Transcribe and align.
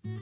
Este 0.00 0.12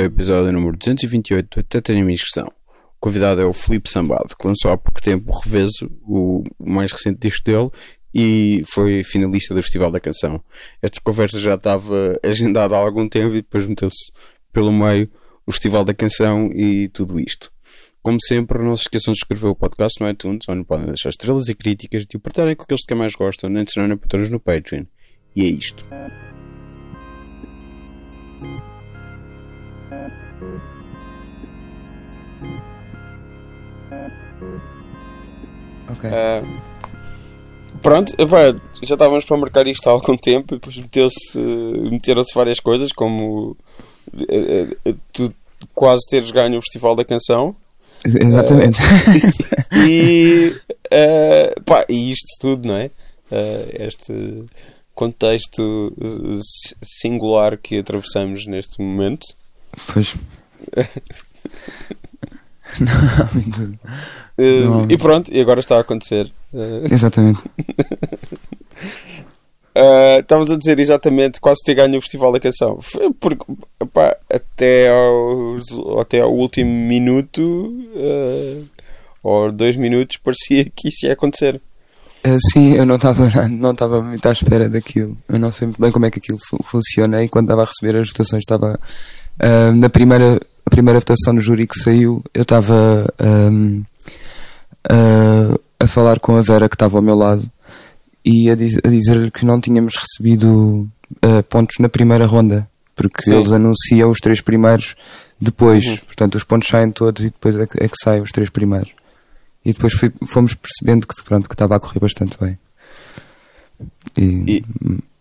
é 0.00 0.04
o 0.04 0.06
episódio 0.06 0.50
número 0.52 0.78
228 0.78 1.54
do 1.54 1.60
Até 1.60 1.82
Tenho 1.82 2.00
a 2.00 2.02
Minha 2.02 2.14
Inscrição. 2.14 2.46
O 2.46 2.98
convidado 2.98 3.42
é 3.42 3.44
o 3.44 3.52
Felipe 3.52 3.90
Sambado, 3.90 4.34
que 4.34 4.46
lançou 4.46 4.72
há 4.72 4.78
pouco 4.78 5.02
tempo 5.02 5.30
o 5.30 5.38
Reveso, 5.38 5.90
o 6.02 6.42
mais 6.58 6.90
recente 6.90 7.20
disco 7.20 7.44
dele, 7.44 7.68
e 8.14 8.62
foi 8.66 9.04
finalista 9.04 9.54
do 9.54 9.62
Festival 9.62 9.90
da 9.90 10.00
Canção. 10.00 10.42
Esta 10.80 11.02
conversa 11.02 11.38
já 11.38 11.56
estava 11.56 12.18
agendada 12.24 12.74
há 12.74 12.78
algum 12.78 13.06
tempo 13.06 13.34
e 13.34 13.42
depois 13.42 13.66
meteu-se 13.66 14.10
pelo 14.50 14.72
meio 14.72 15.10
o 15.46 15.52
Festival 15.52 15.84
da 15.84 15.94
Canção 15.94 16.50
e 16.52 16.88
tudo 16.88 17.20
isto. 17.20 17.52
Como 18.02 18.18
sempre, 18.20 18.62
não 18.62 18.76
se 18.76 18.82
esqueçam 18.82 19.12
de 19.12 19.18
escrever 19.18 19.48
o 19.48 19.54
podcast 19.54 20.00
no 20.00 20.08
iTunes, 20.10 20.44
onde 20.48 20.64
podem 20.64 20.86
deixar 20.86 21.10
estrelas 21.10 21.48
e 21.48 21.54
críticas 21.54 22.04
e 22.12 22.16
o 22.16 22.20
partilharem 22.20 22.56
com 22.56 22.64
aqueles 22.64 22.84
que 22.84 22.94
mais 22.94 23.14
gostam, 23.14 23.50
nem 23.50 23.64
de 23.64 23.72
serem 23.72 23.96
patrões 23.96 24.28
no 24.28 24.40
Patreon. 24.40 24.84
E 25.34 25.42
é 25.42 25.46
isto. 25.46 25.84
Ok. 35.88 36.10
Ah, 36.12 36.42
pronto, 37.82 38.12
já 38.82 38.94
estávamos 38.94 39.24
para 39.24 39.36
marcar 39.36 39.66
isto 39.66 39.88
há 39.88 39.92
algum 39.92 40.16
tempo 40.16 40.54
e 40.54 40.58
depois 40.58 40.76
meteram-se 41.90 42.34
várias 42.34 42.60
coisas, 42.60 42.92
como 42.92 43.56
tu 45.12 45.32
quase 45.74 46.02
teres 46.10 46.30
ganho 46.30 46.58
o 46.58 46.62
Festival 46.62 46.94
da 46.96 47.04
Canção 47.04 47.54
Exatamente. 48.04 48.78
e, 49.88 50.54
eh, 50.90 51.54
pá, 51.64 51.84
e 51.88 52.12
isto 52.12 52.26
tudo, 52.40 52.68
não 52.68 52.76
é? 52.76 52.90
Eh, 53.30 53.86
este 53.88 54.44
contexto 54.94 55.92
eh, 56.00 56.40
singular 56.82 57.56
que 57.58 57.78
atravessamos 57.78 58.46
neste 58.46 58.80
momento. 58.80 59.26
pois. 59.92 60.14
não, 62.80 63.28
muito- 63.34 63.78
Eh, 64.38 64.60
Não. 64.64 64.90
E 64.90 64.98
pronto, 64.98 65.32
e 65.32 65.40
agora 65.40 65.60
está 65.60 65.78
a 65.78 65.80
acontecer. 65.80 66.30
Eh, 66.54 66.82
Exatamente. 66.92 67.40
Uh, 69.76 70.20
Estavas 70.20 70.48
a 70.50 70.56
dizer 70.56 70.78
exatamente 70.80 71.38
quase 71.38 71.60
ter 71.62 71.74
ganho 71.74 71.98
o 71.98 72.00
Festival 72.00 72.32
da 72.32 72.40
Canção. 72.40 72.78
Foi 72.80 73.12
porque 73.12 73.44
até, 74.32 74.88
aos, 74.88 75.64
até 76.00 76.20
ao 76.20 76.32
último 76.32 76.70
minuto 76.70 77.40
uh, 77.94 78.64
ou 79.22 79.52
dois 79.52 79.76
minutos 79.76 80.16
parecia 80.16 80.64
que 80.64 80.88
isso 80.88 81.04
ia 81.04 81.12
acontecer. 81.12 81.60
Ah, 82.24 82.38
sim, 82.52 82.72
eu 82.74 82.86
não 82.86 82.96
estava 82.96 83.28
não 83.48 83.72
estava 83.72 84.00
muito 84.02 84.26
à 84.26 84.32
espera 84.32 84.68
daquilo. 84.68 85.16
Eu 85.28 85.38
não 85.38 85.52
sei 85.52 85.66
muito 85.66 85.80
bem 85.80 85.92
como 85.92 86.06
é 86.06 86.10
que 86.10 86.18
aquilo 86.20 86.38
fu- 86.48 86.62
funciona 86.64 87.22
e 87.22 87.28
quando 87.28 87.44
estava 87.46 87.62
a 87.62 87.66
receber 87.66 87.98
as 88.00 88.08
votações 88.08 88.40
estava 88.40 88.80
na 89.76 89.88
primeira 89.90 90.40
a 90.64 90.70
primeira 90.70 90.98
votação 90.98 91.34
no 91.34 91.40
júri 91.40 91.66
que 91.66 91.78
saiu, 91.78 92.24
eu 92.34 92.42
estava 92.42 93.06
a 95.78 95.86
falar 95.86 96.18
com 96.18 96.36
a 96.36 96.42
Vera 96.42 96.68
que 96.68 96.74
estava 96.74 96.96
ao 96.96 97.02
meu 97.02 97.14
lado 97.14 97.48
e 98.26 98.50
a, 98.50 98.54
diz- 98.56 98.78
a 98.84 98.88
dizer-lhe 98.88 99.30
que 99.30 99.46
não 99.46 99.60
tínhamos 99.60 99.94
recebido 99.96 100.88
ah, 101.22 101.42
pontos 101.48 101.76
na 101.78 101.88
primeira 101.88 102.26
ronda, 102.26 102.68
porque 102.94 103.22
Sim. 103.22 103.36
eles 103.36 103.52
anunciam 103.52 104.10
os 104.10 104.18
três 104.18 104.40
primeiros 104.40 104.96
depois. 105.40 105.84
Uhum. 105.86 105.96
Portanto, 105.98 106.34
os 106.34 106.42
pontos 106.44 106.68
saem 106.68 106.90
todos 106.90 107.22
e 107.22 107.26
depois 107.26 107.56
é 107.56 107.66
que, 107.66 107.82
é 107.82 107.88
que 107.88 107.96
saem 108.02 108.20
os 108.22 108.32
três 108.32 108.50
primeiros. 108.50 108.90
E 109.64 109.72
depois 109.72 109.92
fui- 109.94 110.12
fomos 110.26 110.54
percebendo 110.54 111.06
que 111.06 111.14
pronto, 111.24 111.48
que 111.48 111.54
estava 111.54 111.76
a 111.76 111.80
correr 111.80 112.00
bastante 112.00 112.36
bem. 112.40 112.58
E, 114.16 114.62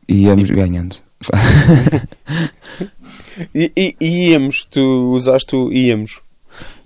e 0.07 0.23
íamos 0.23 0.49
ganhando. 0.49 0.95
E, 3.53 3.69
e, 3.75 3.95
e 3.99 4.29
íamos, 4.29 4.63
tu 4.65 5.11
usaste 5.13 5.55
o 5.57 5.71
íamos. 5.71 6.21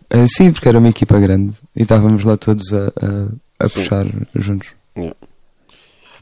Ah, 0.10 0.26
sim, 0.28 0.52
porque 0.52 0.68
era 0.68 0.80
uma 0.80 0.90
equipa 0.90 1.20
grande 1.20 1.56
e 1.76 1.84
estávamos 1.84 2.24
lá 2.24 2.36
todos 2.38 2.74
a, 2.74 2.88
a, 2.88 3.66
a 3.66 3.70
puxar 3.70 4.06
juntos. 4.36 4.74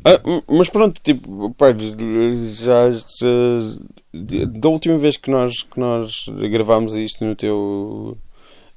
Ah, 0.06 0.20
mas 0.48 0.70
pronto, 0.70 1.00
tipo, 1.04 1.54
pá, 1.58 1.68
já, 1.72 2.92
já- 2.92 4.46
da 4.50 4.70
última 4.70 4.98
vez 4.98 5.18
que 5.18 5.30
nós, 5.30 5.62
que 5.64 5.80
nós 5.80 6.26
gravámos 6.52 6.94
isto 6.96 7.24
no 7.26 7.36
teu. 7.36 8.18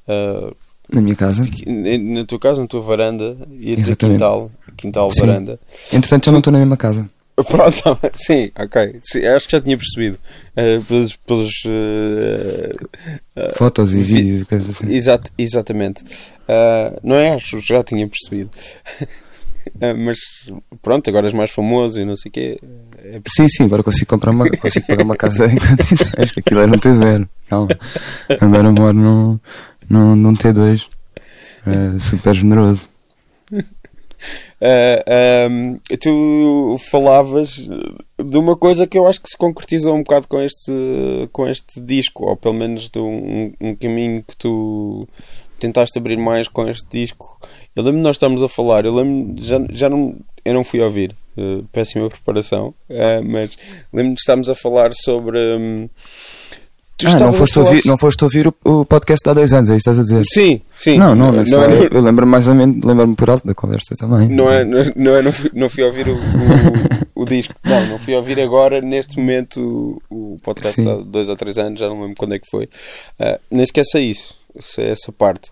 ah, 0.09 0.51
Na 0.93 1.01
minha 1.01 1.15
casa. 1.17 1.47
na 1.67 2.25
tua 2.25 2.39
casa, 2.39 2.61
na 2.61 2.67
tua 2.67 2.81
varanda, 2.81 3.37
dizer 3.49 3.79
Exatamente. 3.79 4.19
quintal, 4.19 4.51
quintal, 4.77 5.13
Sim. 5.13 5.21
varanda. 5.21 5.61
Entretanto, 5.93 6.27
já 6.27 6.33
não 6.33 6.39
estou 6.41 6.53
na 6.53 6.59
mesma 6.59 6.77
casa. 6.77 7.09
Pronto, 7.49 7.83
tá 7.83 8.11
sim, 8.13 8.51
ok. 8.59 8.97
Sim, 9.01 9.25
acho 9.25 9.47
que 9.49 9.53
já 9.53 9.61
tinha 9.63 9.79
percebido. 9.79 10.19
Eh, 10.57 10.79
pelos. 10.87 11.17
pelos 11.17 11.51
eh, 11.65 12.75
Fotos 13.55 13.95
e 13.95 14.03
vídeos 14.03 14.43
e 14.43 14.45
coisas 14.45 14.69
assim. 14.71 14.93
exat, 14.93 15.31
exatamente. 15.39 16.05
Não 17.03 17.15
é? 17.17 17.31
Acho 17.35 17.59
que 17.59 17.67
já 17.67 17.83
tinha 17.83 18.07
percebido. 18.09 18.51
Ah, 19.81 19.95
mas 19.95 20.19
pronto, 20.83 21.09
agora 21.09 21.27
és 21.27 21.35
mais 21.35 21.51
famoso 21.51 22.01
e 22.01 22.05
não 22.05 22.17
sei 22.17 22.29
o 22.29 22.33
quê. 22.33 22.61
É 22.99 23.21
Sim, 23.29 23.49
sim, 23.49 23.65
agora 23.65 23.83
consigo 23.83 24.09
comprar 24.09 24.31
uma, 24.31 24.49
consigo 24.51 24.87
pagar 24.87 25.05
uma 25.05 25.17
casa 25.17 25.49
condições, 25.49 26.31
que 26.33 26.41
aquilo 26.41 26.61
era 26.61 26.71
um 26.71 26.79
T0. 26.79 27.29
Calma. 27.49 27.69
Agora 28.41 28.73
moro 28.73 28.93
num, 28.95 29.41
num, 29.89 30.17
num 30.17 30.35
T2. 30.35 30.89
É, 31.67 31.99
super 31.99 32.35
generoso. 32.35 32.89
Ah, 34.63 35.47
ahm, 35.47 35.79
tu 35.99 36.77
falavas 36.91 37.57
de 37.57 38.37
uma 38.37 38.55
coisa 38.55 38.87
que 38.87 38.99
eu 38.99 39.07
acho 39.07 39.21
que 39.21 39.31
se 39.31 39.37
concretizou 39.37 39.95
um 39.95 40.03
bocado 40.03 40.29
com 40.29 40.39
este, 40.41 40.71
com 41.33 41.49
este 41.49 41.81
disco, 41.81 42.27
ou 42.27 42.37
pelo 42.37 42.55
menos 42.55 42.91
de 42.91 42.99
um, 42.99 43.53
um 43.59 43.75
caminho 43.75 44.23
que 44.23 44.37
tu 44.37 45.09
tentaste 45.61 45.99
abrir 45.99 46.17
mais 46.17 46.49
com 46.49 46.69
este 46.69 46.87
disco. 46.91 47.39
Eu 47.77 47.85
lembro 47.85 47.99
de 47.99 48.05
nós 48.05 48.17
estamos 48.17 48.43
a 48.43 48.49
falar, 48.49 48.85
eu 48.85 48.95
lembro, 48.95 49.41
já, 49.43 49.61
já 49.71 49.89
não, 49.89 50.17
eu 50.45 50.55
não 50.55 50.65
fui 50.65 50.81
ouvir, 50.81 51.15
eh, 51.37 51.63
péssima 51.73 52.09
preparação, 52.11 52.75
eh, 52.89 53.21
mas 53.21 53.57
lembro 53.93 54.15
de 54.15 54.21
estarmos 54.21 54.49
a 54.49 54.55
falar 54.55 54.91
sobre. 54.93 55.39
tu 56.97 57.07
Ah, 57.07 57.19
não 57.19 57.33
foste, 57.33 57.55
falar 57.55 57.67
ouvir, 57.69 57.83
não 57.87 57.97
foste 57.97 58.25
ouvir 58.25 58.49
o, 58.49 58.55
o 58.65 58.85
podcast 58.85 59.23
de 59.23 59.31
há 59.31 59.35
dois 59.35 59.53
anos, 59.53 59.71
é 59.71 59.77
isso 59.77 59.85
que 59.85 59.91
estás 59.91 59.99
a 59.99 60.03
dizer? 60.03 60.25
Sim, 60.33 60.61
sim. 60.75 60.99
Não, 60.99 61.15
não, 61.15 61.31
não, 61.31 61.45
não, 61.45 61.63
eu, 61.71 61.89
eu 61.91 62.03
lembro-me 62.03 62.33
mais 62.33 62.49
ou 62.49 62.55
menos, 62.55 62.85
lembro-me 62.85 63.15
por 63.15 63.31
alto 63.31 63.47
da 63.47 63.55
conversa 63.55 63.95
também. 63.97 64.29
Não 64.29 64.51
é, 64.51 64.65
não, 64.65 64.79
não, 64.97 65.15
é, 65.15 65.23
não, 65.23 65.33
fui, 65.33 65.51
não 65.55 65.71
fui 65.71 65.85
ouvir 65.85 66.09
o, 66.09 66.15
o, 66.17 67.23
o 67.23 67.27
disco. 67.27 67.55
Não, 67.65 67.87
não 67.87 67.99
fui 67.99 68.15
ouvir 68.15 68.41
agora, 68.41 68.81
neste 68.81 69.17
momento, 69.19 70.03
o, 70.11 70.37
podcast 70.43 70.75
Sim. 70.75 70.91
há 70.91 70.97
dois 70.97 71.29
ou 71.29 71.37
três 71.37 71.57
anos, 71.59 71.79
já 71.79 71.89
não 71.89 72.01
lembro 72.01 72.17
quando 72.17 72.35
é 72.35 72.39
que 72.39 72.49
foi. 72.51 72.69
Ah, 73.19 73.39
nem 73.51 73.63
esqueça 73.63 74.01
isso, 74.01 74.35
essa, 74.57 74.83
essa 74.83 75.13
parte. 75.13 75.51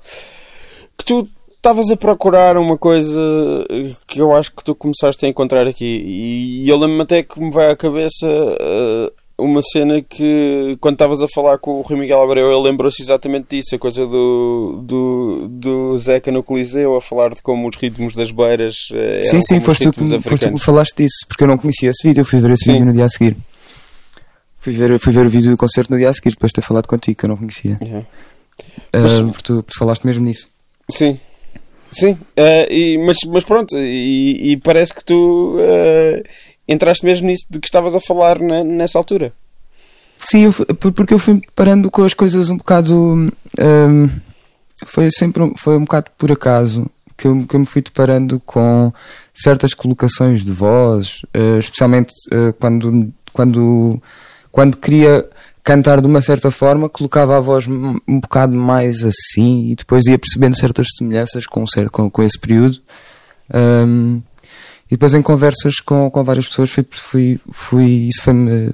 Que 0.97 1.05
tu 1.05 1.29
estavas 1.57 1.91
a 1.91 1.97
procurar 1.97 2.57
uma 2.57 2.79
coisa 2.79 3.21
que 4.07 4.21
eu 4.21 4.35
acho 4.35 4.53
que 4.55 4.65
tu 4.65 4.75
começaste 4.75 5.25
a 5.27 5.29
encontrar 5.29 5.67
aqui. 5.67 6.03
E 6.05 6.69
eu 6.69 6.77
lembro-me 6.77 7.03
até 7.03 7.23
que 7.23 7.41
me 7.41 7.51
vai 7.51 7.71
à 7.71 7.77
cabeça 7.77 8.27
ah, 8.27 9.13
uma 9.39 9.63
cena 9.63 10.03
que, 10.03 10.77
quando 10.81 10.95
estavas 10.95 11.23
a 11.23 11.29
falar 11.29 11.59
com 11.59 11.79
o 11.79 11.81
Rui 11.81 11.97
Miguel 11.97 12.21
Abreu, 12.21 12.51
ele 12.51 12.63
lembrou-se 12.63 13.01
exatamente 13.01 13.57
disso, 13.57 13.73
a 13.77 13.79
coisa 13.79 14.05
do, 14.05 14.83
do, 14.83 15.49
do 15.49 15.99
Zeca 15.99 16.33
no 16.33 16.43
Coliseu, 16.43 16.97
a 16.97 17.01
falar 17.01 17.33
de 17.33 17.41
como 17.41 17.69
os 17.69 17.77
ritmos 17.77 18.15
das 18.15 18.33
beiras 18.33 18.89
eh, 18.93 19.23
Sim, 19.23 19.41
sim, 19.41 19.61
foste 19.61 19.85
tu, 19.85 19.93
que, 19.93 20.01
foste 20.21 20.41
tu 20.41 20.49
que 20.49 20.55
me 20.55 20.61
falaste 20.61 20.97
disso, 20.97 21.25
porque 21.29 21.45
eu 21.45 21.49
não 21.49 21.57
conhecia 21.57 21.91
esse 21.91 22.07
vídeo, 22.07 22.23
eu 22.23 22.25
fui 22.25 22.41
ver 22.41 22.51
esse 22.51 22.65
Sim. 22.65 22.73
vídeo 22.73 22.87
no 22.87 22.93
dia 22.93 23.05
a 23.05 23.09
seguir. 23.09 23.37
Fui 24.59 24.73
ver, 24.73 24.99
fui 24.99 25.13
ver 25.13 25.25
o 25.25 25.31
vídeo 25.31 25.53
do 25.53 25.57
concerto 25.57 25.93
no 25.93 25.99
dia 25.99 26.11
a 26.11 26.15
seguir, 26.15 26.31
depois 26.31 26.51
de 26.51 26.55
ter 26.55 26.63
falado 26.63 26.89
contigo, 26.89 27.17
que 27.17 27.25
eu 27.25 27.29
não 27.29 27.37
conhecia. 27.37 27.79
Yeah. 27.81 28.05
Mas- 28.93 29.21
porque 29.21 29.43
tu, 29.43 29.63
tu 29.63 29.79
falaste 29.79 30.05
mesmo 30.05 30.25
nisso. 30.25 30.49
Sim. 30.91 31.19
Sim, 31.91 32.19
eh, 32.37 32.69
e, 32.75 32.99
mas, 32.99 33.17
mas 33.27 33.45
pronto, 33.45 33.75
e, 33.79 34.53
e 34.53 34.57
parece 34.59 34.95
que 34.95 35.03
tu 35.03 35.57
eh, 35.59 36.23
entraste 36.69 37.03
mesmo 37.05 37.27
nisso 37.29 37.47
de 37.49 37.59
que 37.59 37.67
estavas 37.67 37.95
a 37.95 38.01
falar 38.01 38.39
na- 38.41 38.63
nessa 38.63 38.99
altura. 38.99 39.33
Sim, 40.23 40.45
eu 40.45 40.53
porque 40.93 41.15
eu 41.15 41.19
fui 41.19 41.41
parando 41.55 41.91
com 41.91 42.03
as 42.05 42.13
coisas 42.13 42.51
um 42.51 42.59
bocado. 42.59 42.95
hum, 42.95 44.09
foi 44.85 45.11
sempre 45.11 45.43
um, 45.43 45.55
foi 45.57 45.77
um 45.77 45.81
bocado 45.85 46.11
por 46.19 46.31
acaso 46.31 46.89
que 47.17 47.27
eu, 47.27 47.47
que 47.47 47.57
eu 47.57 47.61
me 47.61 47.67
fui 47.67 47.81
deparando 47.83 48.39
com 48.45 48.93
certas 49.35 49.73
colocações 49.75 50.45
de 50.45 50.53
voz, 50.53 51.23
eh, 51.33 51.59
especialmente 51.59 52.13
quando, 52.61 53.13
quando, 53.33 54.03
quando 54.53 54.77
queria 54.77 55.27
cantar 55.69 56.01
de 56.01 56.07
uma 56.07 56.23
certa 56.23 56.51
forma, 56.51 56.89
colocava 56.89 57.37
a 57.37 57.41
voz 57.41 57.67
um, 57.67 57.99
um 58.09 58.21
bocado 58.21 58.55
mais 58.55 59.05
assim 59.05 59.71
e 59.71 59.75
depois 59.75 60.07
ia 60.07 60.19
percebendo 60.19 60.57
certas 60.57 60.87
semelhanças 60.97 61.45
com, 61.45 61.63
com, 61.93 62.11
com 62.11 62.23
esse 62.23 62.39
período. 62.39 62.81
Hum, 63.55 64.23
e 64.87 64.93
depois 64.93 65.13
em 65.13 65.21
conversas 65.21 65.79
com, 65.81 66.11
com 66.11 66.25
várias 66.25 66.49
pessoas 66.49 66.71
fui, 66.71 66.87
fui, 66.91 67.41
fui 67.51 67.85
isso 68.09 68.23
foi-me 68.23 68.73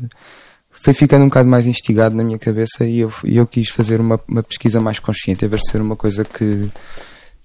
foi 0.70 0.94
ficando 0.94 1.24
um 1.24 1.28
bocado 1.28 1.48
mais 1.48 1.66
instigado 1.66 2.14
na 2.14 2.22
minha 2.22 2.38
cabeça 2.38 2.84
e 2.84 3.00
eu, 3.00 3.12
eu 3.24 3.44
quis 3.44 3.70
fazer 3.70 4.00
uma, 4.00 4.20
uma 4.28 4.44
pesquisa 4.44 4.80
mais 4.80 5.00
consciente, 5.00 5.44
a 5.44 5.48
ver 5.48 5.58
se 5.58 5.72
ser 5.72 5.80
uma 5.80 5.96
coisa 5.96 6.24
que, 6.24 6.70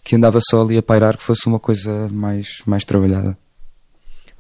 que 0.04 0.16
andava 0.16 0.40
só 0.42 0.62
ali 0.62 0.78
a 0.78 0.84
pairar, 0.84 1.18
que 1.18 1.24
fosse 1.24 1.48
uma 1.48 1.60
coisa 1.60 2.07
mais, 2.12 2.62
mais 2.68 2.86
trabalhada. 2.86 3.36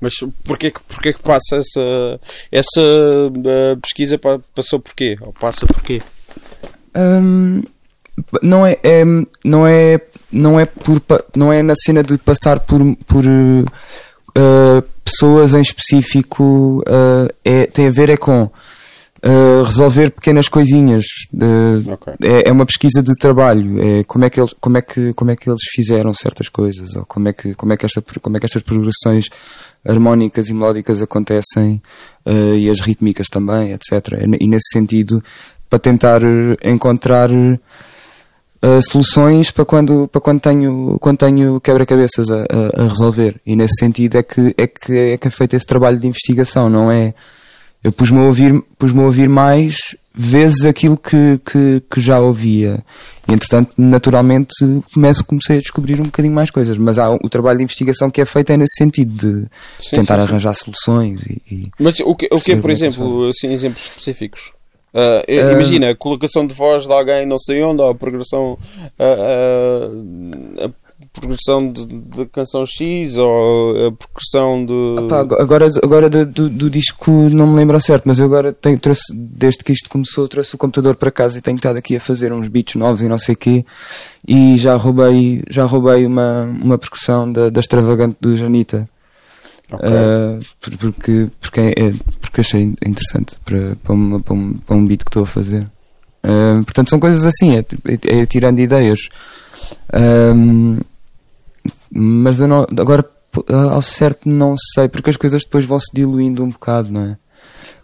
Mas 0.01 0.13
porquê, 0.43 0.73
porquê 0.87 1.13
que 1.13 1.21
passa 1.21 1.57
essa, 1.57 2.19
essa 2.51 2.81
uh, 2.81 3.77
pesquisa? 3.81 4.19
Passou 4.53 4.79
porquê? 4.79 5.17
Ou 5.21 5.33
passa 5.33 5.65
porquê? 5.65 6.01
Hum, 6.95 7.61
não 8.41 8.65
é, 8.65 8.77
é, 8.83 9.03
não 9.45 9.67
é 9.67 9.99
não 10.31 10.59
é 10.59 10.65
por 10.65 11.01
não 11.35 11.51
é 11.51 11.61
na 11.63 11.75
cena 11.75 12.03
de 12.03 12.17
passar 12.17 12.59
por 12.59 12.79
por 13.07 13.25
uh, 13.25 14.83
pessoas 15.03 15.53
em 15.53 15.61
específico 15.61 16.83
uh, 16.87 17.33
é, 17.43 17.65
tem 17.65 17.87
a 17.87 17.91
ver 17.91 18.09
é 18.09 18.17
com 18.17 18.43
uh, 18.43 19.63
resolver 19.63 20.11
pequenas 20.11 20.47
coisinhas 20.47 21.05
okay. 21.93 22.13
é, 22.23 22.49
é, 22.49 22.51
uma 22.51 22.65
pesquisa 22.65 23.01
de 23.01 23.15
trabalho 23.15 23.81
é 23.81 24.03
como 24.03 24.25
é 24.25 24.29
que 24.29 24.39
eles, 24.39 24.53
como 24.59 24.77
é 24.77 24.81
que 24.81 25.13
como 25.13 25.31
é 25.31 25.35
que 25.35 25.49
eles 25.49 25.61
fizeram 25.73 26.13
certas 26.13 26.47
coisas 26.49 26.95
ou 26.95 27.05
como 27.05 27.29
é 27.29 27.33
que 27.33 27.55
como 27.55 27.73
é 27.73 27.77
que 27.77 27.85
esta 27.85 28.03
como 28.21 28.37
é 28.37 28.39
que 28.39 28.45
estas 28.45 28.61
progressões 28.61 29.25
harmónicas 29.87 30.47
e 30.47 30.53
melódicas 30.53 31.01
acontecem 31.01 31.81
e 32.57 32.69
as 32.69 32.79
rítmicas 32.79 33.27
também 33.27 33.71
etc 33.71 34.21
e 34.39 34.47
nesse 34.47 34.71
sentido 34.71 35.23
para 35.69 35.79
tentar 35.79 36.21
encontrar 36.63 37.29
uh, 37.31 38.81
soluções 38.81 39.51
para 39.51 39.65
quando, 39.65 40.07
para 40.07 40.21
quando 40.21 40.39
tenho, 40.39 40.97
quando 40.99 41.17
tenho 41.17 41.59
quebra-cabeças 41.59 42.29
a, 42.29 42.41
a, 42.41 42.83
a, 42.83 42.87
resolver. 42.87 43.39
E 43.45 43.55
nesse 43.55 43.75
sentido 43.79 44.17
é 44.17 44.23
que, 44.23 44.53
é, 44.57 44.67
que, 44.67 44.97
é 44.97 45.17
que 45.17 45.27
é 45.27 45.31
feito 45.31 45.55
esse 45.55 45.65
trabalho 45.65 45.99
de 45.99 46.07
investigação, 46.07 46.69
não 46.69 46.91
é? 46.91 47.13
Eu 47.83 47.91
pus-me 47.91 48.19
a 48.19 48.23
ouvir, 48.23 48.61
pus-me 48.77 49.01
a 49.01 49.05
ouvir 49.05 49.29
mais 49.29 49.75
vezes 50.13 50.65
aquilo 50.65 50.97
que, 50.97 51.39
que, 51.45 51.81
que 51.89 52.01
já 52.01 52.19
ouvia. 52.19 52.83
E, 53.27 53.33
entretanto, 53.33 53.75
naturalmente, 53.77 54.55
começo, 54.93 55.23
comecei 55.25 55.57
a 55.57 55.59
descobrir 55.59 55.99
um 56.01 56.05
bocadinho 56.05 56.33
mais 56.33 56.49
coisas. 56.49 56.77
Mas 56.77 56.97
há 56.97 57.09
o 57.11 57.29
trabalho 57.29 57.59
de 57.59 57.63
investigação 57.63 58.09
que 58.09 58.21
é 58.21 58.25
feito 58.25 58.51
é 58.51 58.57
nesse 58.57 58.75
sentido, 58.75 59.15
de 59.15 59.47
sim, 59.79 59.95
tentar 59.95 60.15
sim, 60.15 60.21
sim. 60.21 60.27
arranjar 60.27 60.53
soluções. 60.55 61.21
E, 61.23 61.41
e 61.51 61.71
Mas 61.79 61.99
o 61.99 62.15
que, 62.15 62.27
o 62.31 62.39
que 62.39 62.53
é, 62.53 62.55
por 62.57 62.69
exemplo, 62.69 63.29
assim, 63.29 63.51
exemplos 63.51 63.83
específicos? 63.83 64.51
Uh, 64.91 65.21
uh, 65.27 65.51
imagina, 65.51 65.91
a 65.91 65.95
colocação 65.95 66.47
de 66.47 66.55
voz 66.55 66.87
de 66.87 66.91
alguém 66.91 67.23
não 67.25 67.37
sei 67.37 67.61
onde, 67.61 67.79
ou 67.81 67.89
a 67.89 67.95
progressão, 67.95 68.57
uh, 68.99 70.73
progressão 71.13 71.71
de, 71.71 71.85
de, 71.85 72.25
canção 72.27 72.65
X, 72.65 73.17
ou 73.17 73.87
a 73.87 73.91
progressão 73.91 74.65
de. 74.65 75.13
agora 75.39 75.67
agora 75.83 76.09
do, 76.09 76.25
do, 76.25 76.49
do, 76.49 76.69
disco 76.69 77.11
não 77.29 77.47
me 77.47 77.55
lembro 77.55 77.79
certo, 77.79 78.05
mas 78.05 78.19
eu 78.19 78.25
agora 78.25 78.53
tenho, 78.53 78.77
trouxe, 78.79 79.13
desde 79.13 79.63
que 79.63 79.71
isto 79.71 79.89
começou, 79.89 80.27
trouxe 80.27 80.55
o 80.55 80.57
computador 80.57 80.95
para 80.95 81.11
casa 81.11 81.37
e 81.37 81.41
tenho 81.41 81.57
estado 81.57 81.77
aqui 81.77 81.95
a 81.95 81.99
fazer 81.99 82.31
uns 82.31 82.47
beats 82.47 82.75
novos 82.75 83.01
e 83.01 83.07
não 83.07 83.17
sei 83.17 83.33
o 83.33 83.37
quê, 83.37 83.65
e 84.27 84.57
já 84.57 84.75
roubei, 84.75 85.43
já 85.49 85.65
roubei 85.65 86.05
uma, 86.05 86.43
uma 86.43 86.77
percussão 86.77 87.31
da, 87.31 87.49
da 87.49 87.59
extravagante 87.59 88.17
do 88.21 88.37
Janita. 88.37 88.87
Okay. 89.71 89.87
Uh, 89.87 90.39
porque, 90.79 91.27
porque, 91.39 91.59
é, 91.59 91.93
porque 92.19 92.41
achei 92.41 92.63
interessante 92.63 93.37
para, 93.45 93.75
para, 93.83 93.93
uma, 93.93 94.19
para, 94.19 94.33
um, 94.33 94.53
para 94.57 94.75
um 94.75 94.85
beat 94.85 95.03
que 95.03 95.09
estou 95.09 95.23
a 95.23 95.27
fazer. 95.27 95.63
Uh, 96.23 96.63
portanto, 96.63 96.89
são 96.89 96.99
coisas 96.99 97.25
assim, 97.25 97.55
é, 97.55 97.59
é, 97.59 98.21
é 98.21 98.25
tirando 98.25 98.59
ideias. 98.59 98.99
Uh, 99.93 100.79
mas 101.91 102.39
eu 102.39 102.47
não, 102.47 102.65
agora 102.77 103.03
ao 103.47 103.81
certo 103.81 104.27
não 104.27 104.55
sei, 104.73 104.89
porque 104.89 105.09
as 105.09 105.17
coisas 105.17 105.43
depois 105.43 105.65
vão 105.65 105.79
se 105.79 105.91
diluindo 105.93 106.43
um 106.43 106.49
bocado, 106.49 106.91
não 106.91 107.01
é? 107.01 107.17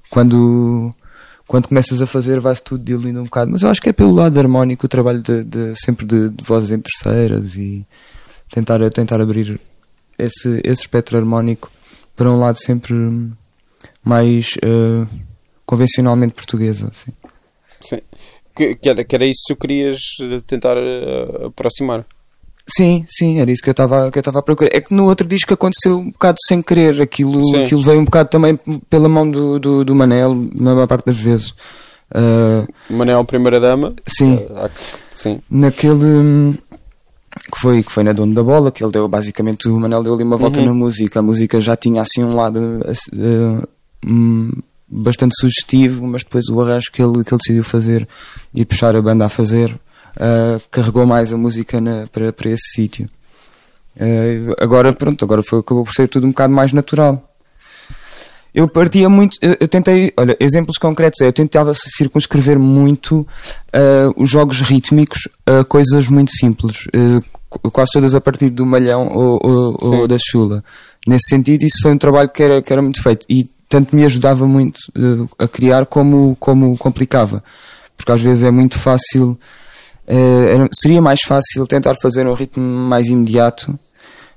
Quando, 0.09 0.93
quando 1.47 1.67
começas 1.67 2.01
a 2.01 2.07
fazer, 2.07 2.39
vai-se 2.39 2.63
tudo 2.63 2.83
diluindo 2.83 3.21
um 3.21 3.25
bocado. 3.25 3.51
Mas 3.51 3.61
eu 3.61 3.69
acho 3.69 3.81
que 3.81 3.89
é 3.89 3.93
pelo 3.93 4.13
lado 4.13 4.39
harmónico 4.39 4.85
o 4.85 4.89
trabalho 4.89 5.21
de, 5.21 5.43
de 5.43 5.75
sempre 5.75 6.05
de, 6.05 6.29
de, 6.29 6.43
vozes 6.43 6.71
em 6.71 6.79
terceiras 6.79 7.55
e 7.55 7.85
tentar, 8.51 8.89
tentar 8.89 9.21
abrir 9.21 9.59
esse, 10.17 10.61
esse 10.63 10.81
espectro 10.81 11.17
harmónico 11.17 11.71
para 12.15 12.31
um 12.31 12.39
lado 12.39 12.57
sempre 12.57 12.95
mais 14.03 14.55
uh, 14.63 15.07
convencionalmente 15.65 16.33
português. 16.33 16.83
Assim. 16.83 17.11
Sim. 17.81 18.01
Que, 18.55 18.75
que, 18.75 18.89
era, 18.89 19.03
que 19.03 19.15
era 19.15 19.25
isso 19.25 19.43
que 19.47 19.53
tu 19.53 19.59
querias 19.59 19.99
eh, 20.21 20.41
tentar 20.47 20.77
uh, 20.77 21.47
aproximar. 21.47 22.05
Sim, 22.67 23.05
sim, 23.07 23.39
era 23.39 23.51
isso 23.51 23.61
que 23.61 23.69
eu 23.69 23.73
estava 23.73 24.09
que 24.11 24.17
eu 24.17 24.21
estava 24.21 24.39
a 24.39 24.41
procurar. 24.41 24.69
É 24.73 24.81
que 24.81 24.93
no 24.93 25.05
outro 25.05 25.27
disco 25.27 25.53
aconteceu 25.53 25.99
um 25.99 26.09
bocado 26.09 26.37
sem 26.47 26.61
querer, 26.61 26.99
aquilo, 26.99 27.41
aquilo 27.57 27.83
veio 27.83 27.99
um 27.99 28.05
bocado 28.05 28.29
também 28.29 28.59
pela 28.89 29.07
mão 29.07 29.29
do, 29.29 29.59
do, 29.59 29.85
do 29.85 29.95
Manel, 29.95 30.33
na 30.53 30.73
maior 30.73 30.87
parte 30.87 31.05
das 31.05 31.17
vezes. 31.17 31.53
Uh, 32.11 32.67
Manel, 32.89 33.23
primeira 33.23 33.59
dama? 33.59 33.93
Sim. 34.07 34.35
Uh, 34.35 34.69
sim. 35.09 35.41
Naquele 35.49 36.05
hum, 36.05 36.53
que 37.51 37.59
foi, 37.59 37.83
que 37.83 37.91
foi 37.91 38.03
na 38.03 38.13
Dono 38.13 38.33
da 38.33 38.43
Bola, 38.43 38.71
que 38.71 38.83
ele 38.83 38.91
deu 38.91 39.07
basicamente, 39.07 39.67
o 39.67 39.79
Manel 39.79 40.01
deu 40.01 40.15
ali 40.15 40.23
uma 40.23 40.37
volta 40.37 40.59
uhum. 40.59 40.65
na 40.65 40.73
música. 40.73 41.19
A 41.19 41.23
música 41.23 41.61
já 41.61 41.75
tinha 41.75 42.01
assim 42.01 42.23
um 42.23 42.35
lado 42.35 42.59
uh, 42.59 43.67
um, 44.05 44.51
bastante 44.87 45.35
sugestivo, 45.39 46.07
mas 46.07 46.23
depois 46.23 46.45
o 46.49 46.61
arranjo 46.61 46.91
que 46.91 47.01
ele, 47.01 47.23
que 47.23 47.31
ele 47.31 47.39
decidiu 47.39 47.63
fazer 47.63 48.07
e 48.53 48.65
puxar 48.65 48.95
a 48.95 49.01
banda 49.01 49.25
a 49.25 49.29
fazer 49.29 49.77
uh, 50.17 50.61
carregou 50.71 51.05
mais 51.05 51.33
a 51.33 51.37
música 51.37 51.79
na, 51.79 52.07
para, 52.07 52.31
para 52.33 52.49
esse 52.49 52.73
sítio. 52.75 53.09
Uh, 53.95 54.53
agora, 54.59 54.91
pronto, 54.93 55.23
agora 55.23 55.41
foi, 55.43 55.59
acabou 55.59 55.83
por 55.83 55.93
ser 55.93 56.07
tudo 56.07 56.27
um 56.27 56.31
bocado 56.31 56.53
mais 56.53 56.73
natural 56.73 57.35
eu 58.55 58.69
partia 58.69 59.09
muito, 59.09 59.37
eu, 59.41 59.67
tentei, 59.67 60.13
olha, 60.15 60.37
exemplos 60.39 60.77
concretos, 60.77 61.19
eu 61.19 61.33
tentava 61.33 61.73
circunscrever 61.73 62.57
muito 62.57 63.27
uh, 63.75 64.13
os 64.15 64.29
jogos 64.29 64.61
rítmicos 64.61 65.27
a 65.45 65.65
coisas 65.65 66.07
muito 66.07 66.31
simples, 66.31 66.87
quase 67.73 67.91
todas 67.91 68.15
a 68.15 68.21
partir 68.21 68.49
do 68.49 68.65
malhão 68.65 69.09
ou, 69.13 69.39
ou, 69.43 69.77
ou, 69.81 70.07
da 70.07 70.15
chula. 70.17 70.63
Nesse 71.05 71.27
sentido, 71.27 71.63
isso 71.63 71.81
foi 71.81 71.91
um 71.91 71.97
trabalho 71.97 72.29
que 72.29 72.41
era, 72.41 72.61
que 72.61 72.71
era 72.71 72.81
muito 72.81 73.03
feito 73.03 73.25
e 73.29 73.43
tanto 73.67 73.93
me 73.93 74.05
ajudava 74.05 74.47
muito 74.47 74.77
uh, 74.97 75.29
a 75.37 75.49
criar 75.49 75.85
como, 75.85 76.37
como 76.39 76.77
complicava, 76.77 77.43
porque 77.97 78.13
às 78.13 78.21
vezes 78.21 78.45
é 78.45 78.51
muito 78.51 78.79
fácil, 78.79 79.37
era, 80.07 80.69
seria 80.73 81.01
mais 81.01 81.21
fácil 81.21 81.65
tentar 81.67 81.95
fazer 82.01 82.27
um 82.27 82.33
ritmo 82.33 82.63
mais 82.63 83.07
imediato. 83.07 83.77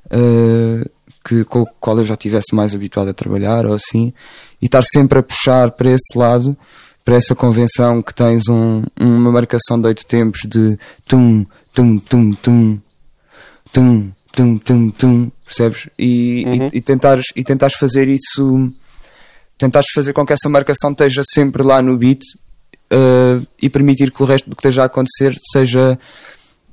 Uh, 0.07 0.89
que, 1.29 1.45
com 1.45 1.63
o 1.63 1.67
qual 1.79 1.99
eu 1.99 2.05
já 2.07 2.15
estivesse 2.15 2.55
mais 2.55 2.75
habituado 2.75 3.09
a 3.09 3.15
trabalhar 3.15 3.67
ou 3.67 3.75
assim, 3.75 4.15
e 4.63 4.65
estar 4.65 4.83
sempre 4.83 5.19
a 5.19 5.23
puxar 5.23 5.71
para 5.73 5.91
esse 5.91 6.17
lado, 6.17 6.57
para 7.05 7.17
essa 7.17 7.35
convenção 7.35 8.03
que 8.03 8.15
tens 8.15 8.49
um, 8.49 8.83
uma 8.99 9.31
marcação 9.31 9.79
de 9.79 9.89
oito 9.89 10.07
tempos 10.07 10.41
de 10.49 10.79
tum, 11.07 11.45
tum, 11.75 11.99
tum, 11.99 12.35
tum, 12.35 12.81
tum, 13.73 14.11
tum, 14.33 14.59
tum, 14.59 14.91
tum, 14.91 15.31
percebes? 15.45 15.89
E, 15.99 16.45
uhum. 16.47 16.69
e, 16.73 16.79
e, 16.79 16.81
tentares, 16.81 17.27
e 17.37 17.45
tentares 17.45 17.77
fazer 17.77 18.09
isso, 18.09 18.73
tentares 19.59 19.91
fazer 19.95 20.15
com 20.15 20.25
que 20.25 20.33
essa 20.33 20.49
marcação 20.49 20.93
esteja 20.93 21.23
sempre 21.25 21.63
lá 21.63 21.83
no 21.83 21.97
beat 21.97 22.23
uh, 22.93 23.47
e 23.61 23.69
permitir 23.69 24.11
que 24.11 24.23
o 24.23 24.27
resto 24.27 24.49
do 24.49 24.57
que 24.57 24.61
esteja 24.61 24.83
a 24.83 24.87
acontecer 24.87 25.35
seja 25.53 25.99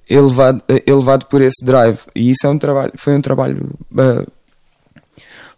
elevado, 0.10 0.62
elevado 0.86 1.26
por 1.26 1.42
esse 1.42 1.64
drive. 1.64 2.00
E 2.14 2.32
isso 2.32 2.46
é 2.46 2.50
um 2.50 2.58
trabalho, 2.58 2.92
foi 2.96 3.16
um 3.16 3.22
trabalho 3.22 3.72
uh, 3.92 4.32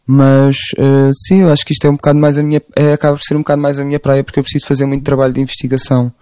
mas 0.09 0.55
sim, 1.27 1.41
eu 1.41 1.51
acho 1.51 1.65
que 1.65 1.73
isto 1.73 1.85
é 1.85 1.89
um 1.89 1.97
bocado 1.97 2.17
mais 2.17 2.37
a 2.37 2.43
minha. 2.43 2.61
É, 2.77 2.93
acaba 2.93 3.17
por 3.17 3.23
ser 3.23 3.35
um 3.35 3.39
bocado 3.39 3.61
mais 3.61 3.77
a 3.77 3.83
minha 3.83 3.99
praia 3.99 4.23
porque 4.23 4.39
eu 4.39 4.43
preciso 4.43 4.65
fazer 4.65 4.85
muito 4.85 5.03
trabalho 5.03 5.33
de 5.33 5.41
investigação. 5.41 6.13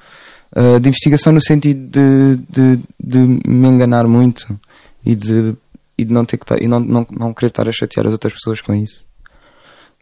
De 0.81 0.89
investigação 0.89 1.31
no 1.31 1.39
sentido 1.39 1.87
de, 1.91 2.37
de, 2.49 2.79
de, 2.99 3.19
me 3.47 3.67
enganar 3.67 4.07
muito 4.07 4.59
e 5.05 5.15
de, 5.15 5.53
e 5.95 6.03
de 6.03 6.11
não 6.11 6.25
ter 6.25 6.37
que 6.37 6.63
e 6.63 6.67
não, 6.67 6.79
não, 6.79 7.05
não 7.11 7.31
querer 7.31 7.49
estar 7.49 7.69
a 7.69 7.71
chatear 7.71 8.07
as 8.07 8.13
outras 8.13 8.33
pessoas 8.33 8.59
com 8.59 8.73
isso. 8.73 9.05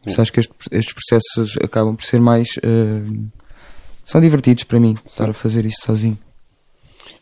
Por 0.04 0.10
isso 0.10 0.22
acho 0.22 0.34
que 0.34 0.40
este, 0.42 0.54
estes 0.72 0.94
processos 0.94 1.58
acabam 1.64 1.96
por 1.96 2.04
ser 2.04 2.20
mais. 2.20 2.50
Uh, 2.58 3.26
são 4.04 4.22
divertidos 4.22 4.66
para 4.66 4.80
mim 4.80 4.98
estar 5.06 5.30
a 5.30 5.34
fazer 5.34 5.66
isto 5.66 5.86
sozinho. 5.86 6.18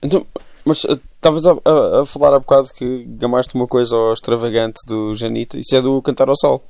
Então, 0.02 0.26
mas 0.66 0.84
eh, 0.86 1.00
estavas 1.16 1.46
a, 1.46 1.52
a, 1.52 2.02
a, 2.02 2.06
falar 2.06 2.34
há 2.34 2.40
bocado 2.40 2.70
que 2.74 3.06
gamaste 3.08 3.54
uma 3.56 3.68
coisa 3.68 3.96
ao 3.96 4.14
extravagante 4.14 4.80
do 4.88 5.16
Janita. 5.16 5.58
Isso 5.58 5.76
é 5.76 5.82
do 5.82 6.02
Cantar 6.02 6.30
ao 6.30 6.38
Sol. 6.38 6.64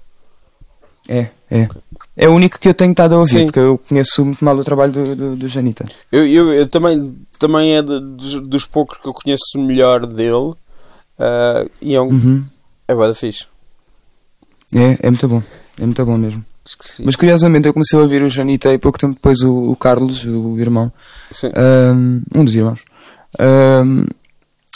É, 1.07 1.27
é. 1.49 1.63
Okay. 1.63 1.81
É 2.15 2.29
o 2.29 2.33
único 2.33 2.59
que 2.59 2.67
eu 2.67 2.73
tenho 2.73 2.91
estado 2.91 3.15
a 3.15 3.19
ouvir, 3.19 3.31
Sim. 3.31 3.45
porque 3.45 3.59
eu 3.59 3.77
conheço 3.77 4.23
muito 4.23 4.43
mal 4.43 4.55
o 4.55 4.63
trabalho 4.63 4.91
do, 4.91 5.15
do, 5.15 5.35
do 5.35 5.47
Janita. 5.47 5.85
Eu, 6.11 6.27
eu, 6.27 6.53
eu, 6.53 6.67
também, 6.67 7.17
também 7.39 7.75
é 7.75 7.81
de, 7.81 7.99
dos, 7.99 8.41
dos, 8.41 8.65
poucos 8.65 8.99
que 8.99 9.07
eu 9.07 9.13
conheço 9.13 9.57
melhor 9.57 10.05
dele. 10.05 10.53
Uh, 11.17 11.69
e 11.81 11.95
é 11.95 12.01
um. 12.01 12.09
Uhum. 12.09 12.45
É 12.87 12.93
bada 12.93 13.15
fixe. 13.15 13.45
É, 14.73 15.07
é 15.07 15.09
muito 15.09 15.27
bom. 15.27 15.41
É 15.79 15.85
muito 15.85 16.05
bom 16.05 16.17
mesmo. 16.17 16.43
Mas 17.03 17.15
curiosamente 17.15 17.67
eu 17.67 17.73
comecei 17.73 17.97
a 17.97 18.01
ouvir 18.01 18.21
o 18.21 18.29
Janita 18.29 18.71
e 18.73 18.77
pouco 18.77 18.97
tempo 18.99 19.13
depois 19.15 19.39
o, 19.41 19.71
o 19.71 19.75
Carlos, 19.75 20.23
o 20.25 20.57
irmão, 20.59 20.91
um, 21.93 22.21
um 22.35 22.45
dos 22.45 22.55
irmãos, 22.55 22.79
um, 23.39 24.05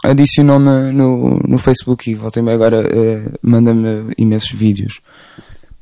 adicionou-me 0.03 0.91
no, 0.91 1.39
no 1.47 1.57
Facebook 1.57 2.09
e 2.09 2.15
voltei-me 2.15 2.51
agora 2.51 2.81
uh, 2.81 3.31
manda-me 3.41 4.13
imensos 4.17 4.51
vídeos. 4.51 4.99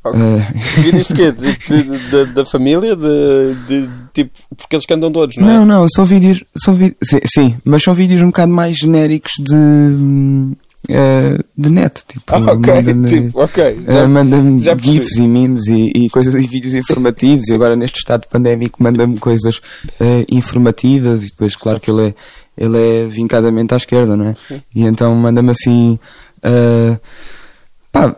Ok. 0.06 0.20
Eh, 0.20 0.82
Vídeos 0.82 1.08
de 1.08 1.14
quê? 1.16 1.32
De- 1.32 1.84
de- 1.84 2.10
de- 2.10 2.34
da 2.34 2.46
família? 2.46 2.94
De, 2.94 3.56
de- 3.70 3.90
tipo, 4.14 4.32
porque 4.58 4.76
eles 4.76 4.86
cantam 4.86 5.10
todos, 5.10 5.38
não 5.38 5.48
é? 5.50 5.54
Não, 5.54 5.66
não, 5.66 5.88
são 5.88 6.06
vídeos. 6.06 6.44
São 6.58 6.74
vi 6.74 6.94
sim, 7.02 7.20
sim, 7.26 7.58
mas 7.64 7.82
são 7.84 7.94
vídeos 7.94 8.22
um 8.22 8.26
bocado 8.28 8.52
mais 8.52 8.76
genéricos 8.76 9.32
de. 9.40 9.56
Eh, 10.90 11.38
de 11.58 11.70
net. 11.70 12.04
Tipo, 12.08 12.36
Ah, 12.36 12.40
manda-me- 12.40 13.08
tipo, 13.10 13.42
ok. 13.42 13.64
eh, 13.64 13.76
já- 13.94 14.08
manda-me 14.08 14.64
já 14.64 14.76
percebi. 14.76 15.00
GIFs 15.00 15.16
e 15.18 15.28
memes 15.28 15.68
e, 15.68 15.92
e 15.96 16.10
coisas 16.10 16.36
e 16.36 16.48
vídeos 16.48 16.74
informativos. 16.76 17.48
e 17.50 17.54
agora, 17.54 17.76
neste 17.76 18.00
estado 18.00 18.28
pandémico, 18.30 18.82
manda-me 18.84 19.18
coisas 19.18 19.62
eh, 20.00 20.26
informativas. 20.32 21.24
E 21.24 21.28
depois, 21.30 21.56
claro 21.56 21.80
que 21.80 21.90
ele 21.92 22.08
é, 22.10 22.14
ele 22.58 22.78
é 22.78 23.06
vincadamente 23.06 23.74
à 23.74 23.78
esquerda, 23.78 24.16
não 24.16 24.28
é? 24.28 24.36
E 24.76 24.84
então 24.84 25.14
manda-me 25.16 25.52
assim. 25.52 25.98
eh, 26.44 26.98
pá, 27.92 28.16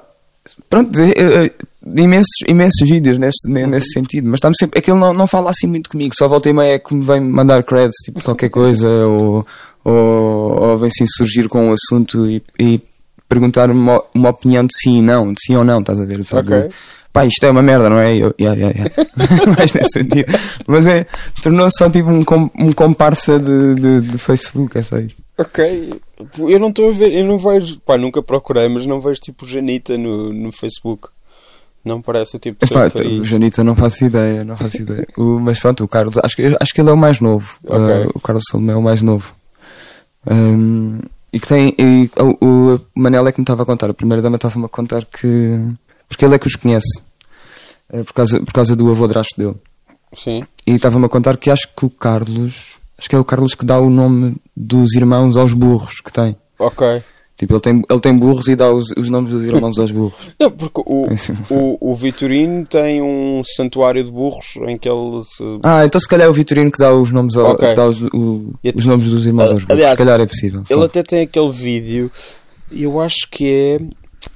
pronto, 0.70 1.00
eh, 1.00 1.14
eh, 1.16 1.52
imensos, 1.96 2.42
imensos 2.48 2.90
vídeos 2.90 3.18
nesse, 3.20 3.50
ne- 3.50 3.68
nesse 3.68 3.92
sentido, 3.94 4.26
mas 4.28 4.36
está-me 4.38 4.58
sempre. 4.58 4.80
Aquele 4.80 4.98
não, 4.98 5.14
não 5.14 5.28
fala 5.28 5.50
assim 5.52 5.68
muito 5.68 5.90
comigo, 5.90 6.16
só 6.16 6.28
volta 6.28 6.50
e 6.50 6.54
meia 6.54 6.74
é 6.76 6.80
que 6.80 6.94
me 6.96 7.06
vem 7.06 7.20
mandar 7.22 7.64
creds, 7.64 7.98
tipo 8.04 8.22
qualquer 8.24 8.50
coisa, 8.50 8.88
ou, 8.88 9.46
ou, 9.86 10.62
ou 10.62 10.78
vem 10.78 10.88
assim 10.88 11.06
surgir 11.08 11.48
com 11.48 11.70
um 11.70 11.72
assunto 11.72 12.30
e, 12.30 12.42
e 12.60 12.82
perguntar 13.30 13.70
uma, 13.70 14.04
uma 14.14 14.30
opinião 14.30 14.66
de 14.66 14.76
sim 14.76 14.98
e 14.98 15.02
não, 15.02 15.32
de 15.32 15.42
sim 15.42 15.56
ou 15.56 15.64
não, 15.64 15.80
estás 15.80 16.02
a 16.02 16.06
ver? 16.06 16.24
Sabe? 16.24 16.54
Ok. 16.54 16.72
Pá, 17.14 17.26
isto 17.26 17.46
é 17.46 17.50
uma 17.50 17.62
merda, 17.62 17.90
não 17.90 17.98
é? 17.98 18.14
Eu, 18.14 18.36
yeah, 18.38 18.60
yeah, 18.60 18.78
yeah. 18.78 18.94
mais 19.58 19.72
nesse 19.72 19.92
sentido. 19.92 20.34
Mas 20.68 20.86
é, 20.86 21.06
tornou-se 21.42 21.78
só 21.78 21.90
tipo 21.90 22.10
um, 22.10 22.26
com, 22.26 22.50
um 22.60 22.74
comparsa 22.74 23.40
de, 23.40 23.76
de, 23.76 24.02
de 24.02 24.18
Facebook, 24.18 24.78
é 24.78 24.84
só 24.84 24.98
isso. 24.98 25.16
Ok. 25.38 25.94
Eu 26.40 26.60
não 26.60 26.70
estou 26.70 26.90
a 26.90 26.92
ver, 26.92 27.14
eu 27.14 27.24
não 27.24 27.38
vejo. 27.38 27.80
Pá, 27.80 27.98
nunca 27.98 28.22
procurei, 28.22 28.68
mas 28.68 28.86
não 28.86 29.00
vejo 29.00 29.22
tipo 29.22 29.46
Janita 29.46 29.98
no, 29.98 30.34
no 30.34 30.52
Facebook. 30.52 31.08
Não 31.86 32.02
parece 32.02 32.36
o 32.36 32.40
tipo 32.40 32.66
de 32.66 32.74
Epá, 32.74 32.92
o. 33.02 33.24
Janita 33.24 33.64
não 33.64 33.76
faço 33.76 34.04
ideia, 34.04 34.44
não 34.44 34.58
faço 34.58 34.82
ideia. 34.82 35.08
O, 35.16 35.40
mas 35.40 35.58
pronto, 35.60 35.86
o 35.86 35.88
Carlos, 35.88 36.18
acho 36.18 36.36
que, 36.36 36.58
acho 36.60 36.74
que 36.74 36.82
ele 36.82 36.90
é 36.90 36.94
o 36.94 36.98
mais 36.98 37.22
novo. 37.22 37.58
Ok. 37.64 37.78
Uh, 37.80 38.12
o 38.14 38.20
Carlos 38.20 38.44
Salomé 38.50 38.74
é 38.74 38.76
o 38.76 38.82
mais 38.82 39.02
novo. 39.02 39.36
Um, 40.30 41.00
e 41.32 41.40
que 41.40 41.48
tem. 41.48 41.76
E, 41.78 42.10
o, 42.20 42.76
o 42.76 42.80
Manel 42.96 43.28
é 43.28 43.32
que 43.32 43.40
me 43.40 43.44
estava 43.44 43.64
a 43.64 43.66
contar, 43.66 43.90
a 43.90 43.94
primeira 43.94 44.22
dama 44.22 44.38
estava-me 44.38 44.66
a 44.66 44.70
contar 44.70 45.06
que. 45.06 45.60
Porque 46.08 46.24
ele 46.24 46.36
é 46.36 46.40
que 46.40 46.48
os 46.48 46.56
conhece. 46.56 47.02
Eh, 47.92 48.04
por, 48.04 48.14
causa, 48.14 48.40
por 48.40 48.54
causa 48.54 48.76
do 48.76 48.90
avô 48.90 49.08
drasto 49.08 49.40
dele. 49.40 49.56
Sim. 50.14 50.46
E 50.66 50.76
estava-me 50.76 51.06
a 51.06 51.10
contar 51.10 51.38
que 51.38 51.50
acho 51.50 51.68
que 51.76 51.86
o 51.86 51.90
Carlos. 51.90 52.78
Acho 52.98 53.10
que 53.10 53.16
é 53.16 53.20
o 53.20 53.26
Carlos 53.26 53.54
que 53.54 53.66
dá 53.66 53.80
o 53.80 53.90
nome 53.90 54.38
dos 54.56 54.94
irmãos 54.96 55.36
aos 55.36 55.54
burros 55.54 56.00
que 56.00 56.12
tem. 56.12 56.38
Ok. 56.58 57.04
Tipo, 57.38 57.54
ele 57.54 57.60
tem, 57.60 57.82
ele 57.90 58.00
tem 58.00 58.18
burros 58.18 58.48
e 58.48 58.56
dá 58.56 58.72
os, 58.72 58.86
os 58.98 59.10
nomes 59.10 59.32
dos 59.32 59.44
irmãos 59.44 59.78
aos 59.78 59.92
burros. 59.92 60.32
Não, 60.40 60.50
porque 60.50 60.82
o, 60.86 61.06
É 61.10 61.14
assim. 61.16 61.34
o, 61.50 61.92
o 61.92 61.94
Vitorino 61.94 62.66
tem 62.66 63.02
um 63.02 63.42
santuário 63.44 64.02
de 64.06 64.10
burros 64.12 64.56
em 64.68 64.78
que 64.78 64.88
ele 64.88 65.22
se. 65.24 65.44
Ah, 65.64 65.84
então 65.86 66.00
se 66.00 66.08
calhar 66.08 66.28
é 66.28 66.30
o 66.30 66.34
Vitorino 66.34 66.72
que 66.72 66.78
dá 66.80 66.94
os 66.96 67.12
nomes, 67.12 67.36
ao, 67.36 67.52
Ok. 67.52 67.68
que 67.68 67.74
dá 67.76 67.86
os, 67.88 68.02
o- 68.02 68.54
os 68.74 68.86
nomes 68.86 69.10
dos 69.10 69.26
irmãos 69.26 69.52
aos 69.52 69.64
burros. 69.64 69.70
Aliás, 69.72 69.92
se 69.92 69.98
calhar 69.98 70.22
é 70.22 70.26
possível. 70.26 70.64
Ele 70.70 70.84
até 70.86 71.04
tem 71.04 71.22
aquele 71.24 71.50
vídeo, 71.50 72.10
e 72.72 72.84
eu 72.84 73.02
acho 73.02 73.28
que 73.30 73.46
é. 73.50 73.80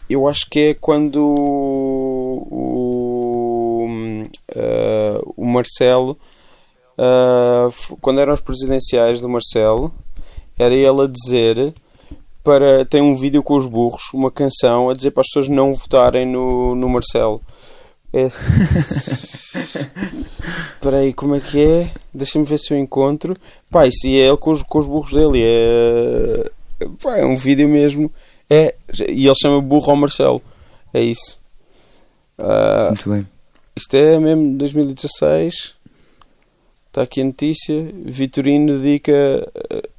Eu 0.09 0.27
acho 0.27 0.45
que 0.49 0.59
é 0.59 0.73
quando 0.73 1.17
o, 1.23 2.47
o, 2.51 4.23
eh, 4.55 5.21
o 5.37 5.45
Marcelo, 5.45 6.17
f- 7.71 7.95
quando 8.01 8.19
eram 8.19 8.33
os 8.33 8.41
presidenciais 8.41 9.21
do 9.21 9.29
Marcelo, 9.29 9.93
era 10.57 10.73
ele 10.75 11.01
a 11.03 11.07
dizer 11.07 11.73
para. 12.49 12.83
Tem 12.83 12.99
um 12.99 13.15
vídeo 13.15 13.43
com 13.43 13.55
os 13.57 13.67
burros, 13.67 14.11
uma 14.11 14.31
canção, 14.31 14.89
a 14.89 14.95
dizer 14.95 15.11
para 15.11 15.21
as 15.21 15.27
pessoas 15.27 15.47
não 15.47 15.75
votarem 15.75 16.25
no, 16.25 16.73
no 16.73 16.89
Marcelo. 16.89 17.39
É... 18.11 18.25
Espera 20.73 20.97
aí, 20.97 21.13
como 21.13 21.35
é 21.35 21.39
que 21.39 21.63
é? 21.63 21.91
Deixa-me 22.11 22.45
ver 22.45 22.57
se 22.57 22.73
eu 22.73 22.79
encontro. 22.79 23.37
Pá, 23.69 23.85
isso 23.85 24.07
é 24.07 24.09
ele 24.09 24.37
com 24.37 24.49
os, 24.49 24.63
com 24.63 24.79
os 24.79 24.87
burros 24.87 25.11
dele. 25.11 25.43
É... 25.45 26.49
Pá, 27.03 27.17
é 27.17 27.25
um 27.25 27.35
vídeo 27.35 27.69
mesmo. 27.69 28.11
É... 28.49 28.73
E 29.07 29.27
ele 29.27 29.35
chama 29.39 29.61
burro 29.61 29.91
ao 29.91 29.95
Marcelo. 29.97 30.41
É 30.91 31.03
isso. 31.03 31.37
Ah, 32.39 32.87
Muito 32.89 33.11
bem. 33.11 33.27
isto 33.75 33.93
é 33.93 34.17
mesmo 34.17 34.57
2016. 34.57 35.75
Está 36.87 37.03
aqui 37.03 37.21
a 37.21 37.25
notícia. 37.25 37.91
Vitorino 38.03 38.79
dedica. 38.79 39.11
eh, 39.69 39.89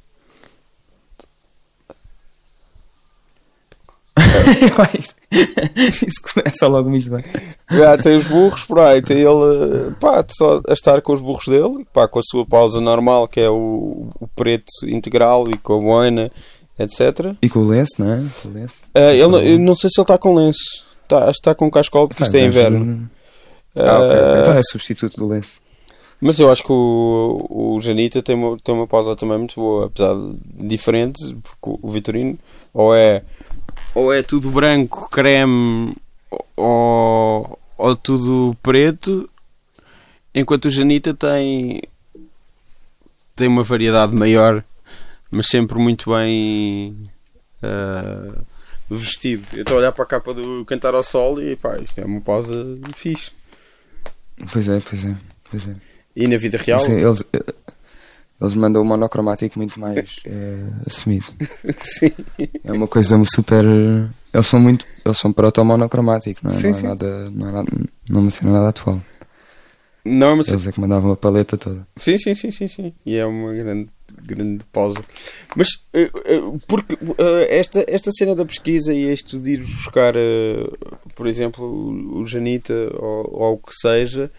isso, 6.05 6.21
começa 6.33 6.67
logo 6.67 6.89
muito 6.89 7.09
bem. 7.09 7.23
Já 7.69 7.97
tem 7.97 8.17
os 8.17 8.27
burros 8.27 8.63
por 8.65 8.79
aí, 8.79 9.01
tem 9.01 9.17
ele 9.17 9.91
pá, 9.99 10.23
só 10.29 10.61
a 10.67 10.73
estar 10.73 11.01
com 11.01 11.13
os 11.13 11.21
burros 11.21 11.47
dele, 11.47 11.85
pá, 11.93 12.07
com 12.07 12.19
a 12.19 12.23
sua 12.23 12.45
pausa 12.45 12.81
normal, 12.81 13.27
que 13.27 13.39
é 13.39 13.49
o, 13.49 14.09
o 14.19 14.27
preto 14.27 14.65
integral 14.83 15.49
e 15.49 15.57
com 15.57 15.77
a 15.77 15.81
boina, 15.81 16.31
etc. 16.77 17.35
E 17.41 17.49
com 17.49 17.59
o 17.59 17.67
lenço, 17.67 17.93
não 17.99 18.11
é? 18.11 18.17
O 18.45 18.49
lenço. 18.49 18.83
Ah, 18.93 19.13
ele, 19.13 19.53
eu 19.53 19.59
não 19.59 19.75
sei 19.75 19.89
se 19.89 19.99
ele 19.99 20.03
está 20.03 20.17
com 20.17 20.35
lenço, 20.35 20.85
tá, 21.07 21.23
acho 21.23 21.33
que 21.33 21.39
está 21.39 21.55
com 21.55 21.71
cascola 21.71 22.07
porque 22.07 22.23
isto 22.23 22.35
é 22.35 22.45
inverno. 22.45 23.09
Ah. 23.75 23.97
Ah, 23.97 24.39
Então 24.41 24.53
é 24.53 24.61
substituto 24.63 25.15
do 25.17 25.27
lenço. 25.27 25.61
Mas 26.19 26.39
eu 26.39 26.51
acho 26.51 26.61
que 26.63 26.71
o, 26.71 27.47
o 27.49 27.79
Janita 27.81 28.21
tem 28.21 28.35
uma, 28.35 28.55
tem 28.59 28.75
uma 28.75 28.85
pausa 28.85 29.15
também 29.15 29.39
muito 29.39 29.55
boa, 29.55 29.87
apesar 29.87 30.13
de 30.13 30.67
diferente, 30.67 31.35
porque 31.41 31.79
o 31.81 31.89
Vitorino 31.89 32.37
ou 32.73 32.93
é, 32.95 33.23
ou 33.93 34.13
é 34.13 34.23
tudo 34.23 34.49
branco, 34.49 35.09
creme, 35.09 35.95
ou, 36.55 37.59
ou 37.77 37.95
tudo 37.95 38.55
preto, 38.61 39.29
enquanto 40.33 40.65
o 40.65 40.71
Janita 40.71 41.13
tem, 41.13 41.81
tem 43.35 43.47
uma 43.47 43.63
variedade 43.63 44.13
maior, 44.13 44.63
mas 45.29 45.47
sempre 45.47 45.77
muito 45.77 46.11
bem 46.11 47.09
ah, 47.61 48.41
vestido. 48.89 49.45
Eu 49.53 49.61
estou 49.61 49.77
a 49.77 49.79
olhar 49.79 49.91
para 49.91 50.03
a 50.03 50.07
capa 50.07 50.33
do 50.33 50.65
Cantar 50.65 50.93
ao 50.93 51.03
Sol 51.03 51.41
e 51.41 51.55
pá, 51.55 51.77
isto 51.77 51.99
é 51.99 52.05
uma 52.05 52.21
pausa 52.21 52.53
fixe. 52.95 53.31
Pois 54.51 54.67
é, 54.67 54.79
pois 54.79 55.05
é. 55.05 55.15
Pois 55.49 55.67
é. 55.67 55.75
E 56.15 56.27
na 56.27 56.37
vida 56.37 56.57
real? 56.57 56.79
Sim, 56.79 56.93
eles, 56.93 57.23
eh, 57.33 57.53
eles 58.41 58.55
mandam 58.55 58.81
o 58.81 58.85
monocromático 58.85 59.57
muito 59.59 59.79
mais 59.79 60.19
eh, 60.25 60.67
assumido. 60.87 61.27
Sim. 61.77 62.11
É 62.63 62.71
uma 62.71 62.87
coisa 62.87 63.21
super. 63.25 63.63
Eles 64.33 64.47
são 64.47 64.59
muito. 64.59 64.85
Eles 65.05 65.17
são 65.17 65.31
proto-monocromático, 65.31 66.41
não 66.43 66.51
é? 66.51 66.53
Sim, 66.53 66.63
não, 66.63 66.69
é 66.69 66.73
sim. 66.73 66.87
nada, 66.87 67.29
não 67.29 67.47
é 67.47 67.51
nada. 67.51 67.69
Não 68.09 68.19
é 68.19 68.21
uma 68.23 68.31
cena 68.31 68.51
nada 68.53 68.69
atual. 68.69 69.01
Não, 70.03 70.35
mas 70.35 70.47
Eles 70.47 70.65
é 70.65 70.71
que 70.71 70.79
mandavam 70.81 71.11
a 71.11 71.15
paleta 71.15 71.55
toda. 71.55 71.83
sim, 71.95 72.17
sim, 72.17 72.33
sim, 72.33 72.49
sim, 72.49 72.67
sim. 72.67 72.93
E 73.05 73.17
é 73.17 73.23
uma 73.23 73.53
grande, 73.53 73.87
grande 74.23 74.65
pausa. 74.71 74.97
Mas 75.55 75.67
eh, 75.93 76.09
eh, 76.25 76.41
porque 76.67 76.97
esta, 77.47 77.85
esta 77.87 78.09
cena 78.11 78.33
da 78.35 78.43
pesquisa 78.43 78.91
e 78.91 79.13
isto 79.13 79.39
de 79.39 79.51
ir 79.51 79.59
buscar, 79.59 80.15
por 81.13 81.27
exemplo, 81.27 81.63
o, 82.19 82.25
Janita 82.25 82.73
ou, 82.95 83.29
ou 83.31 83.53
o 83.53 83.57
que 83.59 83.75
seja, 83.75 84.31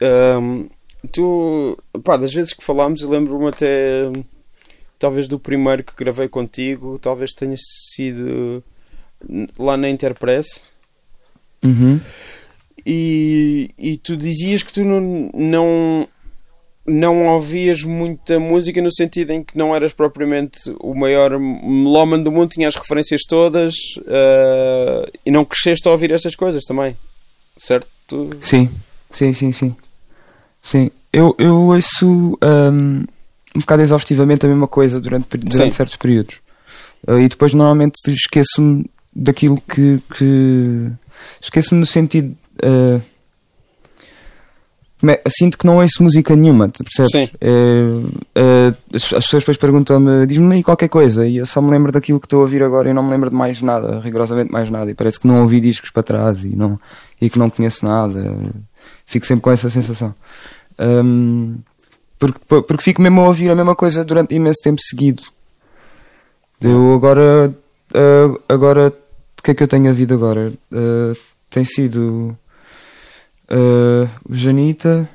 ahm, 0.00 0.68
tu, 1.06 1.76
pá, 2.02 2.16
das 2.16 2.32
vezes 2.32 2.52
que 2.52 2.64
falámos, 2.64 3.02
eu 3.02 3.08
lembro-me 3.08 3.48
até 3.48 4.10
talvez 4.98 5.28
do 5.28 5.38
primeiro 5.38 5.84
que 5.84 5.94
gravei 5.94 6.28
contigo, 6.28 6.98
talvez 6.98 7.32
tenha 7.32 7.56
sido 7.58 8.62
lá 9.58 9.76
na 9.76 9.88
Interpress. 9.88 10.62
Uhum. 11.64 12.00
E, 12.84 13.70
e 13.76 13.96
tu 13.96 14.16
dizias 14.16 14.62
que 14.62 14.72
tu 14.72 14.84
não, 14.84 15.30
não, 15.34 16.08
não 16.86 17.26
ouvias 17.26 17.82
muita 17.82 18.38
música 18.38 18.80
no 18.80 18.94
sentido 18.94 19.32
em 19.32 19.42
que 19.42 19.58
não 19.58 19.74
eras 19.74 19.92
propriamente 19.92 20.58
o 20.80 20.94
maior 20.94 21.38
melómano 21.38 22.22
do 22.22 22.30
mundo, 22.30 22.50
tinhas 22.50 22.76
as 22.76 22.80
referências 22.80 23.22
todas 23.28 23.74
eh, 24.06 25.10
e 25.26 25.30
não 25.32 25.44
cresceste 25.44 25.88
a 25.88 25.90
ouvir 25.90 26.12
estas 26.12 26.36
coisas 26.36 26.64
também, 26.64 26.96
certo? 27.56 27.88
Sim, 28.40 28.70
sim, 29.10 29.32
sim, 29.32 29.50
sim. 29.50 29.76
Sim, 30.66 30.90
eu, 31.12 31.32
eu 31.38 31.54
ouço 31.68 32.36
ahm, 32.42 33.04
um 33.54 33.60
bocado 33.60 33.82
exaustivamente 33.82 34.44
a 34.44 34.48
mesma 34.48 34.66
coisa 34.66 35.00
durante, 35.00 35.36
durante 35.36 35.52
Sim. 35.56 35.70
certos 35.70 35.96
períodos. 35.96 36.40
Ah, 37.06 37.20
e 37.20 37.28
depois 37.28 37.54
normalmente 37.54 37.94
esqueço-me 38.08 38.84
daquilo 39.14 39.60
que. 39.60 40.02
que- 40.12 40.90
esqueço-me 41.40 41.78
no 41.78 41.86
sentido. 41.86 42.36
é- 45.08 45.22
sinto 45.28 45.56
que 45.56 45.64
não 45.64 45.76
ouço 45.76 46.02
música 46.02 46.34
nenhuma, 46.34 46.68
percebes? 46.68 47.12
Sim. 47.12 47.28
É, 47.40 48.02
é, 48.34 48.74
as, 48.92 49.04
as 49.12 49.24
pessoas 49.24 49.44
depois 49.44 49.56
perguntam-me, 49.58 50.26
diz-me 50.26 50.52
aí 50.56 50.64
qualquer 50.64 50.88
coisa, 50.88 51.28
e 51.28 51.36
eu 51.36 51.46
só 51.46 51.62
me 51.62 51.70
lembro 51.70 51.92
daquilo 51.92 52.18
que 52.18 52.26
estou 52.26 52.40
a 52.40 52.42
ouvir 52.42 52.64
agora 52.64 52.90
e 52.90 52.92
não 52.92 53.04
me 53.04 53.10
lembro 53.10 53.30
de 53.30 53.36
mais 53.36 53.62
nada, 53.62 54.00
rigorosamente 54.00 54.50
mais 54.50 54.68
nada, 54.68 54.90
e 54.90 54.94
parece 54.94 55.20
que 55.20 55.28
não 55.28 55.42
ouvi 55.42 55.60
discos 55.60 55.90
para 55.90 56.02
trás 56.02 56.44
e, 56.44 56.56
não, 56.56 56.76
e 57.20 57.30
que 57.30 57.38
não 57.38 57.48
conheço 57.48 57.86
nada. 57.86 58.36
Fico 59.06 59.24
sempre 59.24 59.42
com 59.42 59.52
essa 59.52 59.70
sensação. 59.70 60.12
Hum, 60.78 61.58
porque, 62.18 62.40
porque 62.48 62.82
fico 62.82 63.02
mesmo 63.02 63.20
a 63.20 63.28
ouvir 63.28 63.50
a 63.50 63.54
mesma 63.54 63.74
coisa 63.74 64.04
durante 64.04 64.34
imenso 64.34 64.60
tempo 64.62 64.80
seguido. 64.80 65.22
Eu 66.60 66.94
agora. 66.94 67.54
ah, 67.94 68.52
agora. 68.52 68.92
O 69.38 69.42
que 69.46 69.52
é 69.52 69.54
que 69.54 69.62
eu 69.62 69.68
tenho 69.68 69.88
a 69.88 69.92
vida 69.92 70.14
agora? 70.14 70.52
Ah, 70.72 71.12
tem 71.50 71.64
sido 71.64 72.36
uh, 73.50 74.10
o 74.28 74.34
Janita 74.34 75.08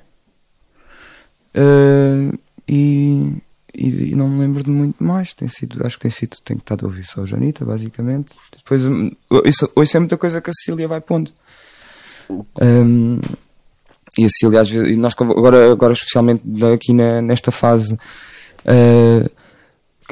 uh, 1.55 2.39
e, 2.67 3.41
e, 3.73 4.11
e, 4.11 4.15
não 4.15 4.29
me 4.29 4.39
lembro 4.39 4.63
de 4.63 4.69
muito 4.69 5.03
mais. 5.03 5.33
Tem 5.33 5.47
sido, 5.47 5.85
acho 5.85 5.97
que 5.97 6.03
tem 6.03 6.11
sido, 6.11 6.37
tenho 6.43 6.59
estado 6.59 6.85
a 6.85 6.87
ouvir 6.87 7.03
só 7.03 7.21
o 7.21 7.27
Janita, 7.27 7.65
basicamente. 7.65 8.35
Depois 8.55 8.83
isso, 9.45 9.69
isso 9.77 9.97
é 9.97 9.99
muita 9.99 10.17
coisa 10.17 10.41
que 10.41 10.49
a 10.49 10.53
Cecília 10.53 10.87
vai 10.87 11.01
pondo. 11.01 11.31
Um, 12.29 13.19
e 14.17 14.25
a 14.25 14.29
Cecília, 14.29 14.61
às 14.61 14.69
vezes, 14.69 14.97
nós 14.97 15.13
agora, 15.17 15.71
agora 15.71 15.93
especialmente 15.93 16.43
aqui 16.73 16.93
na, 16.93 17.21
nesta 17.21 17.51
fase. 17.51 17.93
Uh, 18.65 19.29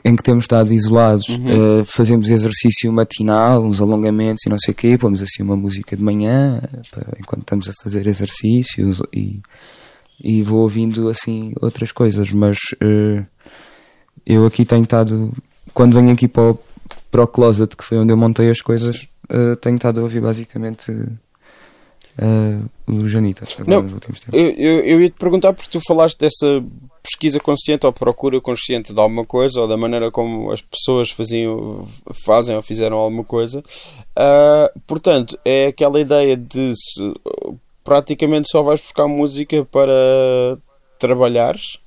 em 0.03 0.15
que 0.15 0.23
temos 0.23 0.45
estado 0.45 0.73
isolados, 0.73 1.27
uhum. 1.27 1.81
uh, 1.81 1.85
fazemos 1.85 2.29
exercício 2.29 2.91
matinal, 2.91 3.63
uns 3.63 3.81
alongamentos 3.81 4.45
e 4.45 4.49
não 4.49 4.57
sei 4.57 4.71
o 4.71 4.75
quê, 4.75 4.97
pomos 4.97 5.21
assim 5.21 5.43
uma 5.43 5.55
música 5.55 5.95
de 5.95 6.01
manhã 6.01 6.61
para, 6.89 7.17
enquanto 7.19 7.41
estamos 7.41 7.69
a 7.69 7.73
fazer 7.83 8.07
exercícios 8.07 9.01
e, 9.13 9.41
e 10.23 10.41
vou 10.41 10.61
ouvindo 10.61 11.09
assim 11.09 11.53
outras 11.61 11.91
coisas, 11.91 12.31
mas 12.31 12.57
uh, 12.81 13.25
eu 14.25 14.45
aqui 14.45 14.63
tenho 14.63 14.83
estado, 14.83 15.33
quando 15.73 15.95
venho 15.95 16.11
aqui 16.11 16.27
para 16.27 16.51
o, 16.51 16.59
para 17.11 17.23
o 17.23 17.27
closet, 17.27 17.75
que 17.75 17.83
foi 17.83 17.97
onde 17.97 18.13
eu 18.13 18.17
montei 18.17 18.49
as 18.49 18.61
coisas, 18.61 19.07
uh, 19.29 19.55
tenho 19.57 19.75
estado 19.75 19.99
a 19.99 20.03
ouvir 20.03 20.21
basicamente 20.21 20.91
o 22.89 23.08
Janita. 23.08 23.46
Não, 23.65 23.86
eu, 24.34 24.50
eu, 24.51 24.79
eu 24.79 25.01
ia 25.01 25.10
te 25.10 25.17
perguntar 25.17 25.53
porque 25.53 25.69
tu 25.69 25.79
falaste 25.88 26.17
dessa 26.19 26.63
pesquisa 27.01 27.39
consciente 27.39 27.86
ou 27.86 27.93
procura 27.93 28.39
consciente 28.39 28.93
de 28.93 29.00
alguma 29.00 29.25
coisa 29.25 29.62
ou 29.62 29.67
da 29.67 29.77
maneira 29.77 30.12
como 30.12 30.51
as 30.51 30.62
pessoas 30.62 31.10
faziam, 31.10 31.88
fazem 32.25 32.55
ou 32.55 32.62
fizeram 32.62 32.98
alguma 32.98 33.24
coisa. 33.24 33.60
Uh, 33.60 34.79
portanto, 34.86 35.38
é 35.43 35.67
aquela 35.67 36.00
ideia 36.00 36.38
de 36.38 36.74
se, 36.75 37.13
praticamente 37.84 38.50
só 38.50 38.62
vais 38.62 38.79
buscar 38.79 39.08
música 39.08 39.65
para 39.65 40.58
trabalhares. 41.00 41.79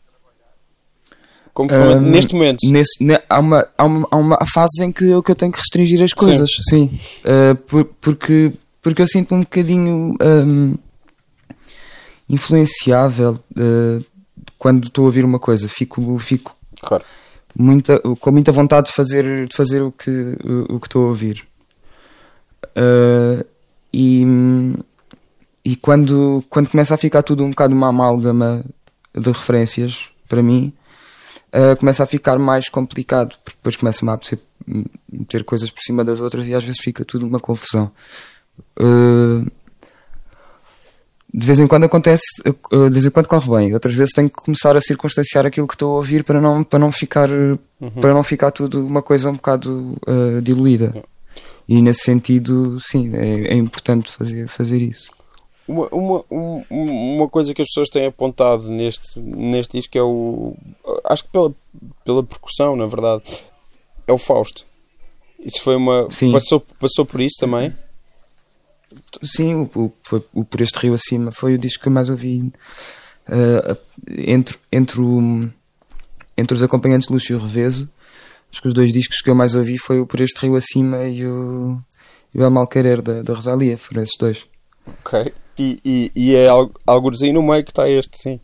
Como 1.55 1.71
um, 1.71 2.01
neste 2.01 2.35
momento. 2.35 2.59
Nesse, 2.65 3.05
ne, 3.05 3.21
há, 3.29 3.39
uma, 3.39 3.69
há, 3.77 3.85
uma, 3.85 4.09
há 4.11 4.17
uma 4.17 4.39
fase 4.55 4.85
em 4.85 4.91
que 4.91 5.05
eu, 5.05 5.23
que 5.23 5.31
eu 5.31 5.35
tenho 5.35 5.53
que 5.53 5.59
restringir 5.59 6.03
as 6.03 6.15
coisas, 6.15 6.49
sim. 6.69 6.89
sim. 6.89 7.01
Uh, 7.25 7.55
por, 7.55 7.85
porque, 8.01 8.53
porque 8.81 9.03
eu 9.03 9.07
sinto 9.07 9.35
um 9.35 9.41
bocadinho 9.41 10.15
um, 10.21 10.75
influenciável. 12.29 13.39
Uh, 13.57 14.05
quando 14.59 14.87
estou 14.87 15.05
a 15.05 15.07
ouvir 15.07 15.25
uma 15.25 15.39
coisa, 15.39 15.69
fico, 15.69 16.19
fico 16.19 16.57
claro. 16.81 17.05
muita, 17.55 17.99
com 17.99 18.31
muita 18.31 18.53
vontade 18.53 18.89
de 18.89 18.93
fazer, 18.93 19.47
de 19.47 19.55
fazer 19.55 19.83
o, 19.83 19.91
que, 19.91 20.11
o, 20.45 20.77
o 20.77 20.81
que 20.81 20.87
estou 20.87 21.05
a 21.05 21.09
ouvir. 21.09 21.47
Uh, 22.77 23.45
e 23.93 24.25
e 25.65 25.77
quando, 25.77 26.45
quando 26.51 26.69
começa 26.69 26.95
a 26.95 26.99
ficar 26.99 27.23
tudo 27.23 27.45
um 27.45 27.51
bocado 27.51 27.75
uma 27.75 27.89
amálgama 27.89 28.65
de 29.15 29.31
referências, 29.31 30.11
para 30.29 30.43
mim, 30.43 30.73
uh, 31.53 31.77
começa 31.77 32.03
a 32.03 32.07
ficar 32.07 32.39
mais 32.39 32.69
complicado, 32.69 33.37
porque 33.45 33.57
depois 33.59 33.77
começa-me 33.77 34.11
a 34.11 34.19
meter 35.11 35.45
coisas 35.45 35.71
por 35.71 35.81
cima 35.81 36.05
das 36.05 36.21
outras 36.21 36.47
e 36.47 36.55
às 36.55 36.65
vezes 36.65 36.81
fica 36.81 37.05
tudo 37.05 37.27
uma 37.27 37.39
confusão. 37.39 37.93
Uh, 38.79 39.49
de 41.35 41.47
vez 41.47 41.61
em 41.61 41.67
quando 41.67 41.85
acontece, 41.85 42.43
de 42.45 42.91
vez 42.91 43.07
em 43.07 43.11
quando 43.11 43.27
corre 43.27 43.51
bem, 43.51 43.73
outras 43.75 43.95
vezes 43.95 44.13
tenho 44.13 44.29
que 44.29 44.37
começar 44.37 44.77
a 44.77 44.81
circunstanciar 44.81 45.47
aquilo 45.47 45.67
que 45.67 45.75
estou 45.75 45.93
a 45.93 45.97
ouvir 45.97 46.25
para 46.25 46.41
não, 46.41 46.63
para 46.63 46.79
não, 46.79 46.93
ficar, 46.93 47.31
uhum. 47.31 47.91
para 48.01 48.13
não 48.13 48.23
ficar 48.23 48.51
tudo 48.51 48.85
uma 48.85 49.01
coisa 49.01 49.31
um 49.31 49.35
bocado 49.35 49.97
uh, 50.07 50.43
diluída. 50.43 50.95
E 51.67 51.81
nesse 51.81 52.01
sentido, 52.01 52.79
sim, 52.79 53.17
é, 53.17 53.55
é, 53.55 53.55
importante 53.55 54.13
fazer, 54.13 54.47
fazer 54.47 54.83
isso. 54.83 55.11
Uma, 55.67 55.89
uma, 55.91 56.25
uma 56.69 57.29
coisa 57.29 57.55
que 57.55 57.63
as 57.63 57.69
pessoas 57.69 57.89
têm 57.89 58.07
apontado 58.07 58.69
neste, 58.69 59.19
neste 59.19 59.79
disco 59.79 59.97
é 59.97 60.03
o. 60.03 60.55
Acho 61.05 61.25
que 61.25 61.31
pela, 61.31 61.55
pela 62.05 62.23
percussão, 62.23 62.77
na 62.77 62.85
verdade, 62.85 63.23
é 64.07 64.13
o 64.13 64.19
Fausto. 64.19 64.67
Isso 65.39 65.63
foi 65.63 65.77
uma. 65.77 66.09
Sim. 66.11 66.33
Passou, 66.33 66.61
passou 66.79 67.07
por 67.07 67.21
isso 67.21 67.37
também? 67.41 67.73
Sim, 69.23 69.55
o, 69.55 69.71
o, 69.75 69.93
foi, 70.03 70.25
o 70.33 70.45
Por 70.45 70.61
Este 70.61 70.79
Rio 70.79 70.95
Acima 70.95 71.33
foi 71.33 71.55
o 71.55 71.59
disco 71.59 71.83
que 71.83 71.89
eu 71.89 71.93
mais 71.93 72.09
ouvi. 72.11 72.53
Uh, 73.29 73.77
entre, 74.09 74.57
entre, 74.71 75.01
o, 75.01 75.49
entre 76.37 76.57
os 76.57 76.63
acompanhantes 76.63 77.07
de 77.07 77.15
Lúcio 77.15 77.39
Reveso, 77.39 77.89
acho 78.51 78.61
que 78.61 78.69
os 78.69 78.75
dois 78.75 78.93
discos 78.93 79.21
que 79.21 79.31
eu 79.31 79.35
mais 79.35 79.55
ouvi 79.55 79.79
foi 79.79 80.01
o 80.01 80.07
Por 80.07 80.21
Este 80.21 80.41
Rio 80.41 80.57
Acima 80.57 81.05
e 81.05 81.25
o, 81.27 81.77
e 82.35 82.39
o 82.39 82.43
El 82.43 82.51
Malquerer 82.51 83.01
da, 83.01 83.23
da 83.23 83.35
Rosalia, 83.35 83.79
foram 83.79 84.03
esses 84.03 84.17
dois. 84.19 84.47
Ok. 84.87 85.33
E, 85.59 85.81
e, 85.85 86.13
e 86.15 86.35
é 86.35 86.49
no 87.33 87.43
meio 87.43 87.63
que 87.63 87.71
está 87.71 87.89
este, 87.89 88.19
sim. 88.19 88.41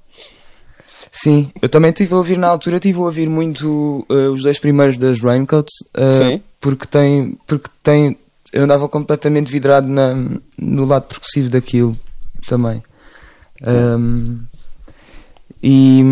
Sim, 1.12 1.50
eu 1.62 1.68
também 1.68 1.90
estive 1.90 2.12
a 2.12 2.16
ouvir 2.16 2.36
na 2.36 2.48
altura, 2.48 2.76
estive 2.76 2.98
a 2.98 3.02
ouvir 3.02 3.28
muito 3.28 4.06
uh, 4.10 4.32
os 4.32 4.42
dois 4.42 4.58
primeiros 4.58 4.98
das 4.98 5.20
Raincoats, 5.20 5.74
uh, 5.96 6.40
porque 6.60 6.86
tem, 6.86 7.38
porque 7.46 7.68
tem 7.82 8.18
eu 8.52 8.64
andava 8.64 8.88
completamente 8.88 9.50
vidrado 9.50 9.88
na, 9.88 10.14
no 10.58 10.84
lado 10.84 11.06
progressivo 11.06 11.48
daquilo 11.48 11.96
também. 12.46 12.82
Um, 13.66 14.40
e, 15.62 16.02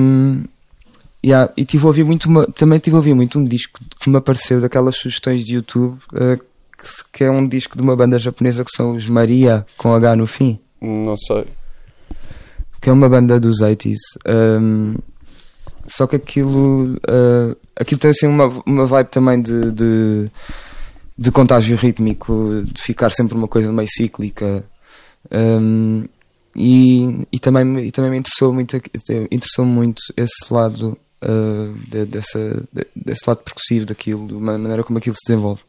yeah, 1.24 1.52
e 1.56 1.64
tive 1.64 1.84
a 1.84 1.86
ouvir 1.86 2.04
muito 2.04 2.26
uma, 2.26 2.46
também 2.46 2.78
tive 2.78 2.96
a 2.96 2.98
ouvir 2.98 3.14
muito 3.14 3.38
um 3.38 3.44
disco 3.44 3.80
que 4.00 4.10
me 4.10 4.16
apareceu 4.16 4.60
daquelas 4.60 4.96
sugestões 4.96 5.44
de 5.44 5.54
YouTube 5.54 5.98
uh, 6.12 6.36
que, 6.36 6.88
que, 7.12 7.24
é 7.24 7.30
um 7.30 7.46
disco 7.46 7.76
de 7.76 7.82
uma 7.82 7.96
banda 7.96 8.18
japonesa 8.18 8.64
que 8.64 8.70
são 8.76 8.92
os 8.92 9.06
Maria 9.06 9.64
com 9.76 9.94
H 9.94 10.16
no 10.16 10.26
fim. 10.26 10.58
Não 10.80 11.16
sei. 11.16 11.46
Que 12.80 12.90
é 12.90 12.92
uma 12.92 13.08
banda 13.08 13.40
dos 13.40 13.62
80s. 13.62 13.96
Um, 14.26 14.94
só 15.86 16.06
que 16.06 16.16
aquilo, 16.16 16.94
uh, 16.94 17.56
aquilo 17.76 18.00
tem 18.00 18.10
assim 18.10 18.26
uma, 18.26 18.52
uma 18.66 18.86
vibe 18.86 19.06
também 19.06 19.40
de, 19.40 19.70
de 19.70 20.30
de 21.18 21.30
contágio 21.30 21.76
rítmico, 21.76 22.62
de 22.64 22.82
ficar 22.82 23.10
sempre 23.10 23.36
uma 23.36 23.48
coisa 23.48 23.72
meio 23.72 23.88
cíclica. 23.88 24.64
Um, 25.32 26.04
e, 26.54 27.26
e, 27.32 27.38
também, 27.38 27.86
e 27.86 27.90
também 27.90 28.10
me 28.10 28.18
interessou 28.18 28.52
muito, 28.52 28.76
interessou 29.30 29.64
muito 29.64 30.02
esse 30.16 30.52
lado 30.52 30.98
uh, 31.22 31.90
de, 31.90 32.04
dessa, 32.06 32.62
de, 32.72 32.86
desse 32.94 33.22
lado 33.26 33.38
percussivo 33.38 33.86
daquilo, 33.86 34.26
de 34.26 34.34
uma 34.34 34.58
maneira 34.58 34.84
como 34.84 34.98
aquilo 34.98 35.14
se 35.14 35.26
desenvolve. 35.26 35.62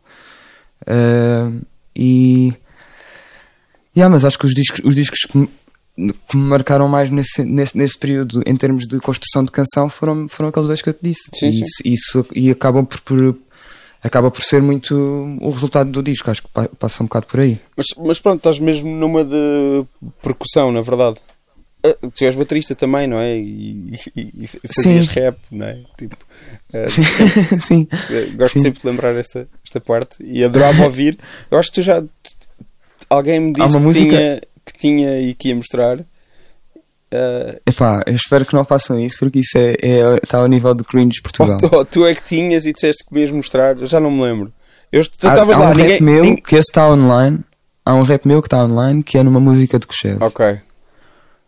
Uh, 0.83 1.61
e 1.95 2.53
yeah, 3.95 4.11
mas 4.11 4.23
acho 4.23 4.37
que 4.37 4.45
os 4.45 4.53
discos, 4.53 4.81
os 4.83 4.95
discos 4.95 5.19
que, 5.21 5.37
me, 5.37 6.13
que 6.27 6.37
me 6.37 6.43
marcaram 6.43 6.87
mais 6.87 7.09
nesse, 7.09 7.43
nesse, 7.43 7.77
nesse 7.77 7.97
período 7.97 8.41
em 8.45 8.55
termos 8.55 8.83
de 8.85 8.99
construção 8.99 9.43
de 9.43 9.51
canção 9.51 9.89
foram, 9.89 10.27
foram 10.27 10.49
aqueles 10.49 10.67
dois 10.67 10.81
que 10.81 10.89
eu 10.89 10.93
te 10.93 11.03
disse. 11.03 11.29
Sim, 11.33 11.49
e, 11.49 11.53
sim. 11.53 11.63
Isso, 11.63 11.81
isso, 11.85 12.27
e 12.33 12.51
acabam 12.51 12.85
por, 12.85 13.01
por 13.01 13.37
acaba 14.07 14.31
por 14.31 14.43
ser 14.43 14.61
muito 14.61 14.95
o 15.41 15.49
resultado 15.49 15.91
do 15.91 16.01
disco, 16.01 16.31
acho 16.31 16.41
que 16.43 16.49
passa 16.79 17.03
um 17.03 17.05
bocado 17.05 17.27
por 17.27 17.39
aí. 17.39 17.59
Mas, 17.75 17.87
mas 17.97 18.19
pronto, 18.19 18.37
estás 18.37 18.59
mesmo 18.59 18.89
numa 18.89 19.23
de 19.23 19.85
percussão, 20.21 20.71
na 20.71 20.81
verdade. 20.81 21.17
Ah, 21.85 21.95
tu 22.13 22.25
és 22.25 22.35
baterista 22.35 22.73
também, 22.73 23.07
não 23.07 23.19
é? 23.19 23.37
E, 23.37 23.93
e, 24.15 24.33
e 24.43 24.47
fazias 24.47 25.05
Sim. 25.05 25.11
rap, 25.11 25.37
não 25.51 25.65
é? 25.67 25.79
Tipo, 25.97 26.15
uh, 26.73 26.89
Sim. 27.61 27.87
Gosto 28.35 28.53
Sim. 28.53 28.61
sempre 28.61 28.81
de 28.81 28.87
lembrar 28.87 29.15
esta, 29.15 29.47
esta 29.63 29.79
parte 29.79 30.23
e 30.23 30.43
adorava 30.43 30.83
ouvir. 30.85 31.17
Eu 31.51 31.57
acho 31.57 31.69
que 31.69 31.75
tu 31.75 31.81
já. 31.81 32.03
Alguém 33.09 33.39
me 33.39 33.53
disse 33.53 33.77
que, 33.77 33.83
música... 33.83 34.09
tinha, 34.09 34.41
que 34.65 34.73
tinha 34.77 35.21
e 35.21 35.33
que 35.33 35.49
ia 35.49 35.55
mostrar. 35.55 35.99
Uh... 37.13 37.59
Epá, 37.65 38.03
eu 38.05 38.15
espero 38.15 38.45
que 38.45 38.53
não 38.53 38.65
façam 38.65 38.99
isso 38.99 39.17
porque 39.19 39.39
isso 39.39 39.57
é, 39.57 39.75
é, 39.81 40.19
está 40.21 40.39
ao 40.39 40.47
nível 40.47 40.73
de 40.73 40.83
cringe 40.83 41.21
Portugal. 41.21 41.57
Oh, 41.63 41.69
tu, 41.69 41.85
tu, 41.85 42.05
é 42.05 42.13
que 42.13 42.23
tinhas 42.23 42.65
e 42.65 42.73
disseste 42.73 43.05
que 43.05 43.19
ias 43.19 43.31
mostrar, 43.31 43.77
já 43.77 43.99
não 43.99 44.11
me 44.11 44.21
lembro. 44.21 44.51
Eu, 44.91 45.05
tu 45.05 45.27
há, 45.27 45.31
há 45.31 45.43
lá, 45.43 45.69
um 45.69 45.73
ninguém, 45.73 45.91
rap 45.91 46.03
meu 46.03 46.23
ninguém... 46.23 46.43
que 46.43 46.55
esse 46.55 46.69
está 46.69 46.89
online. 46.89 47.43
Há 47.85 47.93
um 47.93 48.03
rap 48.03 48.25
meu 48.27 48.41
que 48.41 48.47
está 48.47 48.63
online 48.63 49.01
que 49.01 49.17
é 49.17 49.23
numa 49.23 49.39
música 49.39 49.79
de 49.79 49.87
Cochese. 49.87 50.21
Ok. 50.21 50.59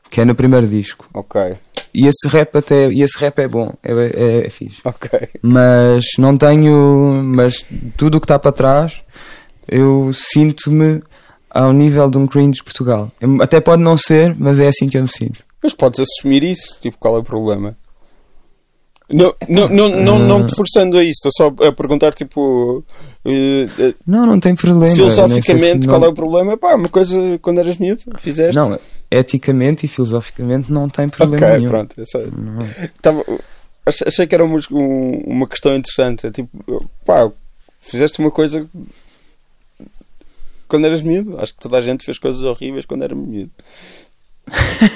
Que 0.09 0.21
é 0.21 0.25
no 0.25 0.33
primeiro 0.33 0.67
disco. 0.67 1.07
Ok. 1.13 1.57
E 1.93 2.07
esse 2.07 2.27
rap 2.27 2.57
até. 2.57 2.89
E 2.89 3.01
esse 3.01 3.17
rap 3.17 3.39
é 3.39 3.47
bom, 3.47 3.73
é, 3.83 3.91
é, 3.91 4.47
é 4.47 4.49
fixe. 4.49 4.79
Ok. 4.83 5.09
Mas 5.41 6.05
não 6.17 6.37
tenho. 6.37 7.21
Mas 7.23 7.65
tudo 7.97 8.17
o 8.17 8.21
que 8.21 8.25
está 8.25 8.39
para 8.39 8.51
trás, 8.51 9.03
eu 9.67 10.11
sinto-me 10.13 11.01
ao 11.49 11.73
nível 11.73 12.09
de 12.09 12.17
um 12.17 12.27
cringe 12.27 12.63
Portugal. 12.63 13.11
Até 13.41 13.59
pode 13.59 13.81
não 13.81 13.97
ser, 13.97 14.35
mas 14.37 14.59
é 14.59 14.67
assim 14.67 14.87
que 14.87 14.97
eu 14.97 15.03
me 15.03 15.09
sinto. 15.09 15.43
Mas 15.61 15.73
podes 15.73 15.99
assumir 15.99 16.43
isso, 16.43 16.79
tipo, 16.79 16.97
qual 16.97 17.15
é 17.15 17.19
o 17.19 17.23
problema? 17.23 17.77
Não, 19.11 19.33
não, 19.47 19.67
não, 19.69 19.89
não, 19.89 20.19
não 20.19 20.47
te 20.47 20.55
forçando 20.55 20.95
a 20.95 21.03
isso, 21.03 21.27
estou 21.27 21.31
só 21.35 21.65
a 21.65 21.71
perguntar, 21.71 22.13
tipo. 22.13 22.83
Uh, 23.25 23.95
não, 24.05 24.27
não 24.27 24.39
tem 24.39 24.55
problema. 24.55 24.93
Filosoficamente, 24.93 25.87
qual 25.87 26.05
é 26.05 26.07
o 26.07 26.13
problema? 26.13 26.55
Pá, 26.55 26.75
uma 26.75 26.89
coisa 26.89 27.17
quando 27.41 27.57
eras 27.57 27.77
miúdo, 27.77 28.03
fizeste. 28.19 28.55
Não, 28.55 28.79
eticamente 29.09 29.87
e 29.87 29.89
filosoficamente 29.89 30.71
não 30.71 30.87
tem 30.87 31.09
problema 31.09 31.43
okay, 31.47 31.57
nenhum. 31.57 31.71
pronto. 31.71 31.95
Só... 32.05 32.19
Tava... 33.01 33.25
Achei 33.83 34.27
que 34.27 34.35
era 34.35 34.45
uma, 34.45 34.59
uma 34.69 35.47
questão 35.47 35.75
interessante. 35.75 36.27
É 36.27 36.31
tipo, 36.31 36.49
pá, 37.03 37.31
fizeste 37.81 38.19
uma 38.19 38.29
coisa 38.29 38.69
quando 40.67 40.85
eras 40.85 41.01
miúdo. 41.01 41.35
Acho 41.39 41.55
que 41.55 41.59
toda 41.61 41.79
a 41.79 41.81
gente 41.81 42.05
fez 42.05 42.19
coisas 42.19 42.43
horríveis 42.43 42.85
quando 42.85 43.03
era 43.03 43.15
miúdo. 43.15 43.51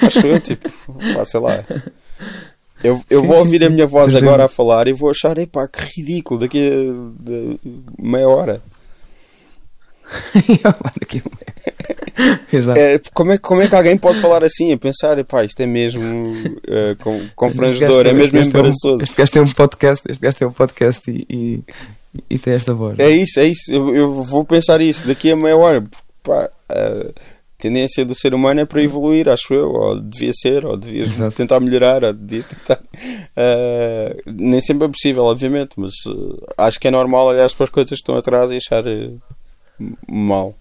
Acho 0.06 0.26
eu, 0.26 0.40
tipo, 0.40 0.68
pá, 1.14 1.24
sei 1.24 1.40
lá. 1.40 1.64
Eu, 2.82 3.00
eu 3.08 3.20
Sim, 3.20 3.26
vou 3.26 3.36
sim, 3.36 3.40
ouvir 3.42 3.64
a 3.64 3.70
minha 3.70 3.86
voz 3.86 4.12
certeza. 4.12 4.26
agora 4.30 4.44
a 4.44 4.48
falar 4.48 4.86
e 4.88 4.92
vou 4.92 5.10
achar, 5.10 5.38
epá, 5.38 5.66
que 5.66 5.80
ridículo, 6.00 6.40
daqui 6.40 6.70
a 6.70 8.02
meia 8.02 8.28
hora. 8.28 8.60
Exato. 12.52 12.78
É, 12.78 13.00
como, 13.12 13.32
é, 13.32 13.38
como 13.38 13.60
é 13.62 13.68
que 13.68 13.74
alguém 13.74 13.96
pode 13.98 14.18
falar 14.20 14.44
assim, 14.44 14.72
a 14.72 14.78
pensar, 14.78 15.18
epá, 15.18 15.44
isto 15.44 15.58
é 15.60 15.66
mesmo 15.66 16.32
eh, 16.68 16.94
com, 17.00 17.20
confrangedor, 17.34 18.06
é 18.06 18.12
mesmo 18.12 18.38
Este 18.38 18.38
gajo 18.38 18.50
tem 18.50 18.60
um- 18.60 18.64
embaraçoso. 18.64 19.02
Este 19.02 19.16
gajo 19.16 19.32
tem 19.32 19.42
um 19.42 19.52
podcast, 19.52 20.04
este 20.12 20.22
gajo 20.22 20.36
tem 20.36 20.48
um 20.48 20.52
podcast 20.52 21.10
e, 21.10 21.26
e, 21.28 21.62
e 22.30 22.38
tem 22.38 22.54
esta 22.54 22.72
voz. 22.74 22.96
É 22.98 23.08
isso, 23.08 23.40
é 23.40 23.46
isso. 23.46 23.72
Eu, 23.72 23.96
eu 23.96 24.22
vou 24.22 24.44
pensar 24.44 24.80
isso 24.80 25.06
daqui 25.08 25.32
a 25.32 25.36
meia 25.36 25.56
hora. 25.56 25.84
Pá, 26.22 26.48
a 26.68 27.06
tendência 27.58 28.04
do 28.04 28.14
ser 28.14 28.34
humano 28.34 28.60
é 28.60 28.64
para 28.64 28.82
evoluir, 28.82 29.28
acho 29.28 29.52
eu. 29.54 29.70
Ou 29.72 30.00
devia 30.00 30.32
ser, 30.34 30.64
ou 30.66 30.76
devias 30.76 31.10
Exato. 31.12 31.36
tentar 31.36 31.60
melhorar, 31.60 32.04
ou 32.04 32.12
devias 32.12 32.46
tentar. 32.46 32.80
Ah, 33.36 34.16
nem 34.26 34.60
sempre 34.60 34.86
é 34.86 34.88
possível, 34.88 35.24
obviamente, 35.24 35.72
mas 35.76 35.92
ah, 36.56 36.66
acho 36.66 36.78
que 36.80 36.88
é 36.88 36.90
normal 36.90 37.26
olhar 37.26 37.50
para 37.52 37.64
as 37.64 37.70
coisas 37.70 37.90
que 37.90 37.94
estão 37.96 38.16
atrás 38.16 38.50
e 38.50 38.56
achar 38.56 38.84
ah, 38.86 39.84
mal. 40.08 40.54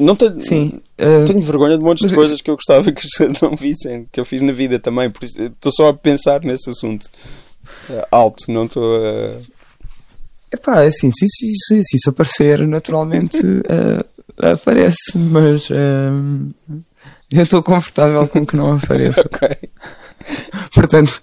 Não 0.00 0.16
tenho, 0.16 0.40
Sim. 0.40 0.80
tenho 1.26 1.40
vergonha 1.40 1.78
de 1.78 1.84
montes 1.84 2.00
de 2.00 2.06
isso- 2.06 2.16
coisas 2.16 2.40
que 2.40 2.50
eu 2.50 2.56
gostava 2.56 2.90
que 2.90 2.98
as 2.98 3.10
pessoas 3.12 3.38
não 3.42 3.54
vissem, 3.54 4.06
que 4.10 4.18
eu 4.18 4.24
fiz 4.24 4.42
na 4.42 4.52
vida 4.52 4.78
também. 4.78 5.08
Por 5.08 5.24
isso, 5.24 5.40
estou 5.40 5.70
só 5.72 5.90
a 5.90 5.94
pensar 5.94 6.42
nesse 6.42 6.68
assunto. 6.68 7.08
Alto, 8.10 8.50
não 8.50 8.64
estou 8.64 8.82
a. 8.96 9.54
Epá, 10.52 10.82
é 10.82 10.86
assim, 10.86 11.10
se, 11.10 11.26
se, 11.28 11.46
se, 11.46 11.84
se 11.84 11.96
isso 11.96 12.10
aparecer, 12.10 12.66
naturalmente 12.66 13.38
aparece, 14.40 15.16
mas 15.18 15.68
eh, 15.70 16.10
eu 17.32 17.42
estou 17.44 17.62
confortável 17.62 18.26
com 18.28 18.44
que 18.46 18.56
não 18.56 18.72
apareça. 18.76 19.22
Ok. 19.34 19.48
Portanto, 20.74 21.22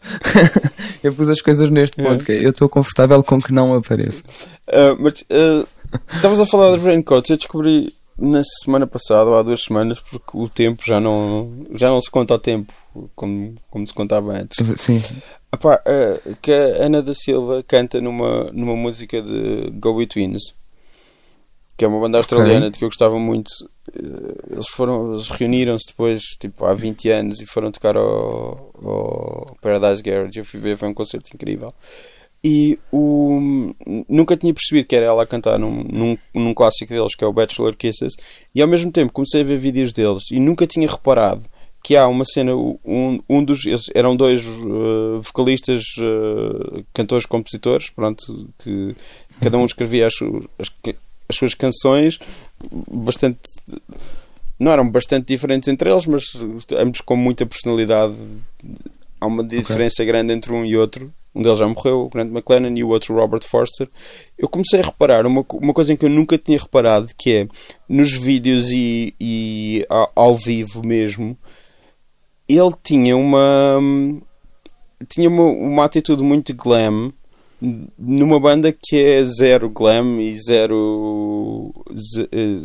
eu 1.04 1.14
pus 1.14 1.28
as 1.30 1.42
coisas 1.42 1.72
neste 1.72 2.00
É. 2.00 2.04
ponto, 2.04 2.24
que 2.24 2.32
é, 2.32 2.46
eu 2.46 2.52
estou 2.52 2.70
confortável 2.70 3.24
com 3.24 3.42
que 3.42 3.52
não 3.52 3.74
apareça. 3.74 4.24
Uh, 4.70 4.96
mas 5.00 5.22
uh, 5.22 5.68
estavas 6.14 6.40
a 6.40 6.46
falar 6.46 6.76
dos 6.76 6.86
raincoats. 6.86 7.30
Eu 7.32 7.38
descobri 7.38 7.94
na 8.18 8.44
semana 8.44 8.86
passada, 8.86 9.30
ou 9.30 9.36
há 9.38 9.42
duas 9.42 9.64
semanas, 9.64 10.00
porque 10.00 10.30
o 10.38 10.48
tempo 10.48 10.84
já 10.86 11.00
não, 11.00 11.50
já 11.74 11.90
não 11.90 12.00
se 12.00 12.12
conta 12.12 12.36
ao 12.36 12.40
tempo 12.40 12.72
como, 13.16 13.56
como 13.72 13.88
se 13.88 13.94
contava 13.94 14.34
antes. 14.34 14.58
Sim, 14.80 15.02
Epá, 15.52 15.82
uh, 15.88 16.36
que 16.42 16.52
a 16.52 16.86
Ana 16.86 17.02
da 17.02 17.16
Silva 17.16 17.64
canta 17.68 18.00
numa, 18.00 18.52
numa 18.54 18.76
música 18.76 19.20
de 19.22 19.72
Go 19.80 19.96
Betweens, 19.96 20.54
que 21.78 21.86
é 21.86 21.88
uma 21.88 22.00
banda 22.00 22.18
australiana 22.18 22.70
de 22.70 22.78
que 22.78 22.84
eu 22.84 22.90
gostava 22.90 23.18
muito. 23.18 23.50
Uh, 23.90 24.54
Eles 24.54 24.68
foram, 24.68 25.14
eles 25.14 25.30
reuniram-se 25.30 25.88
depois, 25.88 26.22
tipo, 26.40 26.66
há 26.66 26.74
20 26.74 27.10
anos 27.10 27.40
e 27.40 27.46
foram 27.46 27.72
tocar 27.72 27.98
ao, 27.98 28.72
ao 28.84 29.58
Paradise 29.62 30.02
Garage. 30.04 30.40
Eu 30.40 30.46
fui 30.46 30.60
ver, 30.60 30.78
foi 30.78 30.88
um 30.88 30.94
concerto 30.94 31.30
incrível. 31.34 31.74
E 32.44 32.80
o, 32.92 33.40
nunca 34.10 34.36
tinha 34.36 34.54
percebido 34.54 34.88
que 34.88 34.96
era 34.96 35.06
ela 35.06 35.22
a 35.22 35.28
cantar 35.28 35.60
num, 35.60 35.84
num, 35.84 36.18
num 36.34 36.54
clássico 36.56 36.92
deles, 36.92 37.16
que 37.16 37.24
é 37.24 37.28
o 37.28 37.34
Bachelor 37.34 37.76
Kisses, 37.76 38.16
e 38.54 38.62
ao 38.62 38.68
mesmo 38.68 38.92
tempo 38.92 39.14
comecei 39.14 39.42
a 39.42 39.44
ver 39.44 39.58
vídeos 39.58 39.94
deles 39.94 40.24
e 40.32 40.40
nunca 40.40 40.66
tinha 40.66 40.90
reparado 40.90 41.44
que 41.84 41.96
há 41.96 42.08
uma 42.08 42.26
cena, 42.26 42.56
um, 42.56 43.20
um 43.30 43.44
dos. 43.44 43.66
Eles 43.66 43.90
eram 43.94 44.16
dois 44.16 44.46
uh, 44.46 45.20
vocalistas, 45.22 45.84
uh, 45.98 46.84
cantores, 46.94 47.26
compositores, 47.26 47.90
pronto, 47.90 48.50
que 48.60 48.96
cada 49.42 49.58
um 49.58 49.66
escrevia 49.66 50.08
as, 50.08 50.14
as, 50.60 50.70
as 51.32 51.36
suas 51.36 51.54
canções, 51.54 52.20
bastante. 52.92 53.40
Não 54.60 54.72
eram 54.72 54.90
bastante 54.90 55.28
diferentes 55.28 55.68
entre 55.68 55.90
eles, 55.92 56.06
mas 56.06 56.24
ambos 56.78 57.02
com 57.02 57.16
muita 57.16 57.46
personalidade. 57.46 58.16
Há 59.20 59.26
uma 59.26 59.44
diferença 59.44 60.06
grande 60.06 60.34
entre 60.34 60.54
um 60.54 60.64
e 60.64 60.78
outro. 60.78 61.12
Um 61.34 61.42
deles 61.42 61.60
já 61.60 61.68
morreu, 61.68 62.02
o 62.02 62.10
Grant 62.10 62.30
McLennan, 62.30 62.78
e 62.78 62.84
o 62.84 62.90
outro, 62.90 63.14
o 63.14 63.18
Robert 63.18 63.44
Forster. 63.44 63.88
Eu 64.38 64.50
comecei 64.50 64.82
a 64.82 64.84
reparar 64.84 65.26
uma, 65.26 65.46
uma 65.54 65.74
coisa 65.74 65.94
em 65.94 65.96
que 65.96 66.06
eu 66.06 66.10
nunca 66.10 66.38
tinha 66.38 66.60
reparado, 66.60 67.08
que 67.18 67.32
é 67.34 67.48
nos 67.88 68.12
vídeos 68.12 68.70
e, 68.70 69.16
e 69.20 69.86
ao, 69.90 70.12
ao 70.14 70.36
vivo 70.36 70.86
mesmo, 70.86 71.38
ele 72.48 72.74
tinha 72.84 73.16
uma 73.16 73.80
tinha 75.08 75.30
uma, 75.30 75.44
uma 75.44 75.86
atitude 75.86 76.22
muito 76.22 76.54
glam 76.54 77.14
numa 77.98 78.40
banda 78.40 78.72
que 78.72 78.96
é 78.96 79.24
zero 79.24 79.70
glam 79.70 80.20
e 80.20 80.38
zero 80.40 81.72
ze- 81.96 82.28
eh, 82.32 82.62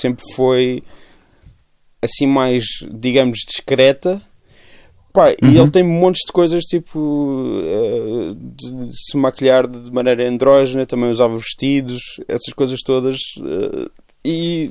sempre 0.00 0.24
foi 0.34 0.82
assim 2.00 2.26
mais 2.26 2.64
digamos 2.92 3.38
discreta 3.46 4.22
Pá, 5.12 5.30
e 5.42 5.56
ele 5.58 5.70
tem 5.70 5.82
montes 5.82 6.22
de 6.26 6.32
coisas 6.32 6.62
tipo 6.64 7.60
eh, 7.64 8.34
de 8.36 8.90
se 8.92 9.16
maquilhar 9.16 9.66
de 9.66 9.90
maneira 9.90 10.28
andrógena, 10.28 10.84
também 10.86 11.10
usava 11.10 11.36
vestidos, 11.36 12.00
essas 12.28 12.52
coisas 12.54 12.80
todas. 12.82 13.16
eh, 13.38 13.88
e 14.24 14.70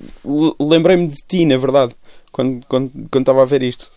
lembrei-me 0.60 1.08
de 1.08 1.16
ti, 1.28 1.44
na 1.44 1.58
verdade, 1.58 1.94
quando 2.32 2.64
quando 2.68 2.92
quando 3.10 3.24
estava 3.24 3.42
a 3.42 3.46
ver 3.46 3.64
isto. 3.64 3.92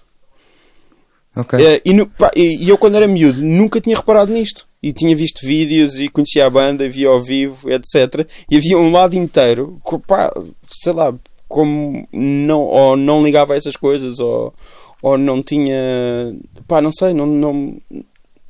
Ok. 1.37 1.59
Eh, 1.64 1.81
e, 1.85 1.93
no- 1.93 2.07
pá, 2.07 2.31
e 2.37 2.69
eu, 2.69 2.77
quando 2.79 2.97
era 2.97 3.07
miúdo, 3.09 3.40
nunca 3.43 3.81
tinha 3.81 3.97
reparado 3.97 4.33
nisto. 4.33 4.66
E 4.83 4.93
tinha 4.93 5.14
visto 5.14 5.47
vídeos 5.47 5.99
e 5.99 6.09
conhecia 6.09 6.47
a 6.47 6.51
banda, 6.51 6.88
via 6.88 7.09
ao 7.09 7.23
vivo, 7.23 7.69
etc. 7.71 8.27
E 8.51 8.57
havia 8.57 8.79
um 8.79 8.90
lado 8.90 9.14
inteiro, 9.14 9.79
que, 9.88 9.99
pá, 9.99 10.33
sei 10.66 10.93
lá, 10.93 11.14
como 11.47 12.09
não, 12.12 12.61
ou 12.61 12.97
não 12.97 13.23
ligava 13.23 13.53
a 13.53 13.57
essas 13.57 13.77
coisas, 13.77 14.19
ou, 14.19 14.55
ou 15.03 15.19
não 15.19 15.43
tinha. 15.43 15.77
pá, 16.66 16.81
não 16.81 16.90
sei, 16.93 17.12
não, 17.12 17.27
não, 17.27 17.77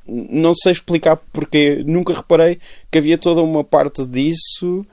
não 0.06 0.54
sei 0.54 0.72
explicar 0.72 1.16
porque 1.32 1.82
nunca 1.86 2.12
reparei 2.12 2.58
que 2.90 2.98
havia 2.98 3.18
toda 3.18 3.42
uma 3.42 3.62
parte 3.64 4.04
disso. 4.06 4.86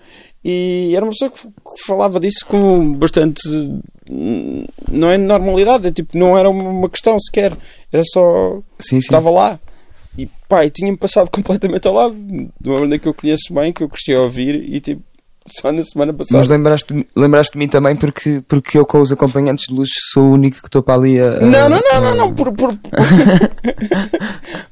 E 0.43 0.93
era 0.95 1.03
uma 1.03 1.11
pessoa 1.11 1.31
que, 1.31 1.41
que 1.41 1.83
falava 1.85 2.19
disso 2.19 2.45
com 2.47 2.93
bastante. 2.93 3.41
Não 4.89 5.09
é 5.09 5.17
normalidade, 5.17 5.87
é 5.87 5.91
tipo, 5.91 6.17
não 6.17 6.37
era 6.37 6.49
uma 6.49 6.89
questão 6.89 7.19
sequer. 7.19 7.55
Era 7.91 8.03
só. 8.05 8.59
Sim, 8.79 8.89
sim. 8.89 8.97
Estava 8.99 9.29
lá. 9.29 9.59
E 10.17 10.25
pá, 10.47 10.65
e 10.65 10.69
tinha-me 10.69 10.97
passado 10.97 11.29
completamente 11.31 11.87
ao 11.87 11.93
lado. 11.93 12.15
De 12.15 12.69
uma 12.69 12.79
banda 12.79 12.97
que 12.97 13.07
eu 13.07 13.13
conheço 13.13 13.53
bem, 13.53 13.73
que 13.73 13.83
eu 13.83 13.89
gostei 13.89 14.15
de 14.15 14.21
ouvir. 14.21 14.55
E 14.55 14.79
tipo, 14.79 15.03
só 15.59 15.71
na 15.71 15.81
semana 15.83 16.13
passada. 16.13 16.39
Mas 16.39 16.49
lembraste, 16.49 17.07
lembraste 17.15 17.53
de 17.53 17.59
mim 17.59 17.67
também 17.67 17.95
porque, 17.95 18.41
porque 18.47 18.77
eu 18.77 18.85
com 18.85 18.99
os 19.01 19.11
acompanhantes 19.11 19.67
de 19.67 19.73
luz 19.73 19.89
sou 20.11 20.29
o 20.29 20.31
único 20.33 20.59
que 20.61 20.67
estou 20.67 20.81
para 20.83 20.95
ali 20.95 21.19
a. 21.19 21.39
Não, 21.39 21.69
não, 21.69 21.81
não, 21.81 22.01
não, 22.01 22.15
não. 22.15 22.33
Por, 22.35 22.51
por, 22.53 22.77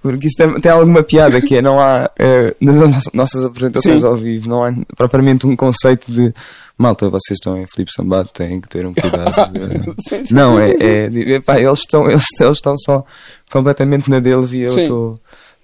Porque 0.02 0.28
isso 0.28 0.36
tem, 0.38 0.54
tem 0.62 0.72
alguma 0.72 1.02
piada 1.04 1.42
que 1.42 1.56
é, 1.56 1.62
não 1.62 1.80
há 1.80 2.10
eh, 2.20 2.56
nas 2.62 3.10
nossas- 3.14 3.44
apresentações 3.44 4.04
ao 4.04 4.16
vivo, 4.16 4.48
não 4.48 4.64
há 4.64 4.74
propriamente 4.96 5.48
um 5.48 5.56
conceito 5.56 6.12
de 6.12 6.32
malta, 6.78 7.10
vocês 7.10 7.38
estão 7.38 7.58
em 7.58 7.66
Filipe 7.66 7.92
Sambado, 7.92 8.30
têm 8.32 8.62
que 8.62 8.68
ter 8.68 8.86
um 8.86 8.94
cuidado. 8.94 9.34
eh. 9.58 10.24
Não, 10.32 10.60
é, 10.60 10.72
é, 10.80 11.10
de- 11.10 11.34
epá, 11.34 11.60
eles, 11.60 11.80
estão, 11.80 12.10
eles, 12.10 12.28
eles 12.40 12.58
estão 12.58 12.78
só 12.78 13.04
completamente 13.52 14.10
na 14.10 14.20
deles 14.20 14.54
e 14.54 14.60
eu 14.62 14.78
estou 14.84 15.20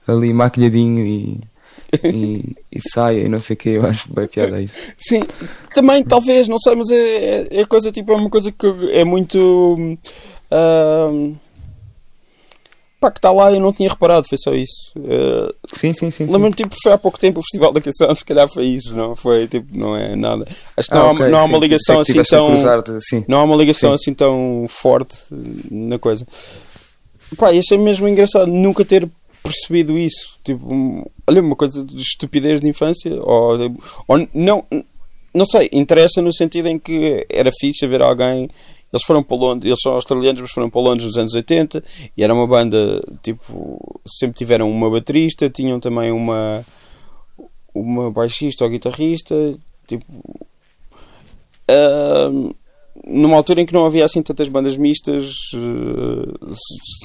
ali 0.07 0.33
maquilhadinho 0.33 1.05
e, 1.05 1.39
e, 2.05 2.55
e 2.71 2.79
saia 2.93 3.21
e 3.23 3.29
não 3.29 3.41
sei 3.41 3.55
o 3.55 3.57
que, 3.57 3.69
eu 3.69 3.85
acho 3.85 4.13
bem 4.13 4.27
piada 4.27 4.61
isso. 4.61 4.75
Sim, 4.97 5.21
também, 5.73 6.03
talvez, 6.03 6.47
não 6.47 6.57
sei, 6.57 6.75
mas 6.75 6.89
é, 6.91 6.95
é, 6.97 7.47
é 7.61 7.65
coisa 7.65 7.91
tipo, 7.91 8.11
é 8.11 8.15
uma 8.15 8.29
coisa 8.29 8.51
que 8.51 8.65
é 8.91 9.03
muito. 9.03 9.97
ahm, 10.51 11.33
pá, 12.99 13.09
que 13.11 13.17
está 13.17 13.31
lá 13.31 13.51
eu 13.51 13.59
não 13.59 13.73
tinha 13.73 13.89
reparado, 13.89 14.27
foi 14.29 14.37
só 14.37 14.53
isso. 14.53 14.91
Uh, 14.95 15.51
Sim, 15.75 15.91
sim, 15.91 16.11
sim. 16.11 16.27
sim. 16.27 16.31
Lembro-me, 16.33 16.55
tipo, 16.55 16.75
foi 16.83 16.91
há 16.93 16.97
pouco 16.97 17.17
tempo 17.19 17.39
o 17.39 17.43
Festival 17.43 17.73
da 17.73 17.81
Canção, 17.81 18.15
se 18.15 18.23
calhar 18.23 18.47
foi 18.47 18.65
isso, 18.65 18.95
não 18.95 19.15
foi? 19.15 19.47
Tipo, 19.47 19.67
não 19.75 19.97
é 19.97 20.15
nada. 20.15 20.47
Acho 20.77 20.89
que 20.89 20.95
não, 20.95 21.07
Ah, 21.07 21.09
há, 21.11 21.29
não 21.29 21.37
há 21.39 21.41
sim, 21.41 21.47
uma 21.49 21.57
ligação 21.57 21.97
pensei 21.97 22.13
que 22.15 22.21
assim 22.21 22.29
tão. 22.29 23.01
sim. 23.01 23.25
Não 23.27 23.39
há 23.39 23.43
uma 23.43 23.55
ligação 23.55 23.89
Sim. 23.89 23.95
assim 23.95 24.13
tão 24.13 24.65
forte 24.69 25.17
na 25.71 25.97
coisa. 25.97 26.27
Pá, 27.37 27.49
achei 27.49 27.77
mesmo 27.77 28.07
engraçado 28.07 28.47
nunca 28.51 28.83
ter 28.85 29.07
percebido 29.43 29.97
isso. 29.97 30.39
Tipo, 30.43 31.11
olha, 31.27 31.41
uma 31.41 31.55
coisa 31.55 31.83
de 31.83 32.01
estupidez 32.01 32.61
de 32.61 32.67
infância. 32.67 33.11
Ou, 33.21 33.57
ou 34.07 34.27
não, 34.33 34.65
não 35.33 35.45
sei, 35.45 35.69
interessa 35.71 36.21
no 36.21 36.33
sentido 36.33 36.67
em 36.67 36.79
que 36.79 37.25
era 37.29 37.51
fixe 37.59 37.85
ver 37.87 38.01
alguém. 38.01 38.49
Eles 38.93 39.05
foram 39.05 39.23
para 39.23 39.37
Londres, 39.37 39.69
eles 39.69 39.79
são 39.81 39.93
australianos, 39.93 40.41
mas 40.41 40.51
foram 40.51 40.69
para 40.69 40.81
Londres 40.81 41.05
nos 41.05 41.17
anos 41.17 41.33
80 41.33 41.81
e 42.17 42.23
era 42.23 42.33
uma 42.33 42.45
banda, 42.45 43.01
tipo, 43.23 44.01
sempre 44.05 44.37
tiveram 44.37 44.69
uma 44.69 44.89
baterista, 44.89 45.49
tinham 45.49 45.79
também 45.79 46.11
uma 46.11 46.65
uma 47.73 48.11
baixista 48.11 48.65
ou 48.65 48.69
guitarrista, 48.69 49.33
tipo, 49.87 50.05
Ahm, 51.71 52.53
numa 53.05 53.35
altura 53.37 53.61
em 53.61 53.65
que 53.65 53.73
não 53.73 53.85
havia 53.85 54.05
assim 54.05 54.21
tantas 54.21 54.47
bandas 54.49 54.77
mistas 54.77 55.33
eh, 55.53 56.53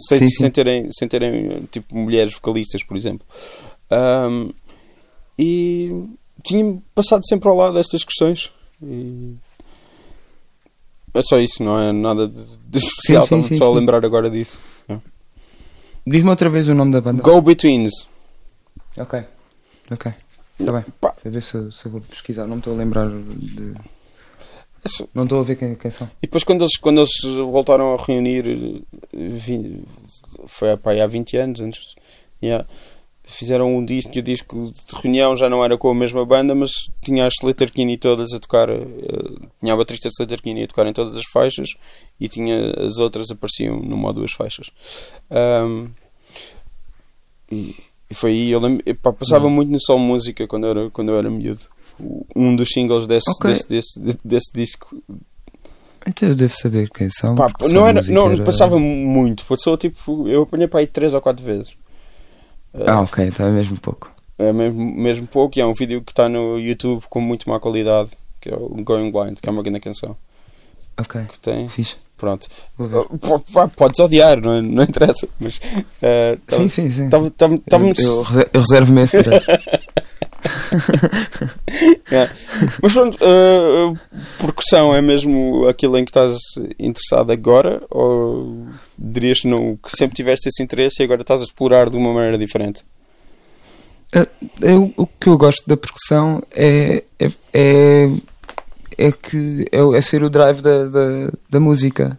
sem, 0.08 0.18
Sim, 0.18 0.26
sim. 0.26 0.36
sem 0.38 0.50
terem, 0.50 0.88
sem 0.92 1.08
terem 1.08 1.66
tipo 1.70 1.96
mulheres 1.96 2.34
vocalistas, 2.34 2.82
por 2.82 2.96
exemplo. 2.96 3.26
Ahm, 3.90 4.50
e 5.38 6.04
tinha-me 6.42 6.82
passado 6.94 7.26
sempre 7.26 7.48
ao 7.48 7.56
lado 7.56 7.74
destas 7.74 8.04
questões. 8.04 8.50
E 8.82 9.34
É 11.14 11.22
só 11.22 11.38
isso, 11.38 11.62
não 11.62 11.78
é 11.78 11.92
nada 11.92 12.28
de, 12.28 12.42
de 12.66 12.78
especial. 12.78 13.26
Sim, 13.26 13.42
sim, 13.42 13.48
sim, 13.48 13.54
só 13.56 13.70
a 13.70 13.74
lembrar 13.74 14.04
agora 14.04 14.28
disso. 14.30 14.58
Diz-me 16.06 16.30
outra 16.30 16.48
vez 16.48 16.68
o 16.68 16.74
nome 16.74 16.92
da 16.92 17.00
banda. 17.00 17.20
Go 17.22 17.40
Betweens. 17.42 18.06
Ok. 18.96 19.24
Ok. 19.90 20.12
Está 20.60 20.72
bem. 20.72 20.84
Pá. 21.00 21.12
Vou 21.24 21.32
ver 21.32 21.42
se, 21.42 21.72
se 21.72 21.86
eu 21.86 21.90
vou 21.92 22.00
pesquisar. 22.00 22.46
Não 22.46 22.54
me 22.56 22.60
estou 22.60 22.74
a 22.74 22.76
lembrar 22.76 23.08
de. 23.08 23.74
Não 25.14 25.24
estou 25.24 25.40
a 25.40 25.42
ver 25.42 25.56
quem, 25.56 25.74
quem 25.74 25.90
são. 25.90 26.06
E 26.22 26.26
depois 26.26 26.44
quando 26.44 26.62
eles, 26.62 26.76
quando 26.78 27.00
eles 27.00 27.12
voltaram 27.50 27.94
a 27.94 28.02
reunir, 28.04 28.82
vi- 29.12 29.82
foi 30.46 30.76
pá, 30.76 30.92
há 30.92 31.06
20 31.06 31.36
anos 31.36 31.60
antes, 31.60 31.94
yeah, 32.42 32.66
fizeram 33.24 33.76
um 33.76 33.84
disco 33.84 34.10
e 34.14 34.20
o 34.20 34.22
disco 34.22 34.56
de 34.72 34.94
reunião 35.02 35.36
já 35.36 35.50
não 35.50 35.64
era 35.64 35.76
com 35.76 35.90
a 35.90 35.94
mesma 35.94 36.24
banda, 36.24 36.54
mas 36.54 36.70
tinha 37.02 37.26
as 37.26 37.34
Slater-Kinney 37.42 37.96
todas 37.96 38.32
a 38.32 38.38
tocar, 38.38 38.68
eh, 38.70 38.76
tinha 39.60 39.72
a 39.72 39.76
baterista 39.76 40.08
Slater-Kinney 40.08 40.62
a 40.64 40.68
tocar 40.68 40.86
em 40.86 40.92
todas 40.92 41.16
as 41.16 41.24
faixas 41.32 41.70
e 42.20 42.28
tinha 42.28 42.70
as 42.86 42.98
outras 42.98 43.30
apareciam 43.30 43.76
numa 43.80 44.08
ou 44.08 44.14
duas 44.14 44.30
faixas. 44.32 44.70
Ahm, 45.30 45.88
e, 47.50 47.74
e 48.10 48.14
foi 48.14 48.30
aí, 48.30 48.50
eu 48.50 48.60
lembro, 48.60 48.82
epá, 48.86 49.12
passava 49.12 49.48
muito 49.50 49.70
no 49.72 49.80
Sol 49.80 49.98
Música 49.98 50.46
quando 50.46 50.64
eu 50.66 50.70
era, 50.70 50.90
quando 50.90 51.08
eu 51.10 51.18
era 51.18 51.30
miúdo. 51.30 51.62
Um 52.34 52.54
dos 52.54 52.68
singles 52.70 53.06
desse, 53.06 53.30
Ok. 53.30 53.50
desse, 53.68 53.98
desse, 53.98 54.18
desse 54.24 54.52
disco 54.52 55.02
Então 56.06 56.28
eu 56.28 56.34
devo 56.34 56.52
saber 56.54 56.88
quem 56.90 57.08
são. 57.10 57.34
Pá, 57.34 57.48
não 57.70 57.86
era, 57.86 58.00
não 58.02 58.30
era- 58.30 58.44
passava 58.44 58.78
muito, 58.78 59.44
passou 59.46 59.76
tipo, 59.76 60.28
eu 60.28 60.42
apanhei 60.42 60.68
para 60.68 60.80
aí 60.80 60.86
3 60.86 61.14
ou 61.14 61.20
4 61.20 61.44
vezes. 61.44 61.74
Ah, 62.86 63.00
ok, 63.00 63.24
então 63.26 63.46
é 63.46 63.50
mesmo 63.52 63.76
pouco. 63.78 64.10
É 64.38 64.52
mesmo, 64.52 64.84
mesmo 64.94 65.26
pouco 65.26 65.58
e 65.58 65.62
é 65.62 65.66
um 65.66 65.72
vídeo 65.72 66.02
que 66.02 66.12
está 66.12 66.28
no 66.28 66.58
YouTube 66.58 67.02
com 67.08 67.20
muito 67.20 67.48
má 67.48 67.58
qualidade, 67.58 68.10
que 68.40 68.50
é 68.50 68.54
o 68.54 68.68
Going 68.84 69.10
Blind, 69.10 69.38
que 69.40 69.48
é 69.48 69.52
uma 69.52 69.62
grande 69.62 69.80
canção 69.80 70.14
Ok, 70.98 71.22
que 71.32 71.38
tem. 71.38 71.68
fixe. 71.70 71.96
Pronto. 72.18 72.46
Podes 73.76 74.00
odiar, 74.00 74.40
não, 74.40 74.62
não 74.62 74.82
interessa, 74.84 75.28
mas 75.38 75.60
eh, 76.00 76.38
tava- 76.46 76.62
Sim, 76.62 76.68
sim, 76.68 76.90
sim. 76.90 77.08
tava- 77.10 77.30
tava- 77.30 77.54
Eu, 77.88 77.94
eu 77.98 78.22
reser- 78.22 78.50
eu 78.54 78.60
reservo-me 78.60 79.02
esse 79.02 79.22
direito. 79.22 79.46
É. 82.10 82.28
Mas 82.80 82.92
pronto, 82.92 83.18
eh, 83.20 83.94
percussão 84.38 84.94
é 84.94 85.02
mesmo 85.02 85.66
aquilo 85.68 85.98
em 85.98 86.04
que 86.04 86.10
estás 86.10 86.38
interessado 86.78 87.32
agora? 87.32 87.82
Ou 87.90 88.66
dirias 88.96 89.42
não, 89.44 89.76
que 89.76 89.90
sempre 89.90 90.16
tiveste 90.16 90.48
esse 90.48 90.62
interesse 90.62 91.02
e 91.02 91.04
agora 91.04 91.20
estás 91.22 91.40
a 91.40 91.44
explorar 91.44 91.90
de 91.90 91.96
uma 91.96 92.12
maneira 92.14 92.38
diferente? 92.38 92.84
Eu- 94.60 94.92
o 94.96 95.06
que 95.06 95.28
eu 95.28 95.36
gosto 95.36 95.68
da 95.68 95.76
percussão 95.76 96.42
é, 96.54 97.02
é, 97.18 97.30
é, 97.52 98.10
é 98.96 99.12
que 99.12 99.66
é, 99.72 99.96
é 99.96 100.00
ser 100.00 100.22
o 100.22 100.30
drive 100.30 100.60
da, 100.60 100.86
da, 100.86 101.30
da 101.50 101.60
música. 101.60 102.18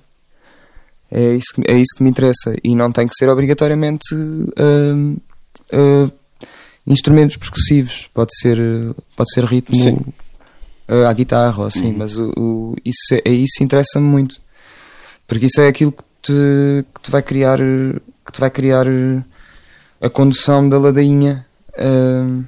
É 1.09 1.33
isso, 1.33 1.53
que, 1.55 1.61
é 1.71 1.73
isso 1.75 1.95
que 1.95 2.03
me 2.03 2.09
interessa. 2.09 2.55
E 2.63 2.75
não 2.75 2.91
tem 2.91 3.07
que 3.07 3.15
ser 3.15 3.29
obrigatoriamente 3.29 4.13
hum, 4.13 5.15
hum, 5.73 6.11
instrumentos 6.87 7.35
percussivos. 7.37 8.09
Pode 8.13 8.31
ser, 8.39 8.57
pode 9.15 9.31
ser 9.33 9.43
ritmo 9.43 9.75
Sim. 9.75 9.97
uh, 10.89 11.05
à 11.07 11.13
guitarra 11.13 11.59
ou 11.59 11.65
assim. 11.67 11.93
Mas 11.93 12.17
o, 12.17 12.31
o- 12.37 12.75
isso, 12.85 13.13
é, 13.25 13.29
isso 13.29 13.63
interessa-me 13.63 14.05
muito. 14.07 14.41
Porque 15.27 15.45
isso 15.47 15.59
é 15.61 15.67
aquilo 15.67 15.91
que 15.91 16.03
te, 16.21 16.85
que 16.95 17.01
te 17.01 17.11
vai 17.11 17.21
criar 17.21 17.59
que 17.59 18.31
te 18.31 18.39
vai 18.39 18.49
criar 18.49 18.85
a 20.01 20.09
condução 20.09 20.67
da 20.67 20.77
ladainha 20.77 21.45
hum, 21.77 22.43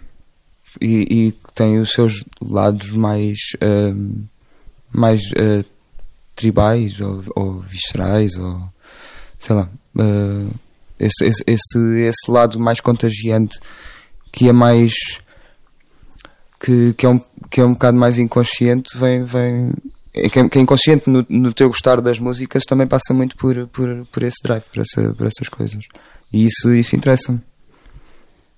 e, 0.79 1.27
e 1.27 1.31
que 1.31 1.53
tem 1.53 1.79
os 1.79 1.91
seus 1.91 2.23
lados 2.41 2.91
mais 2.91 3.37
hum, 3.61 4.23
mais 4.91 5.21
uh, 5.31 5.63
tribais 6.35 6.99
ou, 7.01 7.23
ou 7.35 7.59
viscerais 7.59 8.35
ou 8.37 8.69
sei 9.37 9.55
lá 9.55 9.69
uh, 9.97 10.51
esse, 10.99 11.25
esse, 11.25 11.43
esse, 11.47 11.77
esse 12.01 12.31
lado 12.31 12.59
mais 12.59 12.79
contagiante 12.81 13.57
que 14.31 14.47
é 14.49 14.51
mais 14.53 14.93
que, 16.59 16.93
que, 16.93 17.05
é 17.05 17.09
um, 17.09 17.19
que 17.49 17.61
é 17.61 17.65
um 17.65 17.73
bocado 17.73 17.97
mais 17.97 18.17
inconsciente 18.17 18.97
vem, 18.97 19.23
vem 19.23 19.71
é 20.13 20.27
que 20.27 20.39
é, 20.39 20.49
que 20.49 20.57
é 20.57 20.61
inconsciente 20.61 21.09
no, 21.09 21.25
no 21.29 21.53
teu 21.53 21.69
gostar 21.69 22.01
das 22.01 22.19
músicas 22.19 22.65
também 22.65 22.87
passa 22.87 23.13
muito 23.13 23.35
por, 23.37 23.67
por, 23.67 24.05
por 24.11 24.23
esse 24.23 24.37
drive, 24.43 24.63
por, 24.63 24.81
essa, 24.81 25.13
por 25.13 25.27
essas 25.27 25.47
coisas. 25.47 25.85
E 26.33 26.45
isso, 26.45 26.73
isso 26.73 26.95
interessa-me. 26.95 27.39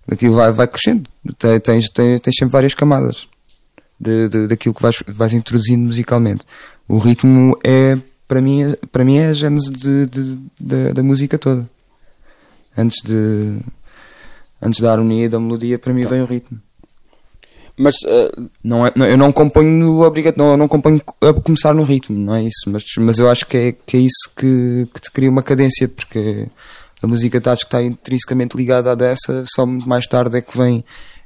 Aquilo 0.10 0.34
vai, 0.36 0.52
vai 0.52 0.68
crescendo. 0.68 1.08
Te- 1.38 1.60
Tens, 1.60 1.90
tens, 1.90 2.20
tens 2.22 2.36
sempre 2.38 2.54
várias 2.54 2.74
camadas 2.74 3.28
de, 4.00 4.28
de, 4.30 4.48
daquilo 4.48 4.74
que 4.74 4.82
vais, 4.82 5.04
vais 5.08 5.34
introduzindo 5.34 5.86
musicalmente. 5.86 6.46
O 6.88 6.98
ritmo 6.98 7.56
é, 7.64 7.98
para 8.28 8.42
mim, 8.42 8.74
para 8.92 9.04
mim 9.06 9.18
é 9.18 9.28
a 9.28 9.34
gênese 9.34 9.70
de, 9.72 10.06
de, 10.08 10.40
da- 10.60 10.94
da 10.94 11.04
música 11.04 11.38
toda. 11.38 11.70
Antes 12.76 13.02
de 13.04 13.58
antes 14.62 14.80
da 14.82 14.92
harmonia 14.92 15.26
e 15.26 15.30
da 15.30 15.40
melodia, 15.40 15.80
para 15.80 15.94
mim 15.94 16.06
vem 16.06 16.22
o 16.22 16.26
ritmo. 16.26 16.60
Mas 17.78 17.96
eh, 18.06 18.32
Não 18.64 18.86
é, 18.86 18.92
não- 18.96 19.06
eu 19.06 19.18
não 19.18 19.32
componho 19.32 20.02
obrigato, 20.02 20.38
não, 20.38 20.56
não 20.58 20.68
componho 20.68 21.02
a 21.22 21.34
começar 21.34 21.74
no 21.74 21.84
ritmo, 21.84 22.18
não 22.18 22.36
é 22.36 22.44
isso, 22.44 22.68
mas, 22.68 22.84
mas 23.00 23.18
eu 23.18 23.30
acho 23.30 23.46
que 23.46 23.58
é, 23.58 23.72
que 23.72 23.98
é 23.98 24.00
isso 24.02 24.30
que, 24.36 24.88
que 24.94 25.02
te 25.02 25.12
cria 25.12 25.30
uma 25.30 25.42
cadência, 25.42 25.88
porque 25.88 26.48
a 27.02 27.08
música 27.08 27.38
está, 27.40 27.54
está 27.54 27.82
intrinsecamente 27.82 28.56
ligada 28.56 28.92
à 28.92 28.96
dessa, 28.96 29.44
só 29.48 29.66
muito 29.66 29.88
mais 29.90 30.06
tarde 30.06 30.38
é 30.38 30.42
que 30.42 30.56
vem, 30.56 30.84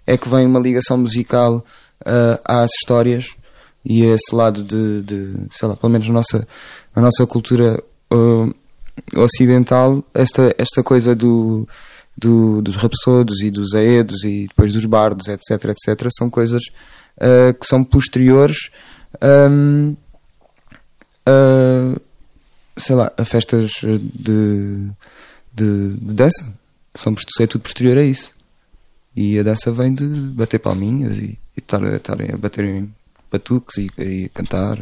é 0.07 0.17
que 0.17 0.29
vem 0.29 0.45
uma 0.45 0.59
ligação 0.59 0.97
musical 0.97 1.65
ah, 2.05 2.61
às 2.63 2.71
histórias 2.75 3.35
e 3.83 4.03
a 4.03 4.13
esse 4.15 4.33
lado 4.33 4.63
de, 4.63 5.01
de, 5.01 5.47
sei 5.51 5.67
lá, 5.67 5.75
pelo 5.75 5.91
menos 5.91 6.07
na 6.07 6.13
nossa, 6.13 6.47
na 6.95 7.01
nossa 7.01 7.25
cultura 7.27 7.83
ah, 8.11 8.49
ocidental, 9.17 10.03
esta, 10.13 10.55
esta 10.57 10.81
coisa 10.83 11.13
do, 11.15 11.67
do, 12.17 12.61
dos 12.61 12.75
rapsodos 12.77 13.41
e 13.41 13.51
dos 13.51 13.73
aedos 13.75 14.23
e 14.23 14.47
depois 14.47 14.73
dos 14.73 14.85
bardos, 14.85 15.27
etc, 15.27 15.65
etc, 15.65 16.07
são 16.17 16.29
coisas 16.29 16.61
ah, 17.19 17.53
que 17.53 17.65
são 17.65 17.83
posteriores 17.83 18.69
ahm, 19.21 19.95
a, 21.25 21.99
sei 22.77 22.95
lá, 22.95 23.11
a 23.17 23.25
festas 23.25 23.71
de, 23.81 24.89
de, 25.53 25.97
de 25.97 26.13
dança. 26.13 26.53
São, 26.93 27.13
post- 27.13 27.41
é 27.41 27.47
tudo 27.47 27.61
posterior 27.61 27.97
a 27.97 28.03
isso. 28.03 28.33
E 29.15 29.39
a 29.39 29.43
dança 29.43 29.71
vem 29.71 29.93
de 29.93 30.05
bater 30.05 30.59
palminhas 30.59 31.17
e 31.17 31.37
estarem 31.57 32.29
a 32.33 32.37
bater 32.37 32.65
em 32.65 32.93
batuques 33.31 33.77
e, 33.77 33.89
e 34.01 34.29
cantar 34.29 34.77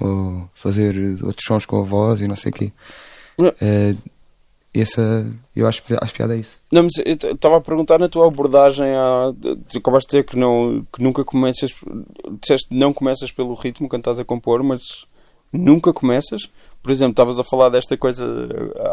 ou 0.00 0.48
fazer 0.54 0.96
outros 1.22 1.44
sons 1.46 1.66
com 1.66 1.80
a 1.80 1.84
voz 1.84 2.20
e 2.20 2.28
não 2.28 2.36
sei 2.36 2.50
o 2.50 2.54
quê. 2.54 2.72
Eh, 3.60 3.94
essa, 4.74 5.26
eu 5.54 5.66
acho, 5.68 5.82
acho 6.02 6.14
piada 6.14 6.34
é 6.34 6.40
isso. 6.40 6.56
não, 6.70 6.82
mas 6.82 6.92
estava 6.96 7.56
a 7.58 7.60
perguntar 7.60 7.98
na 7.98 8.08
tua 8.08 8.26
abordagem 8.26 8.86
à, 8.92 9.32
tu 9.68 9.78
acabaste 9.78 10.08
de 10.08 10.10
dizer 10.16 10.24
que, 10.24 10.36
não, 10.36 10.84
que 10.92 11.02
nunca 11.02 11.24
começas 11.24 11.70
disseste 12.40 12.66
não 12.70 12.92
começas 12.92 13.30
pelo 13.30 13.54
ritmo 13.54 13.88
quando 13.88 14.00
estás 14.00 14.18
a 14.18 14.24
compor, 14.24 14.62
mas 14.62 14.82
nunca 15.52 15.92
começas. 15.92 16.48
Por 16.82 16.90
exemplo, 16.90 17.12
estavas 17.12 17.38
a 17.38 17.44
falar 17.44 17.68
desta 17.68 17.96
coisa 17.96 18.24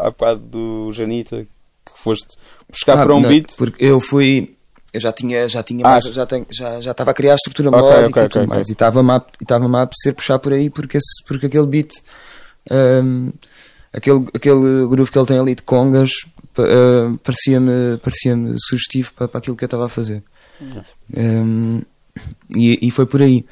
há 0.01 0.09
bocado 0.11 0.39
do 0.41 0.93
Janita 0.93 1.45
que 1.83 1.99
foste 1.99 2.37
buscar 2.69 2.99
Ah, 2.99 3.03
para 3.03 3.15
um 3.15 3.19
não, 3.19 3.29
beat. 3.29 3.55
Porque 3.57 3.83
eu 3.83 3.99
fui. 3.99 4.55
Eu 4.93 4.99
já 5.01 5.11
tinha, 5.11 5.47
já 5.49 5.63
tinha 5.63 5.85
Ah, 5.85 5.89
mais, 5.91 6.03
já 6.03 6.25
tenho, 6.25 6.45
já 6.51 6.79
já 6.81 6.91
estava 6.91 7.11
a 7.11 7.13
criar 7.13 7.31
a 7.31 7.35
estrutura 7.35 7.69
Ok, 7.69 7.79
melódica 7.81 8.19
ok, 8.19 8.23
e 8.25 8.29
tudo 8.29 8.41
ok, 8.43 8.47
mais. 8.55 8.69
E 8.69 8.73
estava-me 8.73 9.11
a, 9.11 9.25
e 9.39 9.43
estava-me 9.43 9.75
a 9.77 9.81
apetecer 9.81 10.13
puxar 10.13 10.37
por 10.37 10.53
aí 10.53 10.69
porque, 10.69 10.97
esse, 10.97 11.23
porque 11.25 11.45
aquele 11.47 11.65
beat, 11.65 11.91
hum, 12.69 13.31
aquele, 13.93 14.25
aquele 14.33 14.87
groove 14.87 15.11
que 15.11 15.17
ele 15.17 15.25
tem 15.25 15.39
ali 15.39 15.55
de 15.55 15.61
congas, 15.61 16.11
hum, 16.57 17.17
parecia-me 17.23 17.97
parecia 17.97 18.37
sugestivo 18.67 19.13
para, 19.13 19.27
para 19.27 19.39
aquilo 19.39 19.55
que 19.55 19.63
eu 19.63 19.67
estava 19.67 19.85
a 19.85 19.89
fazer. 19.89 20.23
Hum, 21.15 21.81
e, 22.55 22.87
e 22.87 22.91
foi 22.91 23.05
por 23.05 23.21
aí. 23.21 23.45